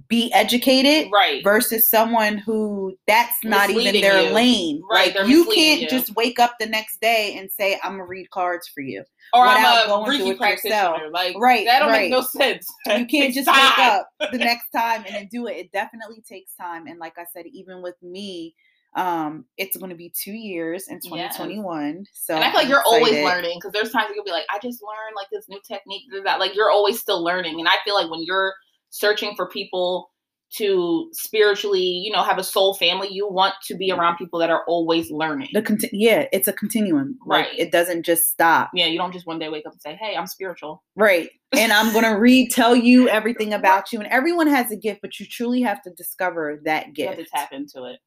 be 0.08 0.32
educated 0.34 1.12
Right. 1.12 1.44
versus 1.44 1.90
someone 1.90 2.38
who 2.38 2.96
that's 3.08 3.44
not 3.44 3.70
even 3.70 4.00
their 4.00 4.22
you. 4.22 4.30
lane 4.34 4.82
Right, 4.90 5.14
like 5.16 5.28
you 5.28 5.44
can't 5.46 5.82
you. 5.82 5.90
just 5.90 6.16
wake 6.16 6.40
up 6.40 6.54
the 6.60 6.66
next 6.66 7.02
day 7.02 7.36
and 7.38 7.52
say 7.52 7.78
i'm 7.84 7.92
gonna 7.94 8.06
read 8.06 8.30
cards 8.30 8.70
for 8.74 8.80
you 8.80 9.04
Or 9.34 9.44
without 9.44 9.80
I'm 9.80 9.84
a 9.84 9.88
going 9.88 10.18
through 10.18 10.32
it 10.32 10.38
practitioner. 10.38 10.76
yourself. 10.76 11.02
Like 11.12 11.36
Right, 11.38 11.66
that 11.66 11.80
don't 11.80 11.90
right. 11.90 12.04
make 12.04 12.12
no 12.12 12.22
sense. 12.22 12.66
you 12.86 13.06
can't 13.06 13.34
just 13.34 13.48
wake 13.48 13.80
up 13.80 14.08
the 14.32 14.38
next 14.38 14.70
time 14.70 15.04
and 15.06 15.14
then 15.16 15.28
do 15.32 15.48
it. 15.48 15.58
It 15.58 15.72
definitely 15.74 16.22
takes 16.22 16.54
time. 16.56 16.88
And 16.88 16.98
like 17.00 17.18
I 17.18 17.26
said, 17.34 17.46
even 17.48 17.82
with 17.82 17.96
me, 18.02 18.56
um, 18.96 19.46
it's 19.58 19.78
going 19.78 19.90
to 19.90 19.96
be 19.96 20.10
two 20.14 20.34
years 20.34 20.88
in 20.90 20.96
Yes. 21.04 21.36
2021. 21.38 22.06
So 22.14 22.36
And 22.36 22.44
I 22.44 22.48
feel 22.52 22.56
like 22.56 22.66
I'm 22.66 22.70
you're 22.72 22.84
always 22.86 23.14
learning 23.14 23.58
because 23.58 23.72
there's 23.72 23.92
times 23.94 24.12
you'll 24.16 24.26
be 24.26 24.32
like, 24.32 24.46
I 24.50 24.60
just 24.60 24.82
learned 24.84 25.16
like 25.16 25.28
this 25.32 25.48
new 25.50 25.60
technique, 25.66 26.04
that. 26.26 26.40
Like 26.40 26.54
you're 26.56 26.72
always 26.72 27.00
still 27.00 27.24
learning. 27.24 27.60
And 27.60 27.70
I 27.70 27.76
feel 27.86 27.96
like 27.96 28.10
when 28.12 28.24
you're 28.24 28.54
searching 28.92 29.34
for 29.36 29.48
people 29.50 30.10
to 30.58 31.10
spiritually, 31.14 31.80
you 31.82 32.12
know, 32.12 32.24
have 32.24 32.38
a 32.38 32.44
soul 32.44 32.74
family, 32.74 33.08
you 33.10 33.26
want 33.26 33.54
to 33.64 33.74
be 33.74 33.90
around 33.90 34.18
people 34.18 34.38
that 34.38 34.50
are 34.50 34.66
always 34.68 35.10
learning. 35.10 35.48
The 35.54 35.62
conti- 35.62 35.90
yeah, 35.94 36.26
it's 36.34 36.46
a 36.50 36.52
continuum. 36.54 37.18
Like 37.26 37.46
Right. 37.46 37.58
it 37.60 37.72
doesn't 37.72 38.04
just 38.04 38.24
stop. 38.30 38.70
yeah, 38.74 38.86
you 38.88 38.98
don't 38.98 39.14
just 39.14 39.26
one 39.26 39.40
day 39.40 39.48
wake 39.48 39.66
up 39.66 39.72
and 39.72 39.82
say, 39.82 39.96
Hey, 39.96 40.14
I'm 40.18 40.28
spiritual. 40.28 40.84
Right. 40.98 41.30
And 41.54 41.72
I'm 41.72 41.94
going 41.94 42.04
to 42.14 42.20
read, 42.20 42.52
tell 42.52 42.76
you 42.76 43.08
everything 43.08 43.54
about 43.54 43.94
you. 43.94 44.00
And 44.00 44.10
everyone 44.10 44.48
has 44.48 44.70
a 44.72 44.76
gift, 44.76 45.00
but 45.02 45.18
you 45.22 45.26
truly 45.26 45.62
have 45.62 45.82
to 45.84 45.90
discover 45.92 46.60
that 46.66 46.88
You 46.88 46.94
gift. 46.94 47.16
have 47.16 47.26
to 47.26 47.32
tap 47.32 47.54
into 47.54 47.86
it. 47.86 48.00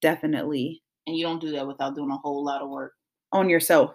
Definitely 0.00 0.82
And 1.06 1.14
you 1.16 1.24
don't 1.24 1.40
do 1.40 1.50
that 1.52 1.66
without 1.66 1.94
doing 1.94 2.10
a 2.10 2.16
whole 2.16 2.42
lot 2.44 2.62
of 2.62 2.70
work. 2.70 2.92
on 3.32 3.50
yourself. 3.50 3.94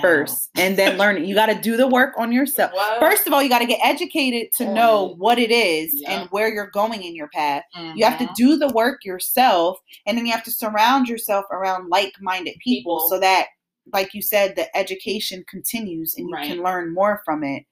First 0.00 0.50
and 0.56 0.76
then 0.76 0.96
learn 0.98 1.16
it. 1.16 1.24
You 1.26 1.34
got 1.34 1.46
to 1.46 1.54
do 1.60 1.76
the 1.76 1.86
work 1.86 2.14
on 2.18 2.32
yourself. 2.32 2.72
What? 2.72 3.00
First 3.00 3.26
of 3.26 3.32
all, 3.32 3.42
you 3.42 3.48
got 3.48 3.58
to 3.60 3.66
get 3.66 3.80
educated 3.82 4.52
to 4.58 4.72
know 4.72 5.14
what 5.18 5.38
it 5.38 5.50
is 5.50 5.92
Yeah. 6.02 6.20
and 6.20 6.30
where 6.30 6.52
you're 6.52 6.70
going 6.70 7.02
in 7.02 7.14
your 7.14 7.28
path. 7.28 7.62
You 7.94 8.04
have 8.04 8.18
to 8.18 8.26
Mhm. 8.26 8.34
do 8.34 8.56
the 8.56 8.68
work 8.68 9.04
yourself, 9.04 9.78
and 10.06 10.16
then 10.16 10.26
you 10.26 10.32
have 10.32 10.44
to 10.44 10.50
surround 10.50 11.08
yourself 11.08 11.44
around 11.50 11.88
like-minded 11.88 12.54
people, 12.62 12.96
People. 12.98 13.08
so 13.08 13.18
that, 13.20 13.46
like 13.92 14.14
you 14.14 14.22
said, 14.22 14.56
the 14.56 14.74
education 14.76 15.44
continues 15.48 16.14
and 16.16 16.28
you 16.28 16.34
Right. 16.34 16.46
can 16.46 16.62
learn 16.62 16.92
more 16.94 17.22
from 17.24 17.42
it. 17.44 17.64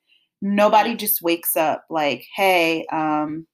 Nobody 0.42 0.90
Right. 0.90 0.98
just 0.98 1.22
wakes 1.22 1.56
up 1.56 1.84
like, 1.90 2.24
"Hey, 2.36 2.84
um. 2.92 3.46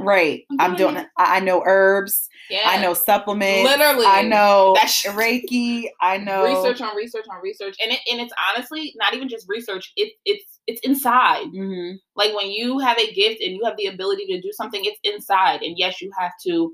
Right, 0.00 0.44
I'm 0.52 0.60
I'm 0.72 0.76
doing 0.76 0.94
doing. 0.94 1.04
it." 1.06 1.10
I 1.18 1.40
know 1.40 1.62
herbs. 1.66 2.28
Yeah. 2.50 2.60
I 2.66 2.80
know 2.80 2.94
supplements. 2.94 3.68
Literally. 3.68 4.06
I 4.06 4.22
know 4.22 4.72
That's- 4.76 5.04
Reiki. 5.06 5.86
I 6.00 6.18
know 6.18 6.44
research 6.44 6.80
on 6.80 6.94
research 6.96 7.24
on 7.30 7.40
research 7.42 7.76
and 7.82 7.92
it 7.92 8.00
and 8.10 8.20
it's 8.20 8.32
honestly 8.54 8.92
not 8.96 9.14
even 9.14 9.28
just 9.28 9.46
research 9.48 9.92
it 9.96 10.12
it's 10.24 10.60
it's 10.66 10.80
inside 10.82 11.46
Mhm. 11.54 11.96
like 12.16 12.34
when 12.34 12.50
you 12.50 12.78
have 12.78 12.98
a 12.98 13.12
gift 13.12 13.40
and 13.42 13.52
you 13.54 13.64
have 13.64 13.76
the 13.76 13.86
ability 13.86 14.26
to 14.26 14.40
do 14.40 14.50
something 14.52 14.82
it's 14.84 14.98
inside 15.04 15.62
and 15.62 15.76
yes 15.78 16.00
you 16.00 16.10
have 16.18 16.32
to 16.46 16.72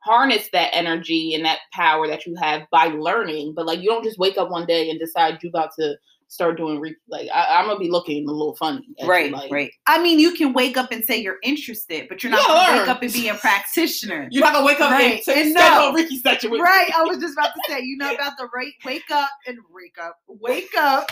harness 0.00 0.48
that 0.52 0.70
energy 0.74 1.34
and 1.34 1.44
that 1.44 1.58
power 1.72 2.06
that 2.06 2.26
you 2.26 2.34
have 2.36 2.62
by 2.70 2.86
learning 2.86 3.52
but 3.56 3.66
like 3.66 3.80
you 3.80 3.88
don't 3.88 4.04
just 4.04 4.18
wake 4.18 4.38
up 4.38 4.50
one 4.50 4.66
day 4.66 4.88
and 4.88 4.98
decide 5.00 5.38
you 5.42 5.48
about 5.48 5.70
to 5.78 5.94
start 6.28 6.56
doing 6.56 6.80
re- 6.80 6.96
like 7.08 7.28
I, 7.32 7.58
i'm 7.60 7.66
gonna 7.66 7.78
be 7.78 7.88
looking 7.90 8.28
a 8.28 8.32
little 8.32 8.56
funny 8.56 8.84
you, 8.98 9.06
Right, 9.06 9.30
like, 9.32 9.50
right. 9.50 9.70
I 9.86 10.02
mean, 10.02 10.18
you 10.18 10.32
can 10.32 10.52
wake 10.52 10.76
up 10.76 10.90
and 10.90 11.04
say 11.04 11.16
you're 11.18 11.38
interested, 11.42 12.08
but 12.08 12.22
you're 12.22 12.32
not 12.32 12.40
Yeah, 12.48 12.72
to 12.74 12.78
wake 12.80 12.88
up 12.88 13.02
and 13.02 13.12
be 13.12 13.28
a 13.28 13.34
practitioner. 13.34 14.26
you're 14.32 14.42
not 14.42 14.54
gonna 14.54 14.66
wake 14.66 14.80
up 14.80 14.90
Right, 14.90 15.22
and, 15.28 15.38
and 15.38 15.54
no. 15.54 15.88
on 15.88 15.94
Ricky's 15.94 16.22
session 16.22 16.50
with 16.50 16.60
Right. 16.60 16.90
I 16.94 17.02
was 17.04 17.18
just 17.18 17.34
about 17.34 17.52
to 17.54 17.60
say, 17.68 17.80
you 17.82 17.96
know 17.96 18.12
about 18.14 18.32
the 18.38 18.48
right 18.54 18.72
wake 18.84 19.10
up 19.10 19.30
and 19.46 19.58
wake 19.72 19.96
up, 20.02 20.16
wake 20.26 20.74
up, 20.78 21.10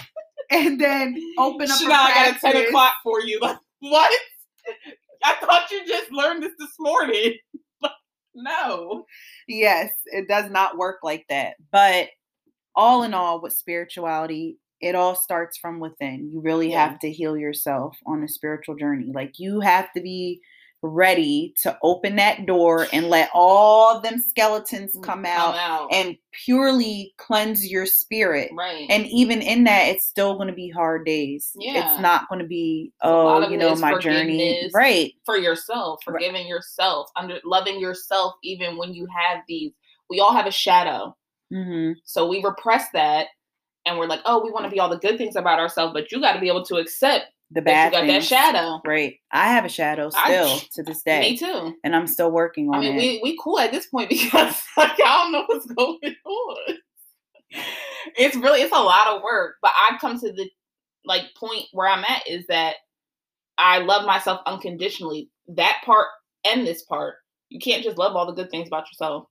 and 0.50 0.80
then 0.80 1.16
open 1.38 1.70
up. 1.70 1.80
A 1.80 1.84
I 1.84 2.32
got 2.32 2.36
a 2.36 2.40
10 2.52 2.66
o'clock 2.66 2.94
for 3.02 3.20
you. 3.20 3.38
Like, 3.40 3.58
what? 3.80 4.12
I 5.22 5.34
thought 5.40 5.70
you 5.70 5.86
just 5.86 6.10
learned 6.10 6.42
this 6.42 6.52
this 6.58 6.74
morning. 6.78 7.34
no. 8.34 9.04
Yes, 9.46 9.90
it 10.06 10.28
does 10.28 10.50
not 10.50 10.76
work 10.76 10.98
like 11.02 11.24
that. 11.28 11.54
But 11.70 12.08
all 12.74 13.04
in 13.04 13.14
all, 13.14 13.40
with 13.40 13.52
spirituality, 13.52 14.58
it 14.80 14.94
all 14.94 15.14
starts 15.14 15.56
from 15.58 15.80
within. 15.80 16.30
You 16.32 16.40
really 16.40 16.70
Yeah. 16.70 16.88
have 16.88 16.98
to 17.00 17.10
heal 17.10 17.36
yourself 17.36 17.96
on 18.06 18.22
a 18.22 18.28
spiritual 18.28 18.74
journey. 18.76 19.10
Like 19.14 19.38
you 19.38 19.60
have 19.60 19.92
to 19.94 20.00
be 20.00 20.40
ready 20.86 21.54
to 21.62 21.78
open 21.82 22.16
that 22.16 22.44
door 22.44 22.86
and 22.92 23.08
let 23.08 23.30
all 23.32 24.00
them 24.02 24.18
skeletons 24.18 24.94
come 25.02 25.24
out 25.24 25.54
out. 25.56 25.88
and 25.90 26.14
purely 26.44 27.14
cleanse 27.16 27.70
your 27.70 27.86
spirit. 27.86 28.50
right. 28.52 28.86
And 28.90 29.06
even 29.06 29.40
in 29.40 29.64
that, 29.64 29.86
it's 29.88 30.04
still 30.04 30.34
going 30.34 30.48
to 30.48 30.54
be 30.54 30.68
hard 30.68 31.06
days. 31.06 31.52
Yeah. 31.58 31.92
It's 31.94 32.02
not 32.02 32.28
going 32.28 32.40
to 32.40 32.46
be, 32.46 32.92
oh, 33.00 33.48
you 33.48 33.56
know, 33.56 33.74
my 33.76 33.96
journey. 33.98 34.68
Right. 34.74 35.14
for 35.24 35.38
yourself, 35.38 36.00
Right. 36.06 36.12
forgiving 36.16 36.46
yourself, 36.46 37.10
under 37.16 37.40
loving 37.44 37.80
yourself 37.80 38.34
even 38.42 38.76
when 38.76 38.92
you 38.92 39.06
have 39.06 39.38
these. 39.48 39.72
We 40.10 40.20
all 40.20 40.34
have 40.34 40.46
a 40.46 40.50
shadow. 40.52 41.16
hmm 41.50 41.92
So 42.04 42.28
we 42.28 42.42
repress 42.42 42.90
that 42.90 43.28
and 43.86 43.98
we're 43.98 44.06
like, 44.06 44.20
oh, 44.24 44.42
we 44.42 44.50
want 44.50 44.64
to 44.64 44.70
be 44.70 44.80
all 44.80 44.88
the 44.88 44.98
good 44.98 45.18
things 45.18 45.36
about 45.36 45.58
ourselves, 45.58 45.92
but 45.92 46.10
you 46.10 46.20
got 46.20 46.32
to 46.34 46.40
be 46.40 46.48
able 46.48 46.64
to 46.64 46.76
accept 46.76 47.26
The 47.50 47.60
that 47.60 47.64
bad 47.64 47.92
you 47.92 47.98
got 48.00 48.06
that 48.06 48.24
shadow. 48.24 48.80
Right. 48.84 49.16
I 49.30 49.48
have 49.48 49.64
a 49.64 49.68
shadow 49.68 50.10
I- 50.14 50.24
still 50.24 50.58
to 50.74 50.82
this 50.82 51.02
day. 51.02 51.20
Me 51.20 51.36
too. 51.36 51.74
And 51.84 51.94
I'm 51.94 52.06
still 52.06 52.30
working 52.30 52.68
on 52.70 52.82
it. 52.82 52.90
I 52.90 52.92
mean, 52.92 52.98
it. 52.98 53.22
we 53.22 53.32
we 53.32 53.38
cool 53.42 53.58
at 53.58 53.72
this 53.72 53.86
point 53.86 54.08
because 54.10 54.60
like 54.76 54.98
I 55.04 55.22
don't 55.22 55.32
know 55.32 55.44
what's 55.46 55.66
going 55.66 56.16
on. 56.24 56.76
It's 58.16 58.36
really 58.36 58.60
it's 58.62 58.74
a 58.74 58.80
lot 58.80 59.06
of 59.08 59.22
work, 59.22 59.56
but 59.62 59.72
I've 59.78 60.00
come 60.00 60.18
to 60.18 60.32
the 60.32 60.50
like 61.04 61.22
point 61.36 61.64
where 61.72 61.88
I'm 61.88 62.04
at 62.04 62.28
is 62.28 62.46
that 62.48 62.76
I 63.58 63.78
love 63.78 64.06
myself 64.06 64.40
unconditionally. 64.46 65.30
That 65.48 65.82
part 65.84 66.06
and 66.44 66.66
this 66.66 66.82
part, 66.82 67.16
you 67.50 67.60
can't 67.60 67.84
just 67.84 67.98
love 67.98 68.16
all 68.16 68.26
the 68.26 68.32
good 68.32 68.50
things 68.50 68.66
about 68.66 68.88
yourself. 68.90 69.26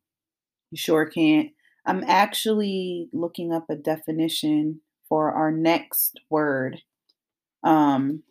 You 0.72 0.78
sure 0.78 1.06
can't. 1.06 1.50
I'm 1.86 2.04
actually 2.08 3.10
looking 3.12 3.52
up 3.52 3.66
a 3.70 3.76
definition 3.76 4.82
for 5.10 5.32
our 5.32 5.52
next 5.52 6.20
word. 6.30 6.82
Um, 7.64 8.24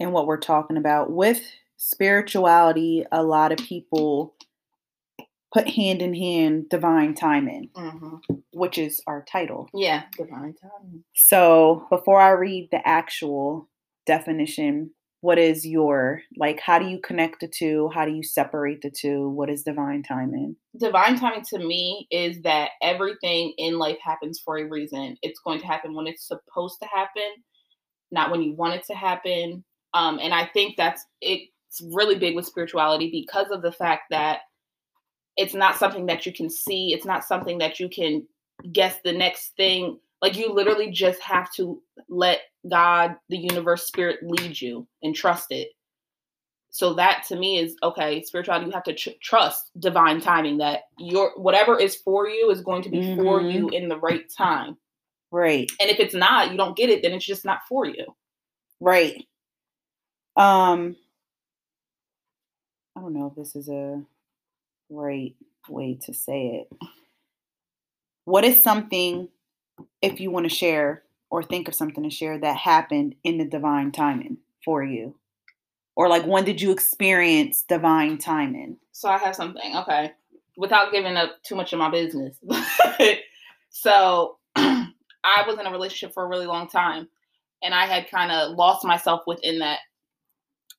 and 0.00 0.12
what 0.12 0.26
we're 0.26 0.38
talking 0.38 0.76
about 0.76 1.10
with 1.10 1.42
spirituality, 1.76 3.04
a 3.10 3.22
lot 3.22 3.52
of 3.52 3.58
people 3.58 4.34
put 5.52 5.68
hand 5.68 6.02
in 6.02 6.14
hand 6.14 6.68
divine 6.68 7.14
timing, 7.14 7.70
hmm 7.74 8.16
which 8.52 8.76
is 8.76 9.00
our 9.06 9.24
title. 9.30 9.68
Yeah, 9.72 10.04
divine 10.16 10.54
timing. 10.60 11.04
So 11.14 11.86
before 11.90 12.20
I 12.20 12.30
read 12.30 12.68
the 12.72 12.86
actual 12.86 13.68
definition, 14.04 14.90
what 15.20 15.38
is 15.38 15.66
your 15.66 16.22
like 16.36 16.60
how 16.60 16.78
do 16.78 16.86
you 16.86 17.00
connect 17.00 17.40
the 17.40 17.48
two? 17.48 17.90
How 17.92 18.04
do 18.04 18.12
you 18.12 18.22
separate 18.22 18.82
the 18.82 18.90
two? 18.90 19.28
What 19.30 19.50
is 19.50 19.62
divine 19.62 20.02
timing? 20.02 20.56
Divine 20.78 21.18
timing 21.18 21.44
to 21.50 21.58
me 21.58 22.06
is 22.10 22.40
that 22.42 22.70
everything 22.82 23.52
in 23.58 23.78
life 23.78 23.98
happens 24.02 24.38
for 24.38 24.58
a 24.58 24.64
reason. 24.64 25.16
It's 25.22 25.40
going 25.40 25.60
to 25.60 25.66
happen 25.66 25.94
when 25.94 26.06
it's 26.06 26.28
supposed 26.28 26.78
to 26.82 26.88
happen, 26.88 27.42
not 28.12 28.30
when 28.30 28.42
you 28.42 28.54
want 28.54 28.74
it 28.74 28.84
to 28.86 28.94
happen. 28.94 29.64
Um, 29.94 30.18
and 30.20 30.32
I 30.32 30.46
think 30.46 30.76
that's 30.76 31.04
it's 31.20 31.50
really 31.92 32.18
big 32.18 32.36
with 32.36 32.46
spirituality 32.46 33.10
because 33.10 33.50
of 33.50 33.62
the 33.62 33.72
fact 33.72 34.02
that 34.10 34.40
it's 35.36 35.54
not 35.54 35.76
something 35.76 36.06
that 36.06 36.26
you 36.26 36.32
can 36.32 36.50
see. 36.50 36.92
It's 36.92 37.06
not 37.06 37.24
something 37.24 37.58
that 37.58 37.80
you 37.80 37.88
can 37.88 38.26
guess 38.72 38.96
the 39.04 39.12
next 39.12 39.56
thing. 39.56 39.98
Like 40.20 40.36
you 40.36 40.52
literally 40.52 40.90
just 40.90 41.20
have 41.22 41.52
to 41.54 41.80
let 42.08 42.40
God, 42.68 43.16
the 43.28 43.38
universe, 43.38 43.86
spirit 43.86 44.18
lead 44.22 44.60
you 44.60 44.86
and 45.02 45.14
trust 45.14 45.52
it. 45.52 45.68
So 46.70 46.94
that 46.94 47.24
to 47.28 47.36
me 47.36 47.58
is 47.58 47.76
okay. 47.82 48.22
Spirituality, 48.22 48.66
you 48.66 48.72
have 48.72 48.82
to 48.84 48.94
tr- 48.94 49.10
trust 49.22 49.70
divine 49.78 50.20
timing 50.20 50.58
that 50.58 50.82
your 50.98 51.32
whatever 51.36 51.78
is 51.78 51.96
for 51.96 52.28
you 52.28 52.50
is 52.50 52.60
going 52.60 52.82
to 52.82 52.90
be 52.90 53.14
for 53.16 53.40
Mhm. 53.40 53.52
you 53.52 53.68
in 53.70 53.88
the 53.88 53.98
right 53.98 54.28
time. 54.36 54.76
Right. 55.30 55.70
And 55.80 55.90
if 55.90 55.98
it's 55.98 56.14
not, 56.14 56.50
you 56.50 56.56
don't 56.56 56.76
get 56.76 56.90
it, 56.90 57.02
then 57.02 57.12
it's 57.12 57.24
just 57.24 57.44
not 57.44 57.60
for 57.68 57.86
you. 57.86 58.04
Right. 58.80 59.26
Um 60.36 60.96
I 62.96 63.00
don't 63.00 63.14
know 63.14 63.28
if 63.28 63.34
this 63.36 63.54
is 63.54 63.68
a 63.68 64.02
right 64.90 65.34
way 65.68 65.94
to 66.04 66.12
say 66.14 66.66
it. 66.68 66.88
What 68.24 68.44
is 68.44 68.62
something 68.62 69.28
if 70.02 70.20
you 70.20 70.30
want 70.30 70.48
to 70.48 70.54
share 70.54 71.02
or 71.30 71.42
think 71.42 71.68
of 71.68 71.74
something 71.74 72.04
to 72.04 72.10
share 72.10 72.38
that 72.38 72.56
happened 72.56 73.14
in 73.24 73.38
the 73.38 73.44
divine 73.44 73.92
timing 73.92 74.38
for 74.64 74.82
you? 74.82 75.14
Or 75.96 76.08
like 76.08 76.24
when 76.26 76.44
did 76.44 76.60
you 76.60 76.70
experience 76.70 77.62
divine 77.62 78.18
timing? 78.18 78.76
So 78.92 79.08
I 79.08 79.18
have 79.18 79.34
something, 79.34 79.76
okay, 79.76 80.12
without 80.56 80.92
giving 80.92 81.16
up 81.16 81.42
too 81.42 81.54
much 81.54 81.72
of 81.72 81.78
my 81.78 81.90
business. 81.90 82.36
so 83.70 84.38
I 84.56 85.44
was 85.46 85.58
in 85.58 85.66
a 85.66 85.70
relationship 85.70 86.14
for 86.14 86.24
a 86.24 86.28
really 86.28 86.46
long 86.46 86.68
time, 86.68 87.08
and 87.62 87.74
I 87.74 87.86
had 87.86 88.10
kind 88.10 88.32
of 88.32 88.56
lost 88.56 88.84
myself 88.84 89.22
within 89.26 89.60
that. 89.60 89.80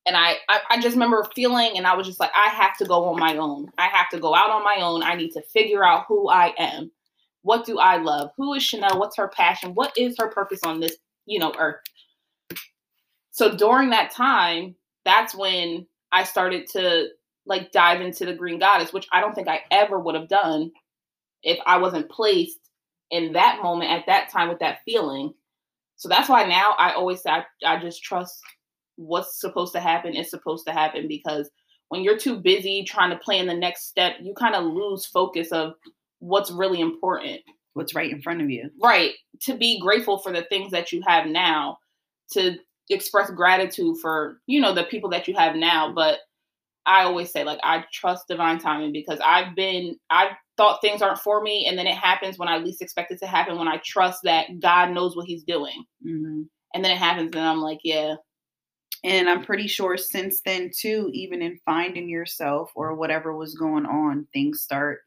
And 0.06 0.16
I, 0.16 0.38
I, 0.47 0.60
I 0.70 0.82
just 0.82 0.95
remember 0.95 1.28
feeling, 1.36 1.78
and 1.78 1.86
I 1.86 1.95
was 1.95 2.08
just 2.08 2.20
like, 2.20 2.32
I 2.34 2.50
have 2.50 2.78
to 2.78 2.86
go 2.86 3.06
on 3.06 3.20
my 3.20 3.38
own. 3.38 3.72
I 3.78 3.88
have 3.88 4.10
to 4.10 4.20
go 4.20 4.34
out 4.34 4.50
on 4.50 4.64
my 4.64 4.78
own. 4.82 5.04
I 5.04 5.16
need 5.16 5.32
to 5.32 5.41
figure 5.41 5.86
out 5.86 6.06
who 6.08 6.30
I 6.30 6.54
am. 6.58 6.91
What 7.50 7.66
do 7.66 7.80
I 7.80 7.97
love? 7.97 8.30
Who 8.38 8.54
is 8.54 8.62
Chanele? 8.62 9.00
What's 9.00 9.18
her 9.18 9.28
passion? 9.28 9.74
What 9.74 9.91
is 9.97 10.16
her 10.20 10.28
purpose 10.28 10.60
on 10.64 10.80
this, 10.80 10.95
you 11.26 11.39
know, 11.39 11.52
earth? 11.58 11.82
So 13.32 13.56
during 13.58 13.89
that 13.89 14.12
time, 14.12 14.76
that's 15.04 15.34
when 15.34 15.88
I 16.12 16.26
started 16.26 16.68
to 16.74 17.08
like 17.47 17.72
dive 17.72 18.02
into 18.02 18.28
the 18.28 18.36
green 18.36 18.60
goddess, 18.60 18.93
which 18.93 19.08
I 19.12 19.20
don't 19.20 19.34
think 19.34 19.47
I 19.47 19.62
ever 19.72 19.97
would 19.97 20.14
have 20.14 20.28
done 20.28 20.72
if 21.41 21.58
I 21.66 21.80
wasn't 21.80 22.12
placed 22.12 22.60
in 23.10 23.34
that 23.34 23.64
moment 23.64 23.89
at 23.89 24.06
that 24.06 24.30
time 24.30 24.50
with 24.50 24.60
that 24.60 24.82
feeling. 24.86 25.34
So 25.95 26.08
that's 26.08 26.30
why 26.30 26.43
now 26.43 26.76
I 26.78 26.91
always 26.91 27.24
say 27.24 27.32
I, 27.32 27.45
I 27.66 27.80
just 27.80 28.04
trust 28.04 28.39
what's 28.95 29.41
supposed 29.41 29.74
to 29.74 29.80
happen 29.80 30.16
is 30.16 30.30
supposed 30.30 30.68
to 30.68 30.72
happen 30.72 31.08
because 31.08 31.50
when 31.88 32.04
you're 32.04 32.20
too 32.20 32.38
busy 32.38 32.84
trying 32.84 33.10
to 33.10 33.18
plan 33.18 33.47
the 33.47 33.56
next 33.56 33.88
step, 33.88 34.18
you 34.22 34.36
kind 34.36 34.54
of 34.54 34.66
lose 34.66 35.08
focus 35.08 35.52
of 35.52 35.74
what's 36.20 36.52
really 36.52 36.82
important. 36.82 37.42
What's 37.74 37.96
right 37.96 38.12
in 38.12 38.22
front 38.22 38.42
of 38.42 38.50
you? 38.50 38.70
Right. 38.82 39.14
To 39.42 39.56
be 39.56 39.80
grateful 39.80 40.18
for 40.20 40.32
the 40.32 40.44
things 40.44 40.72
that 40.72 40.92
you 40.92 41.02
have 41.08 41.28
now, 41.28 41.78
to 42.32 42.58
express 42.90 43.30
gratitude 43.32 43.98
for, 44.02 44.42
you 44.48 44.60
know, 44.60 44.74
the 44.74 44.84
people 44.86 45.10
that 45.12 45.28
you 45.28 45.36
have 45.36 45.56
now. 45.56 45.94
But 45.94 46.20
I 46.86 47.04
always 47.04 47.32
say, 47.32 47.44
like, 47.44 47.60
I 47.64 47.86
trust 47.94 48.28
divine 48.28 48.60
timing 48.60 48.92
because 48.92 49.20
I've 49.24 49.56
been, 49.56 49.98
I've 50.10 50.32
thought 50.58 50.82
things 50.82 51.02
aren't 51.02 51.20
for 51.20 51.42
me. 51.42 51.68
And 51.68 51.78
then 51.78 51.88
it 51.88 51.96
happens 51.96 52.38
when 52.38 52.50
I 52.50 52.58
least 52.58 52.82
expect 52.82 53.12
it 53.12 53.20
to 53.20 53.28
happen, 53.28 53.58
when 53.58 53.68
I 53.68 53.78
trust 53.86 54.22
that 54.24 54.60
God 54.60 54.92
knows 54.92 55.16
what 55.16 55.28
he's 55.28 55.44
doing. 55.44 55.84
hmm 56.04 56.44
And 56.74 56.84
then 56.84 56.92
it 56.92 56.98
happens, 56.98 57.32
and 57.34 57.44
I'm 57.46 57.62
like, 57.62 57.80
yeah, 57.84 58.16
And 59.04 59.30
I'm 59.30 59.44
pretty 59.44 59.68
sure 59.68 59.98
since 59.98 60.42
then, 60.42 60.72
too, 60.78 61.10
even 61.14 61.42
in 61.42 61.60
finding 61.66 62.10
yourself 62.10 62.72
or 62.76 62.96
whatever 62.96 63.36
was 63.36 63.56
going 63.56 63.86
on, 63.86 64.28
things 64.34 64.62
start 64.62 65.00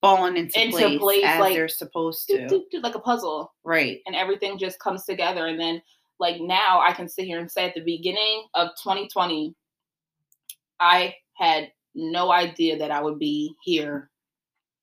falling 0.00 0.36
into, 0.36 0.60
Into 0.60 0.76
place, 0.76 0.98
place, 0.98 1.24
as 1.24 1.40
like, 1.40 1.54
they're 1.54 1.68
supposed 1.68 2.26
do, 2.28 2.38
to. 2.38 2.48
do, 2.48 2.64
do, 2.70 2.80
like 2.80 2.94
a 2.94 3.00
puzzle. 3.00 3.52
Right. 3.64 4.00
and 4.06 4.14
everything 4.14 4.58
just 4.58 4.78
comes 4.78 5.04
together. 5.04 5.46
And 5.46 5.58
then, 5.58 5.82
like 6.20 6.40
now, 6.40 6.80
I 6.86 6.92
can 6.92 7.08
sit 7.08 7.24
here 7.26 7.38
and 7.40 7.50
say 7.50 7.66
at 7.66 7.74
the 7.74 7.80
beginning 7.82 8.44
of 8.54 8.68
2020, 8.82 9.54
I 10.80 11.14
had 11.34 11.70
no 11.94 12.30
idea 12.32 12.78
that 12.78 12.90
I 12.90 13.00
would 13.02 13.18
be 13.18 13.54
here 13.62 14.10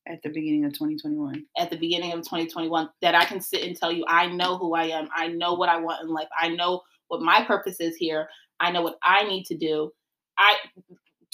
At 0.07 0.21
the 0.23 0.29
beginning 0.29 0.65
of 0.65 0.73
2021. 0.73 1.45
at 1.57 1.69
the 1.69 1.77
beginning 1.77 2.11
of 2.11 2.19
2021. 2.19 2.89
That 3.01 3.15
I 3.15 3.25
can 3.25 3.39
sit 3.41 3.63
and 3.63 3.75
tell 3.75 3.91
you, 3.91 4.03
I 4.07 4.27
know 4.27 4.57
who 4.57 4.75
I 4.75 4.85
am. 4.85 5.07
I 5.15 5.27
know 5.27 5.53
what 5.53 5.69
I 5.69 5.77
want 5.77 6.01
in 6.03 6.09
life. 6.09 6.27
I 6.39 6.49
know 6.49 6.81
what 7.07 7.21
my 7.21 7.43
purpose 7.45 7.79
is 7.79 7.95
here. 7.95 8.27
I 8.59 8.71
know 8.71 8.81
what 8.81 8.97
I 9.03 9.23
need 9.23 9.45
to 9.45 9.57
do. 9.57 9.91
I 10.37 10.55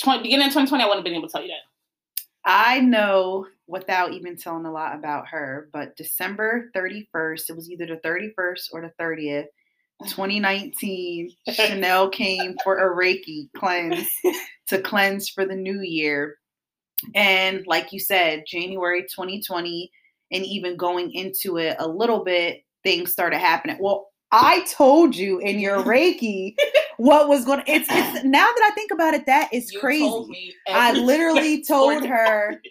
20, 0.01 0.23
beginning 0.23 0.47
of 0.47 0.53
2020, 0.53 0.83
I 0.83 0.87
wouldn't 0.87 0.99
have 0.99 1.03
been 1.05 1.15
able 1.17 1.27
to 1.27 1.31
tell 1.31 1.41
you 1.43 1.49
that. 1.49 2.23
I 2.43 2.79
know 2.79 3.45
without 3.71 4.11
even 4.11 4.35
telling 4.35 4.65
a 4.65 4.71
lot 4.71 4.95
about 4.95 5.27
her, 5.29 5.69
but 5.71 5.95
December 5.95 6.69
31st, 6.75 7.49
it 7.49 7.55
was 7.55 7.71
either 7.71 7.85
the 7.85 8.07
31st 8.07 8.67
or 8.73 8.81
the 8.81 8.91
30th, 9.01 9.45
2019, 10.09 11.31
Chanele 11.49 12.11
came 12.11 12.55
for 12.63 12.77
a 12.77 12.95
Reiki 12.95 13.49
cleanse 13.55 14.07
to 14.67 14.81
cleanse 14.81 15.29
for 15.29 15.45
the 15.45 15.55
new 15.55 15.79
year. 15.79 16.37
And 17.15 17.65
like 17.65 17.93
you 17.93 17.99
said, 17.99 18.43
January 18.45 19.03
2020, 19.03 19.89
and 20.31 20.45
even 20.45 20.77
going 20.77 21.11
into 21.13 21.57
it 21.57 21.75
a 21.79 21.87
little 21.87 22.23
bit, 22.23 22.63
things 22.83 23.11
started 23.11 23.39
happening. 23.39 23.77
Well, 23.79 24.09
I 24.31 24.65
told 24.65 25.15
you 25.15 25.39
in 25.39 25.59
your 25.59 25.77
Reiki 25.83 26.55
what 26.97 27.27
was 27.27 27.45
going 27.45 27.63
to, 27.63 27.71
it's, 27.71 27.87
it's 27.89 28.23
now 28.23 28.45
that 28.45 28.69
I 28.69 28.75
think 28.75 28.91
about 28.91 29.13
it, 29.13 29.25
that 29.25 29.49
is 29.53 29.71
You 29.71 29.79
crazy. 29.79 30.55
I 30.67 30.93
literally 30.93 31.63
told 31.63 32.05
her 32.05 32.61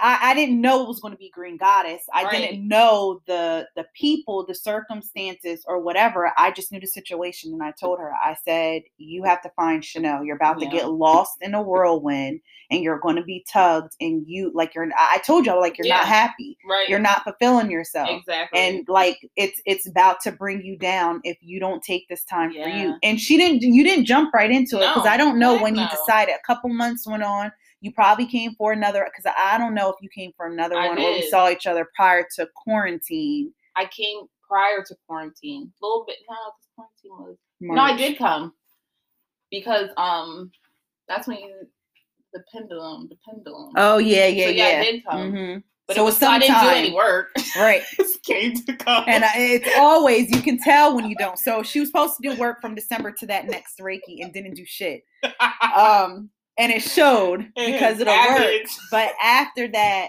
I, 0.00 0.30
I 0.30 0.34
didn't 0.34 0.60
know 0.60 0.82
it 0.82 0.88
was 0.88 1.00
going 1.00 1.12
to 1.12 1.18
be 1.18 1.30
Green 1.30 1.56
Goddess. 1.56 2.02
I 2.12 2.24
Right. 2.24 2.32
didn't 2.50 2.66
know 2.68 3.20
the 3.26 3.66
the 3.76 3.86
people, 3.94 4.44
the 4.46 4.54
circumstances, 4.54 5.64
or 5.66 5.80
whatever. 5.80 6.32
I 6.36 6.50
just 6.50 6.72
knew 6.72 6.80
the 6.80 6.86
situation, 6.86 7.52
and 7.52 7.62
I 7.62 7.72
told 7.72 7.98
her. 7.98 8.12
I 8.12 8.36
said, 8.44 8.82
"You 8.98 9.24
have 9.24 9.42
to 9.42 9.50
find 9.56 9.82
Chanele. 9.82 10.24
You're 10.26 10.36
about 10.36 10.60
Yeah. 10.60 10.70
to 10.70 10.76
get 10.76 10.90
lost 10.90 11.32
in 11.40 11.54
a 11.54 11.62
whirlwind, 11.62 12.40
and 12.70 12.82
you're 12.82 12.98
going 13.00 13.16
to 13.16 13.22
be 13.22 13.44
tugged. 13.50 13.92
And 14.00 14.24
you 14.26 14.50
like 14.54 14.74
you're. 14.74 14.88
I 14.96 15.18
told 15.26 15.46
y'all 15.46 15.60
like 15.60 15.78
you're 15.78 15.86
not 15.88 16.06
happy. 16.06 16.56
Right. 16.68 16.88
You're 16.88 16.98
not 16.98 17.24
fulfilling 17.24 17.70
yourself." 17.70 18.08
exactly. 18.10 18.58
and 18.60 18.88
like 18.88 19.18
it's 19.36 19.60
it's 19.66 19.88
about 19.88 20.20
to 20.20 20.32
bring 20.32 20.62
you 20.64 20.76
down 20.76 21.20
if 21.24 21.36
you 21.40 21.58
don't 21.60 21.82
take 21.82 22.08
this 22.08 22.24
time 22.24 22.52
for 22.52 22.68
you 22.68 22.96
and 23.02 23.20
she 23.20 23.36
didn't 23.36 23.62
you 23.62 23.82
didn't 23.84 24.04
jump 24.04 24.32
right 24.34 24.50
into 24.50 24.76
it 24.76 24.80
because 24.94 25.06
i 25.06 25.16
don't 25.16 25.38
know 25.38 25.58
when 25.60 25.74
you 25.76 25.86
decided 25.88 26.34
a 26.34 26.46
couple 26.46 26.68
months 26.70 27.06
went 27.06 27.22
on 27.22 27.50
you 27.82 27.92
probably 27.92 28.24
came 28.26 28.54
for 28.54 28.72
another 28.72 29.04
because 29.04 29.30
i 29.36 29.58
don't 29.58 29.74
know 29.74 29.90
if 29.90 29.96
you 30.00 30.08
came 30.08 30.32
for 30.36 30.46
another 30.46 30.76
I 30.78 30.88
one 30.88 30.98
or 30.98 31.12
we 31.12 31.28
saw 31.28 31.50
each 31.50 31.66
other 31.66 31.88
prior 31.94 32.26
to 32.36 32.48
quarantine 32.56 33.52
I 33.76 33.86
came 33.86 34.26
prior 34.46 34.84
to 34.86 34.94
quarantine. 35.06 35.72
A 35.82 35.84
little 35.86 36.04
bit 36.06 36.16
no, 36.28 36.36
because 36.76 36.88
quarantine 37.02 37.26
was 37.26 37.36
March. 37.60 37.76
no, 37.76 37.82
I 37.82 37.96
did 37.96 38.18
come 38.18 38.52
because 39.50 39.88
um 39.96 40.50
that's 41.08 41.26
when 41.26 41.38
you 41.38 41.54
the 42.32 42.42
pendulum, 42.52 43.08
the 43.08 43.16
pendulum. 43.28 43.72
oh 43.76 43.98
yeah 43.98 44.26
yeah 44.26 44.44
so 44.46 44.50
yeah, 44.50 44.70
yeah, 44.72 44.78
I 44.80 44.84
did 44.84 45.04
come, 45.04 45.32
Mhm. 45.32 45.62
but 45.86 45.96
so 45.96 46.02
it 46.02 46.04
was 46.04 46.16
so 46.18 46.26
I 46.28 46.38
didn't 46.38 46.60
do 46.60 46.68
any 46.68 46.92
work. 46.94 47.28
right 47.56 47.82
Just 47.96 48.22
came 48.24 48.54
to 48.54 48.76
come, 48.76 49.04
and 49.08 49.24
I, 49.24 49.32
it's 49.38 49.68
always 49.78 50.30
you 50.30 50.40
can 50.42 50.58
tell 50.58 50.94
when 50.94 51.08
you 51.08 51.16
don't 51.16 51.38
so 51.38 51.62
she 51.62 51.80
was 51.80 51.88
supposed 51.88 52.14
to 52.20 52.28
do 52.30 52.38
work 52.38 52.60
from 52.60 52.74
december 52.74 53.10
to 53.10 53.26
that 53.26 53.46
next 53.46 53.78
reiki 53.78 54.22
and 54.22 54.32
didn't 54.32 54.54
do 54.54 54.64
shit 54.66 55.02
um 55.76 56.30
and 56.58 56.72
it 56.72 56.82
showed 56.82 57.48
because 57.56 58.00
of 58.00 58.06
the 58.06 58.26
work 58.28 58.68
but 58.90 59.12
after 59.22 59.68
that, 59.68 60.08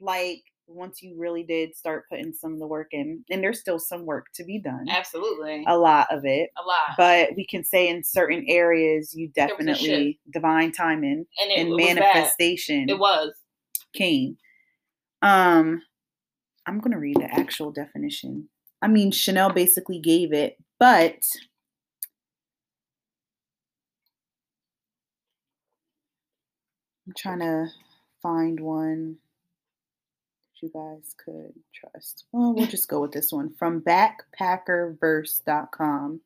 like 0.00 0.42
once 0.66 1.02
you 1.02 1.14
really 1.18 1.42
did 1.42 1.76
start 1.76 2.04
putting 2.10 2.32
some 2.32 2.54
of 2.54 2.58
the 2.58 2.66
work 2.66 2.88
in, 2.92 3.24
and 3.30 3.42
there's 3.42 3.60
still 3.60 3.78
some 3.78 4.06
work 4.06 4.26
to 4.34 4.44
be 4.44 4.58
done, 4.58 4.86
Absolutely, 4.88 5.64
a 5.66 5.76
lot 5.76 6.06
of 6.10 6.24
it. 6.24 6.50
a 6.56 6.66
lot, 6.66 6.96
But 6.96 7.30
we 7.36 7.46
can 7.46 7.64
say 7.64 7.88
in 7.88 8.02
certain 8.02 8.44
areas, 8.48 9.14
you 9.14 9.28
definitely 9.28 10.18
divine 10.32 10.72
timing 10.72 11.26
and 11.40 11.50
it, 11.50 11.58
and 11.58 11.68
it 11.70 11.76
manifestation 11.76 12.88
It 12.88 12.98
was 12.98 13.32
came. 13.94 14.36
Um, 15.20 15.82
I'm 16.66 16.80
gonna 16.80 16.98
read 16.98 17.16
the 17.16 17.32
actual 17.32 17.70
definition. 17.70 18.48
I 18.80 18.88
mean, 18.88 19.12
Chanele 19.12 19.54
basically 19.54 20.00
gave 20.00 20.32
it, 20.32 20.56
but 20.80 21.22
I'm 27.06 27.14
trying 27.16 27.38
to 27.40 27.68
find 28.22 28.60
one 28.60 29.16
that 30.48 30.62
you 30.62 30.70
guys 30.72 31.14
could 31.22 31.52
trust. 31.74 32.24
Well, 32.32 32.54
we'll 32.54 32.66
just 32.66 32.88
go 32.88 33.00
with 33.00 33.12
this 33.12 33.30
one 33.32 33.52
from 33.58 33.80
backpackerverse.com. 33.80 36.20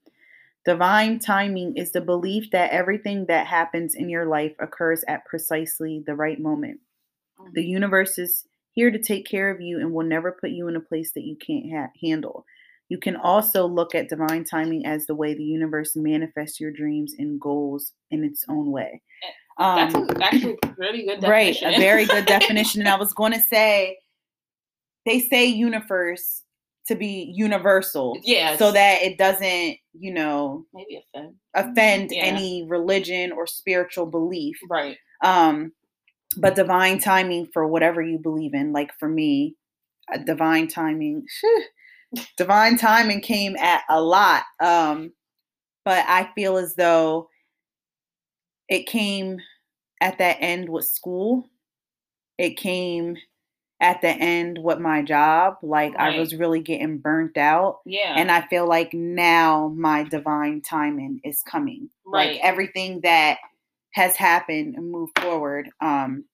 Divine 0.64 1.18
timing 1.20 1.76
is 1.76 1.92
the 1.92 2.00
belief 2.00 2.50
that 2.50 2.72
everything 2.72 3.26
that 3.26 3.46
happens 3.46 3.94
in 3.94 4.08
your 4.08 4.26
life 4.26 4.56
occurs 4.58 5.04
at 5.06 5.24
precisely 5.24 6.02
the 6.04 6.16
right 6.16 6.40
moment. 6.40 6.80
The 7.52 7.60
mm-hmm. 7.60 7.70
universe 7.70 8.18
is 8.18 8.46
here 8.72 8.90
to 8.90 8.98
take 8.98 9.26
care 9.26 9.50
of 9.50 9.60
you 9.60 9.78
and 9.78 9.92
will 9.92 10.04
never 10.04 10.32
put 10.32 10.50
you 10.50 10.66
in 10.68 10.76
a 10.76 10.80
place 10.80 11.12
that 11.12 11.24
you 11.24 11.36
can't 11.36 11.70
ha- 11.72 11.92
handle. 12.02 12.44
You 12.88 12.98
can 12.98 13.16
also 13.16 13.66
look 13.66 13.94
at 13.94 14.08
divine 14.08 14.44
timing 14.44 14.86
as 14.86 15.06
the 15.06 15.14
way 15.14 15.34
the 15.34 15.42
universe 15.42 15.96
manifests 15.96 16.60
your 16.60 16.72
dreams 16.72 17.14
and 17.18 17.40
goals 17.40 17.92
in 18.10 18.22
its 18.22 18.44
own 18.48 18.70
way. 18.70 19.02
Eh, 19.24 19.32
That's 19.58 19.94
Um, 19.94 20.08
a, 20.10 20.24
actually 20.24 20.58
a 20.62 20.74
really 20.76 21.04
good 21.06 21.22
right, 21.22 21.56
a 21.62 21.78
very 21.78 22.04
good 22.06 22.26
definition. 22.36 22.80
And 22.80 22.88
I 22.88 22.96
was 22.96 23.12
going 23.14 23.32
to 23.32 23.40
say, 23.40 23.98
they 25.06 25.20
say 25.20 25.46
universe 25.46 26.42
to 26.88 26.94
be 26.94 27.32
universal, 27.34 28.18
Yeah. 28.22 28.56
so 28.56 28.70
that 28.70 29.02
it 29.02 29.18
doesn't, 29.18 29.76
you 29.98 30.12
know, 30.12 30.64
maybe 30.72 31.02
offend. 31.14 31.34
offend 31.54 32.10
Yeah. 32.12 32.22
any 32.24 32.64
religion 32.68 33.32
or 33.32 33.46
spiritual 33.46 34.06
belief. 34.06 34.56
Right. 34.70 34.96
Um, 35.22 35.72
but 36.36 36.54
divine 36.54 36.98
timing 36.98 37.46
for 37.52 37.66
whatever 37.66 38.02
you 38.02 38.18
believe 38.18 38.54
in, 38.54 38.72
like 38.72 38.92
for 39.00 39.08
me, 39.08 39.56
uh, 40.12 40.18
divine 40.18 40.68
timing, 40.68 41.24
divine 42.36 42.76
timing 42.76 43.20
came 43.20 43.56
at 43.56 43.82
a 43.88 44.00
lot. 44.00 44.44
Um, 44.60 45.12
but 45.84 46.04
I 46.06 46.28
feel 46.34 46.56
as 46.56 46.74
though 46.76 47.28
it 48.68 48.86
came 48.86 49.38
at 50.00 50.18
that 50.18 50.38
end 50.40 50.68
with 50.68 50.86
school. 50.86 51.48
It 52.38 52.56
came 52.56 53.16
at 53.80 54.00
the 54.00 54.08
end 54.08 54.58
with 54.62 54.78
my 54.78 55.02
job. 55.02 55.56
Like 55.62 55.94
I 55.96 56.18
was 56.18 56.34
really 56.34 56.60
getting 56.60 56.98
burnt 56.98 57.36
out. 57.36 57.80
Yeah. 57.84 58.14
And 58.16 58.30
I 58.30 58.46
feel 58.48 58.66
like 58.66 58.94
now 58.94 59.72
my 59.76 60.04
divine 60.04 60.62
timing 60.62 61.20
is 61.24 61.42
coming. 61.42 61.90
Right. 62.06 62.32
Like 62.32 62.40
everything 62.42 63.00
that 63.02 63.38
has 63.92 64.16
happened 64.16 64.76
and 64.76 64.90
moved 64.90 65.18
forward, 65.18 65.70
um, 65.80 66.24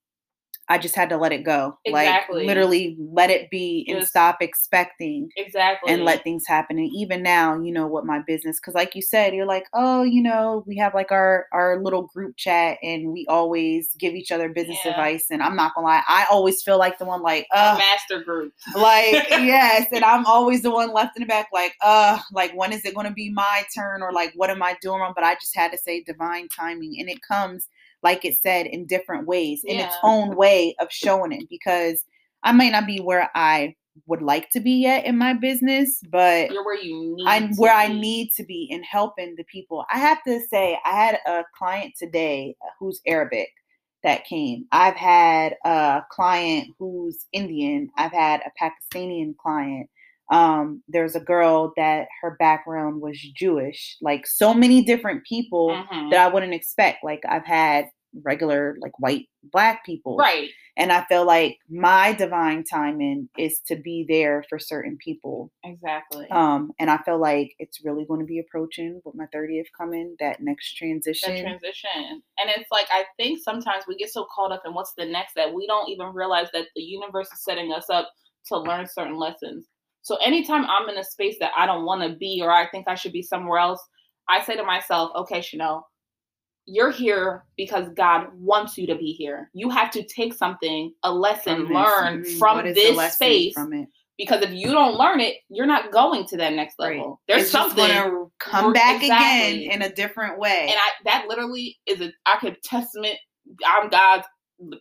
I 0.72 0.78
just 0.78 0.94
had 0.96 1.10
to 1.10 1.18
let 1.18 1.32
it 1.32 1.44
go. 1.44 1.76
Exactly. 1.84 2.38
Like 2.38 2.46
literally 2.46 2.96
let 2.98 3.28
it 3.28 3.50
be 3.50 3.84
and 3.90 3.98
Just- 4.00 4.08
stop 4.10 4.38
expecting 4.40 5.28
exactly. 5.36 5.92
and 5.92 6.02
let 6.02 6.24
things 6.24 6.44
happen. 6.46 6.78
And 6.78 6.88
even 6.94 7.22
now, 7.22 7.60
you 7.60 7.70
know, 7.70 7.86
what 7.86 8.06
my 8.06 8.20
business, 8.26 8.58
because 8.58 8.72
like 8.74 8.94
you 8.94 9.02
said, 9.02 9.34
you're 9.34 9.44
like, 9.44 9.66
oh, 9.74 10.02
you 10.02 10.22
know, 10.22 10.64
we 10.66 10.78
have 10.78 10.94
like 10.94 11.12
our 11.12 11.46
our 11.52 11.78
little 11.82 12.04
group 12.04 12.38
chat, 12.38 12.78
and 12.82 13.12
we 13.12 13.26
always 13.28 13.90
give 13.98 14.14
each 14.14 14.32
other 14.32 14.48
business 14.48 14.78
Yeah. 14.82 14.92
advice. 14.92 15.26
And 15.30 15.42
I'm 15.42 15.56
not 15.56 15.74
gonna 15.74 15.86
lie, 15.88 16.02
I 16.08 16.24
always 16.30 16.62
feel 16.62 16.78
like 16.78 16.98
the 16.98 17.04
one 17.04 17.20
like, 17.20 17.46
uh, 17.54 17.76
master 17.78 18.24
group. 18.24 18.54
like 18.74 19.12
yes, 19.30 19.88
and 19.92 20.02
I'm 20.04 20.24
always 20.24 20.62
the 20.62 20.70
one 20.70 20.94
left 20.94 21.18
in 21.18 21.22
the 21.22 21.26
back, 21.26 21.48
like, 21.52 21.74
uh, 21.82 22.18
like 22.32 22.52
when 22.54 22.72
is 22.72 22.82
it 22.86 22.94
gonna 22.94 23.12
be 23.12 23.28
my 23.30 23.64
turn, 23.74 24.02
or 24.02 24.10
like 24.10 24.32
what 24.36 24.48
am 24.48 24.62
I 24.62 24.78
doing 24.80 25.00
wrong? 25.00 25.12
But 25.14 25.24
I 25.24 25.34
just 25.34 25.54
had 25.54 25.70
to 25.72 25.76
say 25.78 26.02
divine 26.02 26.48
timing, 26.48 26.96
and 26.98 27.10
it 27.10 27.20
comes 27.20 27.68
like 28.02 28.24
it 28.24 28.34
said 28.40 28.66
in 28.66 28.86
different 28.86 29.26
ways, 29.26 29.62
in 29.64 29.78
its 29.78 29.96
own 30.02 30.36
way 30.36 30.74
of 30.80 30.88
showing 30.90 31.32
it, 31.32 31.44
because 31.48 32.04
I 32.42 32.52
might 32.52 32.72
not 32.72 32.86
be 32.86 32.98
where 32.98 33.30
I 33.34 33.74
would 34.06 34.22
like 34.22 34.50
to 34.50 34.60
be 34.60 34.72
yet 34.82 35.04
in 35.04 35.18
my 35.18 35.34
business, 35.34 36.00
but 36.10 36.50
You're 36.50 36.64
where 36.64 36.82
you 36.82 37.14
need. 37.16 37.26
I'm 37.26 37.54
where 37.56 37.74
I 37.74 37.88
need 37.88 38.32
to 38.36 38.44
be 38.44 38.66
in 38.70 38.82
helping 38.82 39.34
the 39.36 39.44
people. 39.44 39.84
I 39.92 39.98
have 39.98 40.22
to 40.24 40.40
say, 40.48 40.78
I 40.84 40.90
had 40.90 41.18
a 41.26 41.44
client 41.56 41.94
today 41.98 42.56
uh, 42.64 42.70
who's 42.78 43.00
Arabic 43.06 43.50
that 44.02 44.24
came. 44.24 44.66
I've 44.72 44.96
had 44.96 45.54
a 45.64 46.02
client 46.10 46.68
who's 46.78 47.26
Indian. 47.32 47.90
I've 47.96 48.12
had 48.12 48.40
a 48.40 48.50
Pakistani 48.60 49.36
client. 49.36 49.88
Um, 50.32 50.82
there's 50.88 51.14
a 51.14 51.20
girl 51.20 51.72
that 51.76 52.08
her 52.22 52.36
background 52.38 53.00
was 53.00 53.18
Jewish. 53.36 53.96
Like 54.00 54.26
so 54.26 54.54
many 54.54 54.82
different 54.82 55.24
people 55.24 55.68
Mhm. 55.70 56.10
that 56.10 56.20
I 56.20 56.28
wouldn't 56.32 56.54
expect. 56.54 57.04
Like 57.04 57.20
I've 57.28 57.44
had 57.46 57.86
regular 58.24 58.76
like 58.80 58.92
white 58.98 59.26
black 59.42 59.86
people 59.86 60.18
Right. 60.18 60.50
and 60.76 60.92
i 60.92 61.02
feel 61.04 61.24
like 61.24 61.56
my 61.70 62.12
divine 62.12 62.62
timing 62.62 63.30
is 63.38 63.58
to 63.68 63.74
be 63.76 64.04
there 64.06 64.44
for 64.50 64.58
certain 64.58 64.98
people 64.98 65.50
Exactly. 65.64 66.26
um, 66.30 66.72
and 66.78 66.90
I 66.90 66.98
feel 66.98 67.18
like 67.18 67.54
it's 67.58 67.82
really 67.82 68.04
going 68.04 68.20
to 68.20 68.26
be 68.26 68.38
approaching 68.38 69.00
with 69.06 69.14
my 69.14 69.24
30th 69.34 69.68
coming, 69.76 70.14
that 70.20 70.42
next 70.42 70.74
that 70.74 70.78
transition. 70.86 71.40
transition. 71.42 72.22
And 72.38 72.50
it's 72.54 72.70
like 72.70 72.86
I 72.90 73.04
think 73.16 73.40
sometimes 73.42 73.84
we 73.88 73.96
get 73.96 74.10
so 74.10 74.26
caught 74.34 74.52
up 74.52 74.62
in 74.66 74.74
what's 74.74 74.92
the 74.98 75.06
next 75.06 75.32
that 75.36 75.54
we 75.54 75.66
don't 75.66 75.88
even 75.88 76.08
realize 76.12 76.48
that 76.52 76.66
the 76.76 76.82
universe 76.82 77.32
is 77.32 77.42
setting 77.42 77.72
us 77.72 77.88
up 77.88 78.10
to 78.48 78.58
learn 78.58 78.86
certain 78.86 79.16
lessons. 79.16 79.66
So 80.02 80.16
anytime 80.16 80.66
I'm 80.66 80.88
in 80.88 80.98
a 80.98 81.04
space 81.04 81.36
that 81.40 81.52
I 81.56 81.66
don't 81.66 81.84
want 81.84 82.02
to 82.02 82.16
be 82.16 82.40
or 82.42 82.50
I 82.50 82.68
think 82.68 82.88
I 82.88 82.94
should 82.96 83.12
be 83.12 83.22
somewhere 83.22 83.58
else, 83.58 83.80
I 84.28 84.42
say 84.42 84.56
to 84.56 84.64
myself, 84.64 85.12
okay, 85.16 85.40
Chanele, 85.40 85.82
you're 86.66 86.90
here 86.92 87.44
because 87.56 87.88
God 87.96 88.28
wants 88.34 88.78
you 88.78 88.86
to 88.88 88.96
be 88.96 89.12
here. 89.12 89.50
You 89.54 89.70
have 89.70 89.90
to 89.92 90.04
take 90.04 90.34
something, 90.34 90.92
a 91.02 91.12
lesson, 91.12 91.56
From 91.56 91.68
this. 91.68 91.74
learn 91.74 92.18
Mhm. 92.24 92.38
from 92.38 92.56
What 92.58 92.66
is 92.66 92.76
the 92.76 92.82
this 92.82 92.96
space. 93.14 93.54
from 93.54 93.72
it? 93.72 93.88
because 94.18 94.42
if 94.42 94.52
you 94.52 94.68
don't 94.72 94.96
learn 94.96 95.20
it, 95.20 95.38
you're 95.48 95.66
not 95.66 95.90
going 95.92 96.26
to 96.26 96.36
that 96.38 96.52
next 96.52 96.76
Right. 96.78 96.96
level. 96.96 97.20
There's 97.26 97.42
It's 97.42 97.50
something 97.52 97.76
gonna 97.76 98.26
come 98.38 98.72
back 98.72 99.02
exactly. 99.02 99.66
again 99.66 99.72
in 99.72 99.82
a 99.82 99.92
different 99.92 100.38
way. 100.38 100.68
and 100.68 100.78
I 100.78 100.90
that 101.04 101.26
literally 101.28 101.78
is 101.86 102.00
a 102.00 102.12
I 102.26 102.36
could 102.38 102.62
testament. 102.62 103.16
I'm 103.66 103.88
God's 103.88 104.26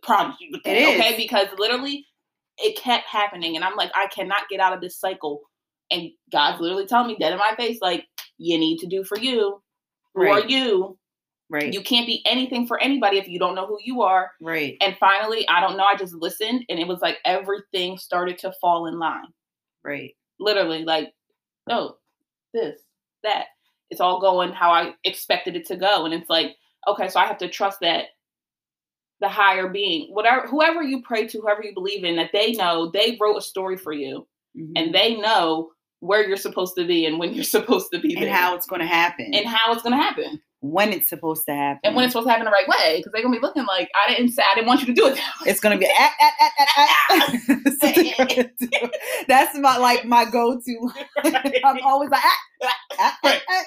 promise 0.04 0.38
you 0.40 0.50
with 0.52 0.64
that, 0.64 0.78
It 0.78 1.00
okay? 1.00 1.12
is. 1.12 1.18
Because 1.18 1.48
literally, 1.58 2.06
it 2.58 2.78
kept 2.78 3.08
happening, 3.08 3.56
and 3.56 3.66
I'm 3.66 3.76
like, 3.76 3.92
I 3.96 4.08
cannot 4.08 4.50
get 4.50 4.60
out 4.60 4.74
of 4.74 4.82
this 4.82 5.00
cycle. 5.00 5.42
And 5.90 6.10
God's 6.32 6.62
literally 6.62 6.86
telling 6.86 7.08
me 7.08 7.18
dead 7.20 7.34
in 7.34 7.40
my 7.40 7.54
face, 7.58 7.80
like, 7.82 8.06
you 8.38 8.58
need 8.58 8.78
to 8.80 8.88
do 8.88 9.04
for 9.04 9.18
you. 9.18 9.62
Who 10.16 10.22
are 10.22 10.42
Right. 10.42 10.50
you? 10.50 10.98
right, 11.50 11.74
You 11.74 11.82
can't 11.82 12.08
be 12.08 12.22
anything 12.26 12.66
for 12.66 12.80
anybody 12.80 13.18
if 13.18 13.28
you 13.28 13.38
don't 13.40 13.56
know 13.56 13.68
who 13.68 13.78
you 13.84 14.02
are. 14.04 14.32
right, 14.42 14.78
And 14.82 14.96
finally, 15.00 15.46
I 15.50 15.60
don't 15.60 15.76
know. 15.78 15.84
I 15.84 15.96
just 15.98 16.14
listened, 16.14 16.64
and 16.70 16.80
it 16.80 16.88
was 16.88 17.02
like 17.02 17.18
everything 17.26 17.98
started 17.98 18.38
to 18.40 18.54
fall 18.62 18.88
in 18.88 18.98
line. 19.00 19.28
right, 19.84 20.16
Literally, 20.40 20.86
like, 20.86 21.14
oh, 21.70 21.98
this, 22.54 22.80
that. 23.24 23.46
It's 23.90 24.00
all 24.02 24.22
going 24.22 24.54
how 24.54 24.72
I 24.72 24.94
expected 25.04 25.58
it 25.58 25.66
to 25.68 25.76
go. 25.76 26.06
And 26.06 26.14
it's 26.14 26.30
like, 26.30 26.56
okay, 26.88 27.10
so 27.10 27.20
I 27.20 27.26
have 27.26 27.38
to 27.40 27.50
trust 27.50 27.80
that 27.82 28.06
the 29.22 29.30
higher 29.30 29.68
being, 29.70 30.08
whatever 30.14 30.48
whoever 30.48 30.82
you 30.84 31.02
pray 31.04 31.28
to, 31.28 31.40
whoever 31.42 31.64
you 31.64 31.74
believe 31.74 32.04
in, 32.04 32.16
that 32.18 32.32
they 32.34 32.52
know 32.54 32.90
they 32.94 33.18
wrote 33.22 33.38
a 33.38 33.42
story 33.42 33.78
for 33.78 33.94
you 33.94 34.28
Mhm. 34.58 34.72
and 34.76 34.94
they 34.94 35.16
know 35.16 35.70
where 36.02 36.28
you're 36.28 36.36
supposed 36.38 36.76
to 36.76 36.84
be 36.86 37.06
and 37.06 37.20
when 37.20 37.34
you're 37.34 37.44
supposed 37.58 37.90
to 37.94 38.00
be 38.00 38.16
and 38.16 38.26
there. 38.26 38.34
how 38.34 38.56
it's 38.56 38.66
going 38.66 38.82
to 38.82 38.88
happen, 38.88 39.32
and 39.34 39.46
how 39.46 39.72
it's 39.72 39.84
gonna 39.84 39.96
happen. 40.02 40.42
when 40.62 40.92
it's 40.92 41.08
supposed 41.10 41.46
to 41.46 41.54
happen, 41.54 41.80
And 41.84 41.96
when 41.96 42.06
it's 42.06 42.14
supposed 42.14 42.28
to 42.28 42.32
happen 42.32 42.46
the 42.46 42.52
right 42.52 42.68
way. 42.68 42.98
Because 42.98 43.12
they're 43.14 43.22
gonna 43.24 43.36
be 43.36 43.42
looking 43.42 43.66
like 43.66 43.90
I 43.96 44.14
didn't 44.14 44.32
say 44.32 44.44
I 44.44 44.54
didn't 44.56 44.68
want 44.68 44.82
you 44.82 44.88
to 44.88 44.94
do 44.94 45.08
it 45.08 45.18
it's 45.46 45.60
going 45.60 45.78
to 45.78 45.80
be 45.84 45.92
ah, 45.98 46.12
ah, 46.22 46.32
ah, 46.42 46.50
ah. 47.10 47.32
That's 47.48 47.84
what 47.84 47.96
they're 47.96 48.26
gonna 48.28 48.50
do. 48.60 48.90
That's 49.28 49.58
my 49.58 49.78
like 49.78 50.06
my 50.06 50.26
go-to. 50.26 50.92
I'm 51.64 51.80
always 51.84 52.10
like, 52.10 52.24
ah, 52.26 52.38
ah, 53.00 53.18
ah. 53.24 53.64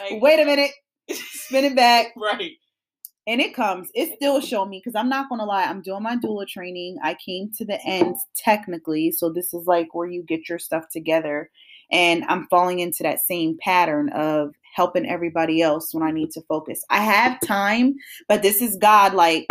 Like, 0.00 0.22
wait 0.22 0.40
a 0.40 0.44
minute, 0.44 0.70
spin 1.10 1.64
it 1.66 1.76
back. 1.76 2.06
right. 2.16 2.52
And 3.26 3.40
it 3.40 3.54
comes 3.54 3.90
it 3.94 4.14
still 4.16 4.40
show 4.40 4.64
me 4.64 4.78
because 4.78 4.94
i'm 4.94 5.08
not 5.08 5.28
gonna 5.28 5.44
lie 5.44 5.64
i'm 5.64 5.82
doing 5.82 6.02
my 6.02 6.16
doula 6.16 6.46
training. 6.46 6.96
I 7.02 7.14
came 7.14 7.50
to 7.58 7.64
the 7.64 7.82
end 7.84 8.16
technically 8.34 9.12
so 9.12 9.30
this 9.30 9.52
is 9.52 9.66
like 9.66 9.94
where 9.94 10.08
you 10.08 10.22
get 10.22 10.48
your 10.48 10.58
stuff 10.58 10.88
together. 10.88 11.50
And 11.90 12.24
i'm 12.24 12.46
falling 12.48 12.80
into 12.80 13.02
that 13.02 13.20
same 13.20 13.58
pattern 13.60 14.08
of 14.10 14.54
helping 14.74 15.06
everybody 15.06 15.62
else 15.62 15.94
when 15.94 16.02
i 16.02 16.10
need 16.10 16.30
to 16.32 16.42
focus. 16.42 16.84
I 16.90 17.00
have 17.00 17.40
time 17.40 17.94
but 18.28 18.42
this 18.42 18.62
is 18.62 18.76
god 18.76 19.14
like 19.14 19.46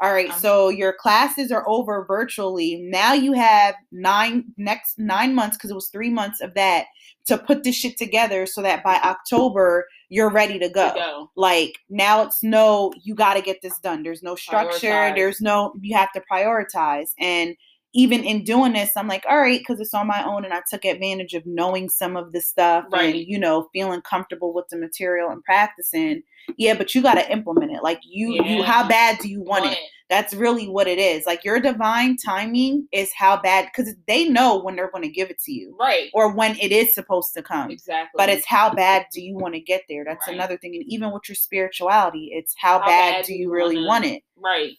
all 0.00 0.12
right 0.12 0.30
Um, 0.30 0.38
so 0.38 0.68
your 0.68 0.92
classes 0.92 1.50
are 1.50 1.68
over 1.68 2.04
virtually. 2.06 2.76
Now 2.82 3.12
you 3.14 3.32
have 3.32 3.74
nine 3.90 4.44
next 4.56 4.98
nine 4.98 5.34
months 5.34 5.56
because 5.56 5.70
it 5.70 5.74
was 5.74 5.88
three 5.88 6.10
months 6.10 6.40
of 6.40 6.54
that 6.54 6.86
to 7.26 7.36
put 7.36 7.62
this 7.64 7.74
shit 7.74 7.98
together 7.98 8.46
so 8.46 8.62
that 8.62 8.82
by 8.82 8.94
october 9.04 9.86
you're 10.08 10.30
ready 10.30 10.58
to 10.58 10.68
go. 10.70 10.88
To 10.88 10.94
go. 10.94 11.30
like 11.36 11.78
now 11.90 12.22
it's 12.22 12.42
no 12.42 12.92
you 13.02 13.14
got 13.14 13.34
to 13.34 13.42
get 13.42 13.60
this 13.60 13.78
done. 13.80 14.02
There's 14.02 14.22
no 14.22 14.34
structure. 14.36 14.88
Prioritize. 14.88 15.14
there's 15.16 15.40
no 15.40 15.72
you 15.80 15.96
have 15.96 16.12
to 16.12 16.22
prioritize. 16.30 17.10
And 17.18 17.56
even 17.94 18.22
in 18.22 18.44
doing 18.44 18.72
this 18.74 18.90
i'm 18.96 19.08
like 19.08 19.24
all 19.28 19.38
right 19.38 19.60
because 19.60 19.80
it's 19.80 19.94
on 19.94 20.06
my 20.06 20.22
own 20.24 20.44
and 20.44 20.52
i 20.52 20.60
took 20.70 20.84
advantage 20.84 21.32
of 21.34 21.42
knowing 21.46 21.88
some 21.88 22.16
of 22.16 22.32
the 22.32 22.40
stuff 22.40 22.84
Right. 22.92 23.14
and 23.14 23.24
you 23.26 23.38
know 23.38 23.68
feeling 23.72 24.02
comfortable 24.02 24.52
with 24.52 24.66
the 24.68 24.76
material 24.76 25.30
and 25.30 25.42
practicing 25.42 26.22
yeah 26.56 26.74
but 26.74 26.94
you 26.94 27.02
got 27.02 27.14
to 27.14 27.30
implement 27.32 27.72
it 27.72 27.82
like 27.82 28.00
you 28.04 28.34
you 28.44 28.62
how 28.62 28.86
bad 28.86 29.18
do 29.20 29.28
you 29.28 29.40
want, 29.40 29.64
Want 29.64 29.72
it 29.72 29.78
that's 30.10 30.32
really 30.32 30.66
what 30.68 30.86
it 30.86 30.98
is 30.98 31.24
like 31.26 31.44
your 31.44 31.60
divine 31.60 32.16
timing 32.16 32.86
is 32.92 33.10
how 33.16 33.40
bad 33.40 33.66
because 33.74 33.94
they 34.06 34.26
know 34.28 34.58
when 34.58 34.74
they're 34.76 34.90
going 34.90 35.02
to 35.04 35.10
give 35.10 35.30
it 35.30 35.38
to 35.44 35.52
you 35.52 35.74
Right. 35.78 36.10
or 36.14 36.32
when 36.34 36.58
it 36.58 36.72
is 36.72 36.94
supposed 36.94 37.32
to 37.34 37.42
come 37.42 37.70
Exactly. 37.70 38.16
but 38.16 38.28
it's 38.28 38.46
how 38.46 38.72
bad 38.74 39.06
do 39.12 39.20
you 39.22 39.34
want 39.34 39.54
to 39.54 39.60
get 39.60 39.82
there 39.88 40.04
that's 40.04 40.26
Right. 40.26 40.34
another 40.36 40.56
thing 40.58 40.74
and 40.74 40.84
even 40.86 41.10
with 41.12 41.28
your 41.28 41.36
spirituality 41.36 42.30
it's 42.32 42.54
how, 42.58 42.80
How 42.80 42.86
bad, 42.86 43.10
bad 43.12 43.24
do 43.24 43.28
do 43.28 43.32
you 43.34 43.38
you 43.44 43.50
really 43.52 43.76
wanna- 43.76 43.86
want 43.88 44.04
it 44.06 44.22
right. 44.36 44.72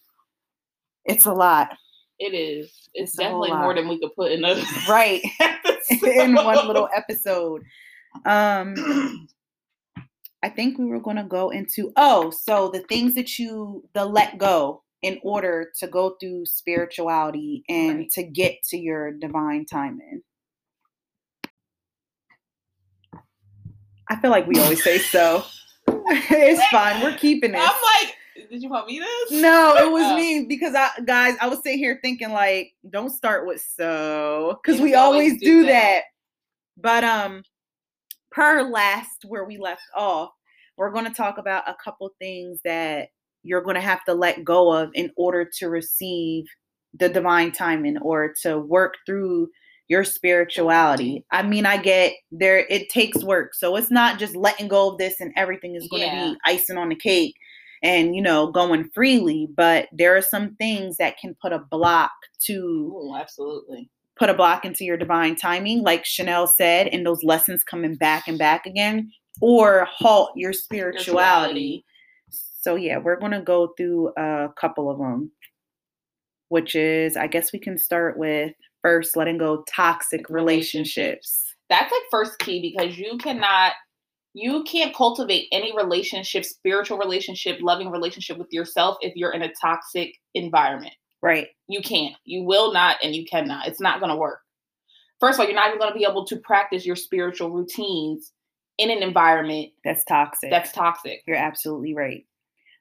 It's 1.05 1.25
a 1.25 1.33
lot. 1.33 1.75
It 2.19 2.33
is. 2.33 2.65
It's, 2.93 3.13
It's 3.13 3.15
definitely 3.15 3.51
more 3.51 3.73
than 3.73 3.87
we 3.87 3.99
could 3.99 4.13
put 4.15 4.31
in 4.31 4.43
a 4.43 4.61
Right. 4.87 5.21
in 6.03 6.35
one 6.35 6.67
little 6.67 6.89
episode. 6.95 7.63
Um 8.25 9.27
I 10.41 10.49
think 10.49 10.77
we 10.77 10.85
were 10.85 11.01
going 11.01 11.17
to 11.17 11.23
go 11.23 11.49
into 11.49 11.91
oh, 11.97 12.29
so 12.29 12.69
the 12.69 12.79
things 12.81 13.13
that 13.15 13.37
you 13.39 13.83
the 13.93 14.05
let 14.05 14.37
go 14.37 14.83
in 15.01 15.19
order 15.23 15.71
to 15.79 15.87
go 15.87 16.15
through 16.19 16.45
spirituality 16.45 17.63
and 17.69 17.99
Right. 17.99 18.09
to 18.11 18.23
get 18.23 18.61
to 18.69 18.77
your 18.77 19.11
divine 19.11 19.65
timing. 19.65 20.21
I 24.09 24.15
feel 24.19 24.31
like 24.31 24.47
we 24.47 24.59
always 24.59 24.83
say 24.83 24.97
so. 24.97 25.43
it's 25.87 26.65
fine. 26.67 27.01
We're 27.03 27.17
keeping 27.17 27.51
it. 27.53 27.59
I'm 27.59 27.67
like, 27.67 28.15
did 28.49 28.61
you 28.63 28.69
want 28.69 28.87
me 28.87 28.99
this? 28.99 29.31
No, 29.41 29.75
it 29.77 29.91
was 29.91 30.03
Oh. 30.05 30.15
me 30.15 30.45
because 30.47 30.73
I 30.75 30.89
guys, 31.05 31.35
I 31.41 31.47
was 31.47 31.59
sitting 31.63 31.79
here 31.79 31.99
thinking 32.01 32.31
like, 32.31 32.73
don't 32.89 33.09
start 33.11 33.45
with 33.47 33.61
so 33.61 34.59
because 34.63 34.79
we 34.81 34.95
always 34.95 35.31
always 35.31 35.39
do 35.41 35.61
do 35.61 35.63
that. 35.63 35.71
that. 35.71 36.01
But 36.77 37.03
um, 37.03 37.43
per 38.31 38.63
last 38.63 39.25
where 39.27 39.45
we 39.45 39.57
left 39.57 39.81
off, 39.95 40.31
we're 40.77 40.91
going 40.91 41.05
to 41.05 41.13
talk 41.13 41.37
about 41.37 41.67
a 41.67 41.75
couple 41.83 42.09
things 42.19 42.59
that 42.63 43.09
you're 43.43 43.61
going 43.61 43.75
to 43.75 43.81
have 43.81 44.03
to 44.05 44.13
let 44.13 44.43
go 44.43 44.71
of 44.71 44.89
in 44.93 45.11
order 45.17 45.49
to 45.59 45.69
receive 45.69 46.45
the 46.99 47.09
divine 47.09 47.51
timing 47.51 47.97
or 47.99 48.33
to 48.43 48.59
work 48.59 48.95
through 49.05 49.49
your 49.87 50.03
spirituality. 50.03 51.25
I 51.31 51.41
mean, 51.43 51.65
I 51.65 51.77
get 51.77 52.13
there 52.31 52.59
it 52.69 52.89
takes 52.89 53.23
work. 53.23 53.53
So 53.55 53.75
it's 53.75 53.89
not 53.91 54.19
just 54.19 54.35
letting 54.35 54.67
go 54.67 54.91
of 54.91 54.97
this 54.99 55.19
and 55.19 55.33
everything 55.35 55.75
is 55.75 55.87
going 55.89 56.01
to 56.09 56.15
Yeah. 56.15 56.29
be 56.31 56.37
icing 56.45 56.77
on 56.77 56.89
the 56.89 56.95
cake 56.95 57.35
and 57.81 58.15
you 58.15 58.21
know 58.21 58.51
going 58.51 58.89
freely, 58.93 59.47
but 59.55 59.87
there 59.91 60.15
are 60.15 60.21
some 60.21 60.55
things 60.55 60.97
that 60.97 61.17
can 61.17 61.35
put 61.41 61.53
a 61.53 61.59
block 61.59 62.11
to 62.45 62.53
Ooh, 62.93 63.15
absolutely. 63.15 63.89
put 64.17 64.29
a 64.29 64.33
block 64.33 64.65
into 64.65 64.83
your 64.83 64.97
divine 64.97 65.35
timing, 65.35 65.81
like 65.81 66.03
Chanele 66.03 66.49
said, 66.49 66.87
and 66.87 67.05
those 67.05 67.23
lessons 67.23 67.63
coming 67.63 67.95
back 67.95 68.27
and 68.27 68.37
back 68.37 68.65
again, 68.65 69.11
or 69.41 69.87
halt 69.89 70.31
your 70.35 70.53
spirituality. 70.53 71.85
So, 72.61 72.75
yeah, 72.75 72.97
we're 72.97 73.19
going 73.19 73.31
to 73.31 73.41
go 73.41 73.73
through 73.77 74.09
a 74.17 74.49
couple 74.59 74.91
of 74.91 74.97
them, 74.97 75.31
which 76.49 76.75
is, 76.75 77.15
I 77.15 77.27
guess 77.27 77.53
we 77.53 77.59
can 77.59 77.77
start 77.77 78.17
with 78.17 78.53
first 78.81 79.15
letting 79.15 79.37
go 79.37 79.63
toxic 79.73 80.29
relationships. 80.29 81.45
That's 81.69 81.91
like 81.91 82.01
first 82.11 82.37
key 82.39 82.61
because 82.61 82.97
you 82.97 83.17
cannot 83.17 83.73
you 84.33 84.63
can't 84.63 84.95
cultivate 84.95 85.47
any 85.51 85.75
relationship, 85.75 86.45
spiritual 86.45 86.97
relationship, 86.97 87.59
loving 87.61 87.89
relationship 87.89 88.37
with 88.37 88.47
yourself 88.51 88.97
if 89.01 89.15
you're 89.15 89.33
in 89.33 89.41
a 89.41 89.51
toxic 89.59 90.13
environment. 90.33 90.93
Right. 91.21 91.47
You 91.67 91.81
can't. 91.81 92.15
You 92.25 92.43
will 92.43 92.71
not 92.71 92.97
and 93.03 93.15
you 93.15 93.25
cannot. 93.25 93.67
It's 93.67 93.81
not 93.81 93.99
going 93.99 94.11
to 94.11 94.15
work. 94.15 94.39
First 95.19 95.35
of 95.35 95.41
all, 95.41 95.45
you're 95.47 95.55
not 95.55 95.67
even 95.67 95.79
going 95.79 95.91
to 95.91 95.97
be 95.97 96.05
able 96.09 96.25
to 96.27 96.37
practice 96.37 96.85
your 96.85 96.95
spiritual 96.95 97.49
routines 97.49 98.31
in 98.77 98.89
an 98.89 99.03
environment 99.03 99.69
That's 99.83 100.05
toxic. 100.05 100.49
that's 100.49 100.71
toxic. 100.71 101.21
You're 101.27 101.35
absolutely 101.35 101.93
right. 101.93 102.25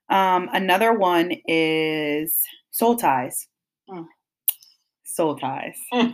Um, 0.08 0.48
another 0.52 0.92
one 0.92 1.32
is 1.48 2.38
soul 2.70 2.94
ties. 2.94 3.48
Mm. 3.90 4.06
Soul 5.04 5.36
ties. 5.36 5.76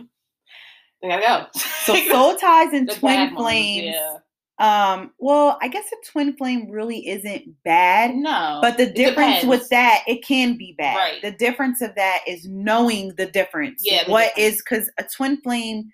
They 1.01 1.09
gotta 1.09 1.21
go. 1.53 1.59
So 1.83 1.93
soul 2.09 2.35
ties 2.35 2.73
and 2.73 2.89
twin 2.89 3.35
flames. 3.35 3.93
yeah. 3.93 4.17
Um, 4.57 5.11
well, 5.19 5.57
I 5.61 5.67
guess 5.67 5.85
a 5.91 6.11
twin 6.11 6.35
flame 6.37 6.69
really 6.69 7.07
isn't 7.09 7.61
bad, 7.63 8.15
No. 8.15 8.59
but 8.61 8.77
the 8.77 8.85
difference 8.89 9.43
with 9.43 9.67
that, 9.69 10.03
it 10.07 10.23
can 10.25 10.55
be 10.57 10.73
bad. 10.77 10.95
Right. 10.95 11.21
The 11.21 11.31
difference 11.31 11.81
of 11.81 11.93
that 11.95 12.19
is 12.25 12.47
knowing 12.47 13.13
the 13.17 13.25
difference. 13.25 13.81
Yeah, 13.83 14.05
the 14.05 14.11
What 14.11 14.33
difference. 14.35 14.55
is 14.55 14.61
because 14.63 14.89
a 14.97 15.03
twin 15.03 15.41
flame 15.41 15.91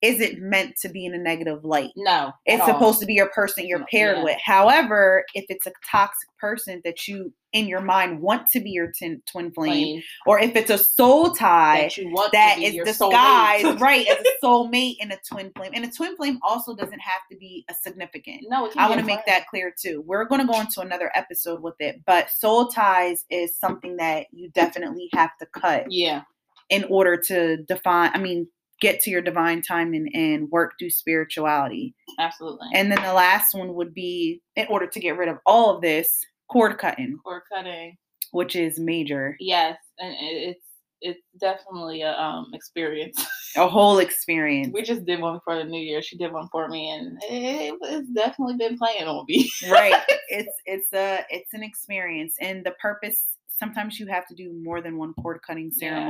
isn't 0.00 0.40
meant 0.40 0.76
to 0.82 0.88
be 0.88 1.04
in 1.04 1.14
a 1.14 1.18
negative 1.18 1.64
light. 1.64 1.90
No. 1.96 2.32
It's 2.46 2.62
at 2.62 2.68
all. 2.68 2.74
supposed 2.74 3.00
to 3.00 3.06
be 3.06 3.14
your 3.14 3.30
person 3.30 3.66
you're 3.66 3.84
paired 3.90 4.18
yeah. 4.18 4.24
with. 4.24 4.36
However, 4.44 5.24
if 5.34 5.44
it's 5.48 5.66
a 5.66 5.72
toxic 5.90 6.28
person 6.38 6.80
that 6.84 7.08
you 7.08 7.32
in 7.52 7.66
your 7.66 7.80
mind 7.80 8.20
want 8.20 8.46
to 8.46 8.60
be 8.60 8.70
your 8.70 8.92
tin, 8.92 9.22
twin 9.28 9.50
flame, 9.50 9.72
Flame 9.72 10.02
or 10.26 10.38
if 10.38 10.54
it's 10.54 10.70
a 10.70 10.78
soul 10.78 11.30
tie 11.30 11.80
that 11.80 11.96
you 11.96 12.10
want 12.12 12.30
that 12.32 12.56
to 12.56 12.60
be 12.60 12.66
is 12.66 12.84
disguised 12.84 13.80
right 13.80 14.06
as 14.06 14.18
a 14.18 14.24
soulmate 14.46 14.96
and 15.00 15.12
a 15.12 15.18
twin 15.28 15.50
flame. 15.56 15.72
And 15.74 15.84
a 15.84 15.90
twin 15.90 16.14
flame 16.16 16.38
also 16.46 16.76
doesn't 16.76 17.00
have 17.00 17.22
to 17.32 17.36
be 17.38 17.64
a 17.68 17.74
significant. 17.74 18.42
no, 18.48 18.70
I 18.76 18.88
want 18.88 19.00
to 19.00 19.06
make 19.06 19.24
that 19.26 19.46
clear 19.48 19.74
too. 19.76 20.02
We're 20.06 20.26
going 20.26 20.42
to 20.42 20.46
go 20.46 20.60
into 20.60 20.80
another 20.80 21.10
episode 21.14 21.62
with 21.62 21.74
it, 21.80 22.02
but 22.06 22.30
soul 22.30 22.68
ties 22.68 23.24
is 23.30 23.58
something 23.58 23.96
that 23.96 24.26
you 24.30 24.50
definitely 24.50 25.08
have 25.14 25.30
to 25.40 25.46
cut 25.46 25.90
Yeah. 25.90 26.22
in 26.68 26.84
order 26.84 27.16
to 27.28 27.56
define, 27.64 28.10
I 28.14 28.18
mean, 28.18 28.46
get 28.80 29.00
to 29.00 29.10
your 29.10 29.22
divine 29.22 29.62
time 29.62 29.92
and, 29.94 30.50
work 30.50 30.74
through 30.78 30.90
spirituality. 30.90 31.94
Absolutely. 32.18 32.68
And 32.74 32.90
then 32.90 33.02
the 33.02 33.12
last 33.12 33.54
one 33.54 33.74
would 33.74 33.92
be 33.94 34.40
in 34.56 34.66
order 34.68 34.86
to 34.86 35.00
get 35.00 35.16
rid 35.16 35.28
of 35.28 35.38
all 35.46 35.74
of 35.74 35.82
this, 35.82 36.20
cord 36.50 36.78
cutting, 36.78 37.18
Cord 37.24 37.42
cutting. 37.52 37.96
which 38.32 38.56
is 38.56 38.78
major. 38.78 39.36
Yes, 39.40 39.76
and 39.98 40.14
it's 40.20 40.60
it's 41.00 41.20
definitely 41.40 42.02
a 42.02 42.12
um 42.12 42.50
experience. 42.54 43.24
A 43.56 43.68
whole 43.76 43.98
experience. 43.98 44.72
we 44.72 44.82
just 44.82 45.04
did 45.04 45.20
one 45.20 45.38
for 45.44 45.56
the 45.56 45.64
new 45.64 45.80
year. 45.80 46.02
She 46.02 46.16
did 46.16 46.32
one 46.32 46.48
for 46.50 46.68
me, 46.68 46.90
and 46.90 47.18
it, 47.24 47.74
it's 47.82 48.08
definitely 48.10 48.56
been 48.56 48.76
playing 48.78 49.06
on 49.06 49.24
me. 49.28 49.48
right 49.70 50.02
it's 50.28 50.54
it's 50.66 50.92
a 50.92 51.24
it's 51.30 51.54
an 51.54 51.62
experience 51.62 52.34
and 52.40 52.64
the 52.64 52.72
purpose 52.72 53.24
sometimes 53.48 53.98
you 53.98 54.06
have 54.06 54.26
to 54.28 54.34
do 54.34 54.52
more 54.62 54.80
than 54.80 54.98
one 54.98 55.14
cord 55.14 55.40
cutting 55.46 55.70
Yeah. 55.76 56.04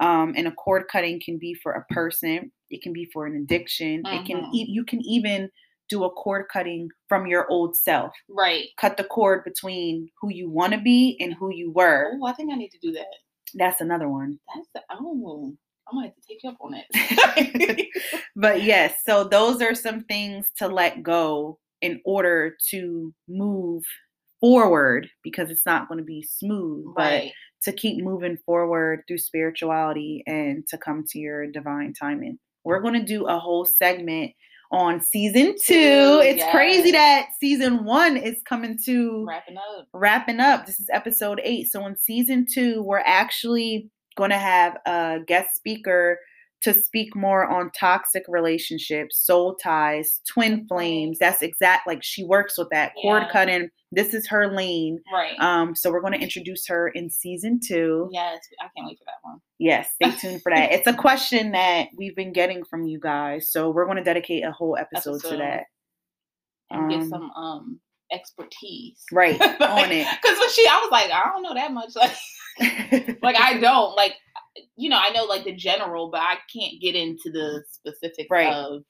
Um 0.00 0.32
and 0.36 0.46
a 0.48 0.52
cord 0.52 0.84
cutting 0.90 1.20
can 1.24 1.38
be 1.38 1.54
for 1.54 1.72
a 1.72 1.84
person 1.92 2.50
it 2.70 2.80
can 2.82 2.92
be 2.92 3.08
for 3.12 3.26
an 3.26 3.36
addiction 3.36 4.02
it 4.06 4.24
can 4.26 4.38
Mhm. 4.38 4.54
e- 4.54 4.66
you 4.68 4.84
can 4.84 5.00
even 5.04 5.50
do 5.88 6.04
a 6.04 6.10
cord 6.10 6.46
cutting 6.50 6.88
from 7.08 7.26
your 7.26 7.46
old 7.50 7.76
self 7.76 8.12
right. 8.28 8.68
cut 8.78 8.96
the 8.96 9.04
cord 9.04 9.44
between 9.44 10.08
who 10.20 10.30
you 10.30 10.48
want 10.48 10.72
to 10.72 10.80
be 10.80 11.16
and 11.20 11.34
who 11.34 11.52
you 11.52 11.70
were 11.72 12.12
Oh, 12.20 12.26
I 12.26 12.32
think 12.32 12.50
I 12.52 12.56
need 12.56 12.70
to 12.70 12.78
do 12.78 12.92
that. 12.92 13.06
that's 13.54 13.80
another 13.82 14.08
one 14.08 14.38
That's 14.54 14.68
the, 14.74 14.80
oh, 14.90 15.54
I 15.90 15.94
might 15.94 16.04
have 16.06 16.14
to 16.14 16.22
take 16.26 16.42
you 16.42 16.50
up 16.50 16.56
on 16.62 16.70
that. 16.72 17.86
but 18.36 18.62
yes 18.62 18.94
so 19.04 19.24
those 19.24 19.60
are 19.60 19.74
some 19.74 20.04
things 20.04 20.46
to 20.56 20.68
let 20.68 21.02
go 21.02 21.58
in 21.82 22.00
order 22.06 22.56
to 22.70 23.12
move 23.28 23.82
forward 24.40 25.08
because 25.22 25.50
it's 25.50 25.66
not 25.66 25.88
going 25.88 25.98
to 25.98 26.04
be 26.04 26.22
smooth 26.22 26.86
but 26.96 27.02
right. 27.02 27.32
To 27.64 27.72
keep 27.72 28.02
moving 28.02 28.36
forward 28.44 29.02
through 29.06 29.18
spirituality 29.18 30.22
and 30.26 30.66
to 30.68 30.78
come 30.78 31.04
to 31.10 31.18
your 31.18 31.46
divine 31.46 31.92
timing. 31.92 32.38
We're 32.64 32.80
going 32.80 32.94
to 32.94 33.04
do 33.04 33.26
a 33.26 33.38
whole 33.38 33.64
segment 33.64 34.32
on 34.70 35.00
season 35.02 35.54
two. 35.62 36.20
It's 36.24 36.42
crazy 36.50 36.92
that 36.92 37.26
season 37.38 37.84
one 37.84 38.16
is 38.16 38.36
coming 38.48 38.78
to 38.86 39.24
Wrapping 39.26 39.56
up. 39.58 39.88
wrapping 39.92 40.40
up. 40.40 40.66
This 40.66 40.80
is 40.80 40.88
episode 40.92 41.40
eight. 41.44 41.70
So 41.70 41.86
in 41.86 41.96
season 41.98 42.46
two, 42.52 42.82
we're 42.82 43.02
actually 43.04 43.90
going 44.16 44.30
to 44.30 44.38
have 44.38 44.76
a 44.86 45.18
guest 45.26 45.54
speaker 45.54 46.18
to 46.62 46.72
speak 46.74 47.14
more 47.16 47.46
on 47.46 47.70
toxic 47.78 48.22
relationships, 48.28 49.18
soul 49.24 49.56
ties, 49.62 50.20
twin 50.28 50.66
flames. 50.68 51.18
That's 51.18 51.42
exact 51.42 51.86
like 51.86 52.02
she 52.02 52.24
works 52.24 52.56
with 52.58 52.68
that 52.70 52.92
cord 53.00 53.24
cutting. 53.32 53.68
This 53.90 54.14
is 54.14 54.26
her 54.28 54.46
lane. 54.54 55.00
Right. 55.12 55.38
Um, 55.38 55.74
so 55.74 55.90
we're 55.90 56.00
going 56.00 56.14
to 56.14 56.20
introduce 56.20 56.66
her 56.68 56.88
in 56.88 57.10
season 57.10 57.60
two. 57.66 58.08
yes, 58.12 58.38
I 58.60 58.68
can't 58.76 58.86
wait 58.88 58.98
for 58.98 59.04
that 59.06 59.18
one. 59.22 59.38
Yes, 59.58 59.88
stay 60.02 60.12
tuned 60.12 60.42
for 60.42 60.50
that. 60.54 60.72
It's 60.72 60.86
a 60.86 60.94
question 60.96 61.52
that 61.52 61.88
we've 61.98 62.16
been 62.16 62.32
getting 62.32 62.64
from 62.64 62.84
you 62.86 62.98
guys, 63.00 63.50
so 63.50 63.70
we're 63.70 63.84
going 63.84 63.98
to 63.98 64.04
dedicate 64.04 64.44
a 64.44 64.52
whole 64.52 64.76
episode, 64.78 65.20
to 65.22 65.36
that. 65.36 65.64
And 66.70 66.90
get 66.90 67.00
Um, 67.00 67.08
some 67.08 67.30
um 67.32 67.80
expertise. 68.10 69.02
Right 69.12 69.40
on 69.60 69.90
it. 69.92 70.06
Because 70.22 70.38
when 70.38 70.50
she, 70.50 70.66
I 70.66 70.80
was 70.82 70.90
like, 70.90 71.10
I 71.10 71.24
don't 71.32 71.42
know 71.42 71.54
that 71.54 71.72
much. 71.72 71.90
Like, 72.60 73.18
like 73.22 73.36
I 73.40 73.58
don't 73.58 73.96
like, 73.96 74.12
you 74.76 74.88
know, 74.90 74.98
I 75.00 75.10
know 75.10 75.24
like 75.24 75.44
the 75.44 75.54
general, 75.54 76.10
but 76.10 76.20
I 76.20 76.36
can't 76.54 76.80
get 76.80 76.94
into 76.94 77.30
the 77.32 77.62
specifics 77.70 78.28
Right. 78.30 78.52
of 78.52 78.82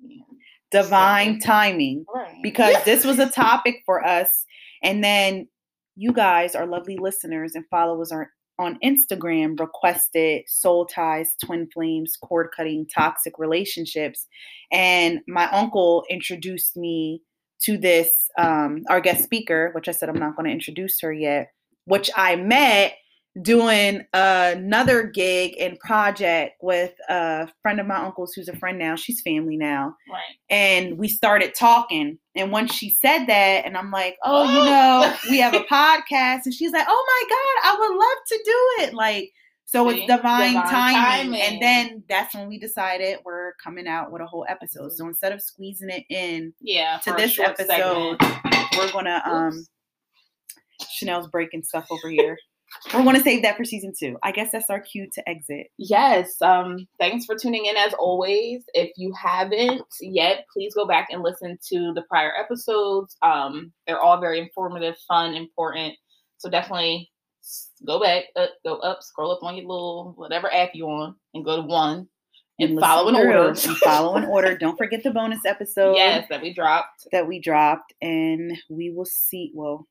you 0.00 0.18
know, 0.18 0.24
Divine 0.70 1.38
timing, 1.40 2.04
right. 2.14 2.36
because 2.42 2.76
this 2.84 3.04
was 3.04 3.18
a 3.18 3.30
topic 3.30 3.76
for 3.86 4.04
us, 4.06 4.44
and 4.82 5.02
then 5.02 5.48
you 5.96 6.12
guys, 6.12 6.54
our 6.54 6.66
lovely 6.66 6.96
listeners 7.00 7.54
and 7.54 7.64
followers, 7.70 8.12
are 8.12 8.30
on 8.58 8.78
Instagram 8.84 9.58
requested 9.58 10.42
soul 10.46 10.84
ties, 10.84 11.34
twin 11.44 11.68
flames, 11.72 12.16
cord 12.22 12.48
cutting, 12.54 12.86
toxic 12.94 13.38
relationships, 13.38 14.26
and 14.70 15.20
my 15.26 15.48
uncle 15.50 16.04
introduced 16.10 16.76
me 16.76 17.22
to 17.62 17.76
this 17.78 18.10
um, 18.38 18.82
our 18.88 19.00
guest 19.00 19.24
speaker, 19.24 19.70
which 19.74 19.88
I 19.88 19.92
said 19.92 20.08
I'm 20.08 20.18
not 20.18 20.36
going 20.36 20.46
to 20.46 20.52
introduce 20.52 21.00
her 21.00 21.12
yet, 21.12 21.48
which 21.86 22.10
I 22.14 22.36
met 22.36 22.94
doing 23.42 24.04
another 24.12 25.04
gig 25.04 25.54
and 25.60 25.78
project 25.78 26.56
with 26.60 26.92
a 27.08 27.48
friend 27.62 27.80
of 27.80 27.86
my 27.86 27.96
uncle's 27.96 28.32
who's 28.34 28.48
a 28.48 28.56
friend 28.56 28.78
now. 28.78 28.96
She's 28.96 29.20
family 29.20 29.56
now. 29.56 29.94
Right. 30.10 30.22
And 30.50 30.98
we 30.98 31.08
started 31.08 31.54
talking. 31.54 32.18
And 32.34 32.50
once 32.52 32.72
she 32.74 32.90
said 32.90 33.26
that, 33.26 33.64
and 33.66 33.76
I'm 33.76 33.90
like, 33.90 34.16
oh, 34.24 34.44
you 34.44 34.64
know, 34.70 35.14
we 35.30 35.38
have 35.40 35.54
a 35.54 35.60
podcast. 35.72 36.40
And 36.44 36.54
she's 36.54 36.72
like, 36.72 36.86
oh 36.88 37.04
my 37.06 37.28
God, 37.28 37.70
I 37.70 37.76
would 37.80 37.96
love 37.96 38.18
to 38.28 38.42
do 38.44 38.84
it. 38.88 38.94
Like, 38.94 39.32
so 39.64 39.90
See? 39.90 39.98
it's 39.98 40.06
divine, 40.10 40.54
Divine 40.54 40.70
timing. 40.70 41.32
timing. 41.32 41.40
And 41.42 41.62
then 41.62 42.02
that's 42.08 42.34
when 42.34 42.48
we 42.48 42.58
decided 42.58 43.18
we're 43.24 43.52
coming 43.62 43.86
out 43.86 44.10
with 44.10 44.22
a 44.22 44.26
whole 44.26 44.46
episode. 44.48 44.92
So 44.92 45.06
instead 45.06 45.32
of 45.32 45.42
squeezing 45.42 45.90
it 45.90 46.04
in 46.08 46.54
Yeah. 46.60 46.98
to 47.04 47.12
this 47.12 47.38
episode, 47.38 48.16
segment. 48.20 48.66
we're 48.78 48.92
gonna 48.92 49.20
um 49.26 49.66
Chanele's 50.90 51.26
breaking 51.28 51.64
stuff 51.64 51.86
over 51.90 52.08
here. 52.08 52.38
We're 52.92 53.04
gonna 53.04 53.20
save 53.20 53.42
that 53.42 53.56
for 53.56 53.64
season 53.64 53.92
two. 53.98 54.16
I 54.22 54.32
guess 54.32 54.50
that's 54.52 54.70
our 54.70 54.80
cue 54.80 55.08
to 55.12 55.28
exit. 55.28 55.68
Yes. 55.78 56.40
Um, 56.40 56.86
thanks 56.98 57.24
for 57.24 57.36
tuning 57.36 57.66
in 57.66 57.76
as 57.76 57.94
always. 57.94 58.64
If 58.74 58.92
you 58.96 59.12
haven't 59.12 59.82
yet, 60.00 60.44
please 60.52 60.74
go 60.74 60.86
back 60.86 61.08
and 61.10 61.22
listen 61.22 61.58
to 61.68 61.92
the 61.94 62.02
prior 62.08 62.32
episodes. 62.38 63.16
Um, 63.22 63.72
they're 63.86 64.00
all 64.00 64.20
very 64.20 64.38
informative, 64.38 64.96
fun, 65.06 65.34
important. 65.34 65.94
So 66.38 66.48
definitely 66.48 67.10
go 67.86 68.00
back, 68.00 68.24
uh, 68.36 68.46
go 68.64 68.76
up, 68.76 69.02
scroll 69.02 69.32
up 69.32 69.42
on 69.42 69.56
your 69.56 69.66
little 69.66 70.12
whatever 70.16 70.52
app 70.52 70.70
you 70.74 70.86
on, 70.86 71.14
and 71.34 71.44
go 71.44 71.56
to 71.56 71.62
one 71.62 72.08
and, 72.58 72.74
listen 72.74 72.88
follow 72.88 73.08
in 73.08 73.16
order. 73.16 73.48
And 73.48 73.58
follow 73.58 74.16
in 74.16 74.24
order. 74.24 74.56
Don't 74.56 74.76
forget 74.76 75.02
the 75.02 75.10
bonus 75.10 75.44
episode 75.44 75.94
yes, 75.94 76.26
that 76.28 76.42
we 76.42 76.52
dropped. 76.52 77.06
that 77.12 77.26
we 77.26 77.40
dropped, 77.40 77.94
and 78.02 78.56
we 78.68 78.90
will 78.90 79.06
see. 79.06 79.52
Well, 79.54 79.86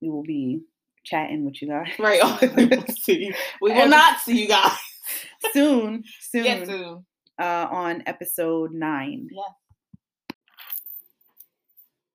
we 0.00 0.10
will 0.10 0.22
be 0.22 0.60
chatting 1.04 1.44
with 1.44 1.60
you 1.62 1.68
guys 1.68 1.88
Right. 1.98 2.20
we 2.56 2.66
will 2.66 2.84
see. 2.88 3.32
We 3.60 3.72
will 3.72 3.88
not 3.88 4.20
see 4.20 4.42
you 4.42 4.48
guys. 4.48 4.72
soon. 5.52 6.04
Soon. 6.20 6.44
Yes, 6.44 6.68
soon. 6.68 7.04
uh, 7.38 7.66
on 7.70 8.02
episode 8.06 8.72
nine. 8.72 9.28
Yeah. 9.30 9.42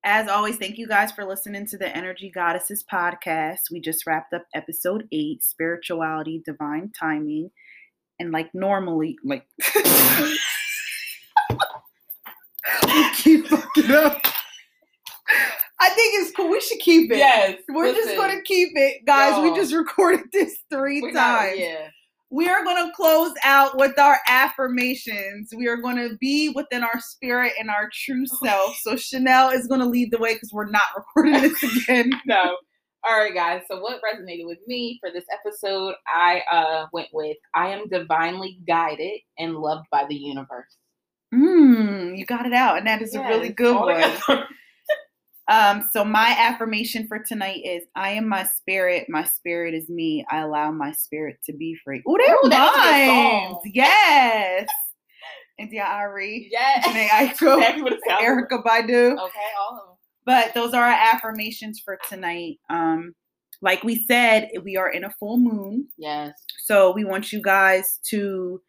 As 0.07 0.27
always, 0.27 0.57
thank 0.57 0.77
you 0.77 0.87
guys 0.87 1.11
for 1.11 1.25
listening 1.25 1.65
to 1.65 1.79
the 1.79 1.95
Energy 1.97 2.29
Goddesses 2.29 2.85
podcast. 2.91 3.71
We 3.71 3.79
just 3.81 4.05
wrapped 4.05 4.33
up 4.33 4.45
episode 4.53 5.07
eight 5.11 5.43
spirituality, 5.43 6.43
divine 6.45 6.91
timing. 6.97 7.49
And 8.19 8.31
like 8.31 8.53
normally, 8.53 9.17
like, 9.25 9.47
we 12.85 13.09
keep 13.15 13.47
fucking 13.47 13.91
up. 13.91 14.21
I 15.79 15.89
think 15.89 16.13
it's 16.21 16.31
cool. 16.35 16.49
We 16.49 16.61
should 16.61 16.79
keep 16.79 17.11
it. 17.11 17.17
Yes. 17.17 17.59
We're 17.69 17.93
just 17.93 18.15
going 18.15 18.35
to 18.35 18.41
keep 18.43 18.69
it. 18.75 19.05
Guys, 19.05 19.41
we 19.41 19.47
Y'all. 19.49 19.55
just 19.55 19.73
recorded 19.75 20.25
this 20.31 20.57
3 20.71 21.01
we're 21.01 21.11
not- 21.11 21.39
times 21.39 21.59
yeah. 21.59 21.87
we 22.29 22.47
are 22.47 22.63
going 22.63 22.85
to 22.85 22.93
close 22.95 23.33
out 23.43 23.77
with 23.77 23.97
our 23.99 24.17
affirmations. 24.27 25.49
We 25.55 25.67
are 25.67 25.77
going 25.77 25.97
to 25.97 26.15
be 26.17 26.49
within 26.49 26.83
our 26.83 26.99
spirit 26.99 27.53
and 27.59 27.69
our 27.69 27.89
true 27.93 28.25
self. 28.25 28.77
So 28.81 28.93
Chanele 28.93 29.53
is 29.53 29.67
going 29.67 29.81
to 29.81 29.85
lead 29.85 30.11
the 30.11 30.17
way 30.17 30.33
because 30.35 30.51
we're 30.53 30.69
not 30.69 30.83
recording 30.95 31.33
this 31.41 31.61
again. 31.83 32.11
no. 32.25 32.57
All 33.07 33.19
right, 33.19 33.35
guys. 33.35 33.61
So, 33.69 33.79
what 33.81 34.01
resonated 34.01 34.47
with 34.47 34.57
me 34.65 34.97
for 34.99 35.11
this 35.11 35.25
episode? 35.31 35.93
I 36.07 36.41
uh, 36.51 36.87
went 36.91 37.09
with 37.13 37.37
I 37.53 37.67
am 37.67 37.87
divinely 37.87 38.57
guided 38.67 39.19
and 39.37 39.57
loved 39.57 39.85
by 39.91 40.05
the 40.09 40.15
universe. 40.15 40.75
Mm, 41.31 42.17
you 42.17 42.25
got 42.25 42.47
it 42.47 42.53
out, 42.53 42.79
and 42.79 42.87
that 42.87 43.03
is 43.03 43.13
a 43.13 43.21
really 43.21 43.49
good 43.49 43.75
one. 43.75 44.11
Um, 45.47 45.87
so 45.93 46.03
my 46.03 46.35
affirmation 46.39 47.07
for 47.07 47.19
tonight 47.19 47.61
is 47.63 47.83
I 47.95 48.09
am 48.11 48.27
my 48.27 48.43
spirit, 48.43 49.05
my 49.09 49.23
spirit 49.23 49.73
is 49.75 49.89
me. 49.89 50.25
I 50.31 50.39
allow 50.39 50.71
my 50.71 50.91
spirit 50.91 51.37
to 51.45 51.53
be 51.53 51.75
free. 51.83 52.01
Oh, 52.07 52.13
Ooh, 52.13 52.17
they're 52.17 52.49
that's 52.49 52.77
a 52.77 52.79
rhymes. 52.79 53.51
song. 53.53 53.61
Yes. 53.73 54.67
India 55.57 55.83
Arie, 55.87 56.49
yes. 56.51 56.85
Jhené 56.85 57.07
Aiko, 57.09 57.57
Exactly 57.57 57.83
what 57.83 57.93
like. 58.07 58.19
Erykah 58.25 58.63
Badu. 58.63 59.11
Okay, 59.13 59.51
all 59.59 59.77
of 59.77 59.87
them. 59.87 59.95
But 60.25 60.53
those 60.53 60.73
are 60.73 60.83
our 60.83 60.89
affirmations 61.13 61.79
for 61.79 61.97
tonight. 62.09 62.57
Um, 62.69 63.13
like 63.61 63.83
we 63.83 64.03
said, 64.05 64.49
we 64.63 64.75
are 64.75 64.89
in 64.89 65.03
a 65.05 65.11
full 65.11 65.37
moon. 65.37 65.87
Yes. 65.97 66.33
So 66.65 66.91
we 66.91 67.05
want 67.05 67.31
you 67.31 67.41
guys 67.41 67.99
to 68.09 68.59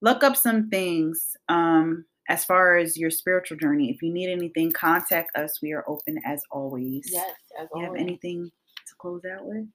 look 0.00 0.22
up 0.22 0.36
some 0.36 0.68
things 0.68 1.32
um, 1.48 2.04
as 2.28 2.44
far 2.44 2.76
as 2.76 2.96
your 2.96 3.10
spiritual 3.10 3.56
journey. 3.56 3.90
If 3.90 4.02
you 4.02 4.12
need 4.12 4.30
anything, 4.30 4.70
contact 4.72 5.36
us. 5.36 5.60
We 5.62 5.72
are 5.72 5.84
open 5.88 6.20
as 6.24 6.42
always. 6.50 7.08
Yes. 7.10 7.30
As 7.60 7.68
always. 7.72 7.86
You 7.86 7.92
have 7.92 8.00
anything 8.00 8.50
to 8.86 8.94
close 8.98 9.22
out 9.24 9.44
with? 9.46 9.66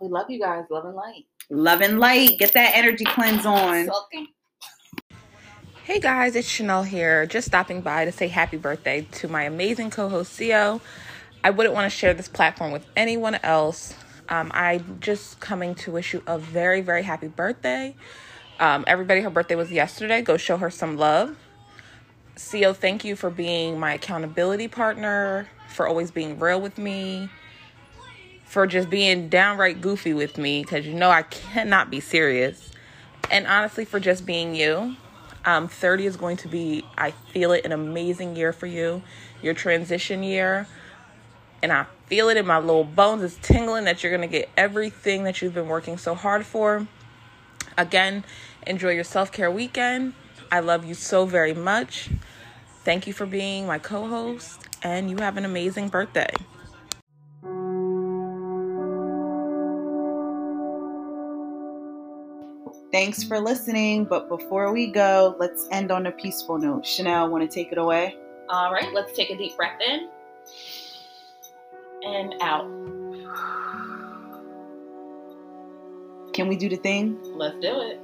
We 0.00 0.08
love 0.08 0.26
you 0.28 0.40
guys. 0.40 0.64
Love 0.70 0.84
and 0.84 0.94
light. 0.94 1.24
Love 1.50 1.80
and 1.80 1.98
light. 1.98 2.38
Get 2.38 2.52
that 2.52 2.72
energy 2.74 3.04
cleanse 3.04 3.46
on. 3.46 3.86
Sulking. 3.86 4.26
Hey 5.84 5.98
guys, 5.98 6.36
it's 6.36 6.48
Chanele 6.48 6.86
here, 6.86 7.26
just 7.26 7.48
stopping 7.48 7.80
by 7.80 8.04
to 8.04 8.12
say 8.12 8.28
happy 8.28 8.56
birthday 8.56 9.08
to 9.12 9.26
my 9.28 9.42
amazing 9.42 9.90
co 9.90 10.08
host, 10.08 10.30
Theo. 10.32 10.80
I 11.42 11.50
wouldn't 11.50 11.74
want 11.74 11.90
to 11.90 11.96
share 11.96 12.14
this 12.14 12.28
platform 12.28 12.70
with 12.70 12.86
anyone 12.96 13.36
else. 13.36 13.94
Um, 14.28 14.52
I'm 14.54 14.98
just 15.00 15.40
coming 15.40 15.74
to 15.76 15.90
wish 15.90 16.12
you 16.12 16.22
a 16.26 16.38
very, 16.38 16.80
very 16.80 17.02
happy 17.02 17.26
birthday. 17.26 17.96
Um, 18.60 18.84
everybody, 18.86 19.22
her 19.22 19.30
birthday 19.30 19.56
was 19.56 19.72
yesterday. 19.72 20.22
Go 20.22 20.36
show 20.36 20.58
her 20.58 20.70
some 20.70 20.96
love. 20.96 21.36
Theo, 22.40 22.72
thank 22.72 23.04
you 23.04 23.14
for 23.14 23.30
being 23.30 23.78
my 23.78 23.94
accountability 23.94 24.66
partner, 24.66 25.48
for 25.68 25.86
always 25.86 26.10
being 26.10 26.38
real 26.40 26.60
with 26.60 26.78
me, 26.78 27.28
for 28.44 28.66
just 28.66 28.90
being 28.90 29.28
downright 29.28 29.80
goofy 29.80 30.14
with 30.14 30.36
me, 30.36 30.62
because 30.62 30.84
you 30.84 30.94
know 30.94 31.10
I 31.10 31.22
cannot 31.22 31.90
be 31.90 32.00
serious. 32.00 32.70
And 33.30 33.46
honestly, 33.46 33.84
for 33.84 34.00
just 34.00 34.26
being 34.26 34.56
you. 34.56 34.96
Um, 35.44 35.68
30 35.68 36.06
is 36.06 36.16
going 36.16 36.36
to 36.38 36.48
be, 36.48 36.84
I 36.98 37.12
feel 37.12 37.52
it, 37.52 37.64
an 37.64 37.72
amazing 37.72 38.34
year 38.36 38.52
for 38.52 38.66
you, 38.66 39.02
your 39.42 39.54
transition 39.54 40.22
year. 40.22 40.66
And 41.62 41.72
I 41.72 41.86
feel 42.06 42.28
it 42.30 42.36
in 42.36 42.46
my 42.46 42.58
little 42.58 42.84
bones. 42.84 43.22
It's 43.22 43.38
tingling 43.46 43.84
that 43.84 44.02
you're 44.02 44.14
going 44.14 44.28
to 44.28 44.38
get 44.38 44.50
everything 44.56 45.24
that 45.24 45.40
you've 45.40 45.54
been 45.54 45.68
working 45.68 45.98
so 45.98 46.14
hard 46.14 46.44
for. 46.44 46.88
Again, 47.78 48.24
enjoy 48.66 48.90
your 48.90 49.04
self 49.04 49.30
care 49.30 49.50
weekend. 49.50 50.14
I 50.52 50.60
love 50.60 50.84
you 50.84 50.94
so 50.94 51.26
very 51.26 51.54
much. 51.54 52.10
Thank 52.84 53.06
you 53.06 53.12
for 53.12 53.26
being 53.26 53.66
my 53.66 53.78
co 53.78 54.06
host, 54.06 54.60
and 54.82 55.10
you 55.10 55.18
have 55.18 55.36
an 55.36 55.44
amazing 55.44 55.88
birthday. 55.88 56.32
Thanks 62.92 63.22
for 63.22 63.38
listening. 63.38 64.04
But 64.04 64.28
before 64.28 64.72
we 64.72 64.88
go, 64.88 65.36
let's 65.38 65.68
end 65.70 65.92
on 65.92 66.06
a 66.06 66.10
peaceful 66.10 66.58
note. 66.58 66.82
Chanele, 66.82 67.30
want 67.30 67.48
to 67.48 67.54
take 67.54 67.70
it 67.70 67.78
away? 67.78 68.16
All 68.48 68.72
right. 68.72 68.92
Let's 68.92 69.12
take 69.12 69.30
a 69.30 69.36
deep 69.36 69.56
breath 69.56 69.80
in 69.80 70.08
and 72.02 72.34
out. 72.40 72.64
Can 76.32 76.48
we 76.48 76.56
do 76.56 76.68
the 76.68 76.76
thing? 76.76 77.18
Let's 77.36 77.60
do 77.60 77.80
it. 77.80 78.00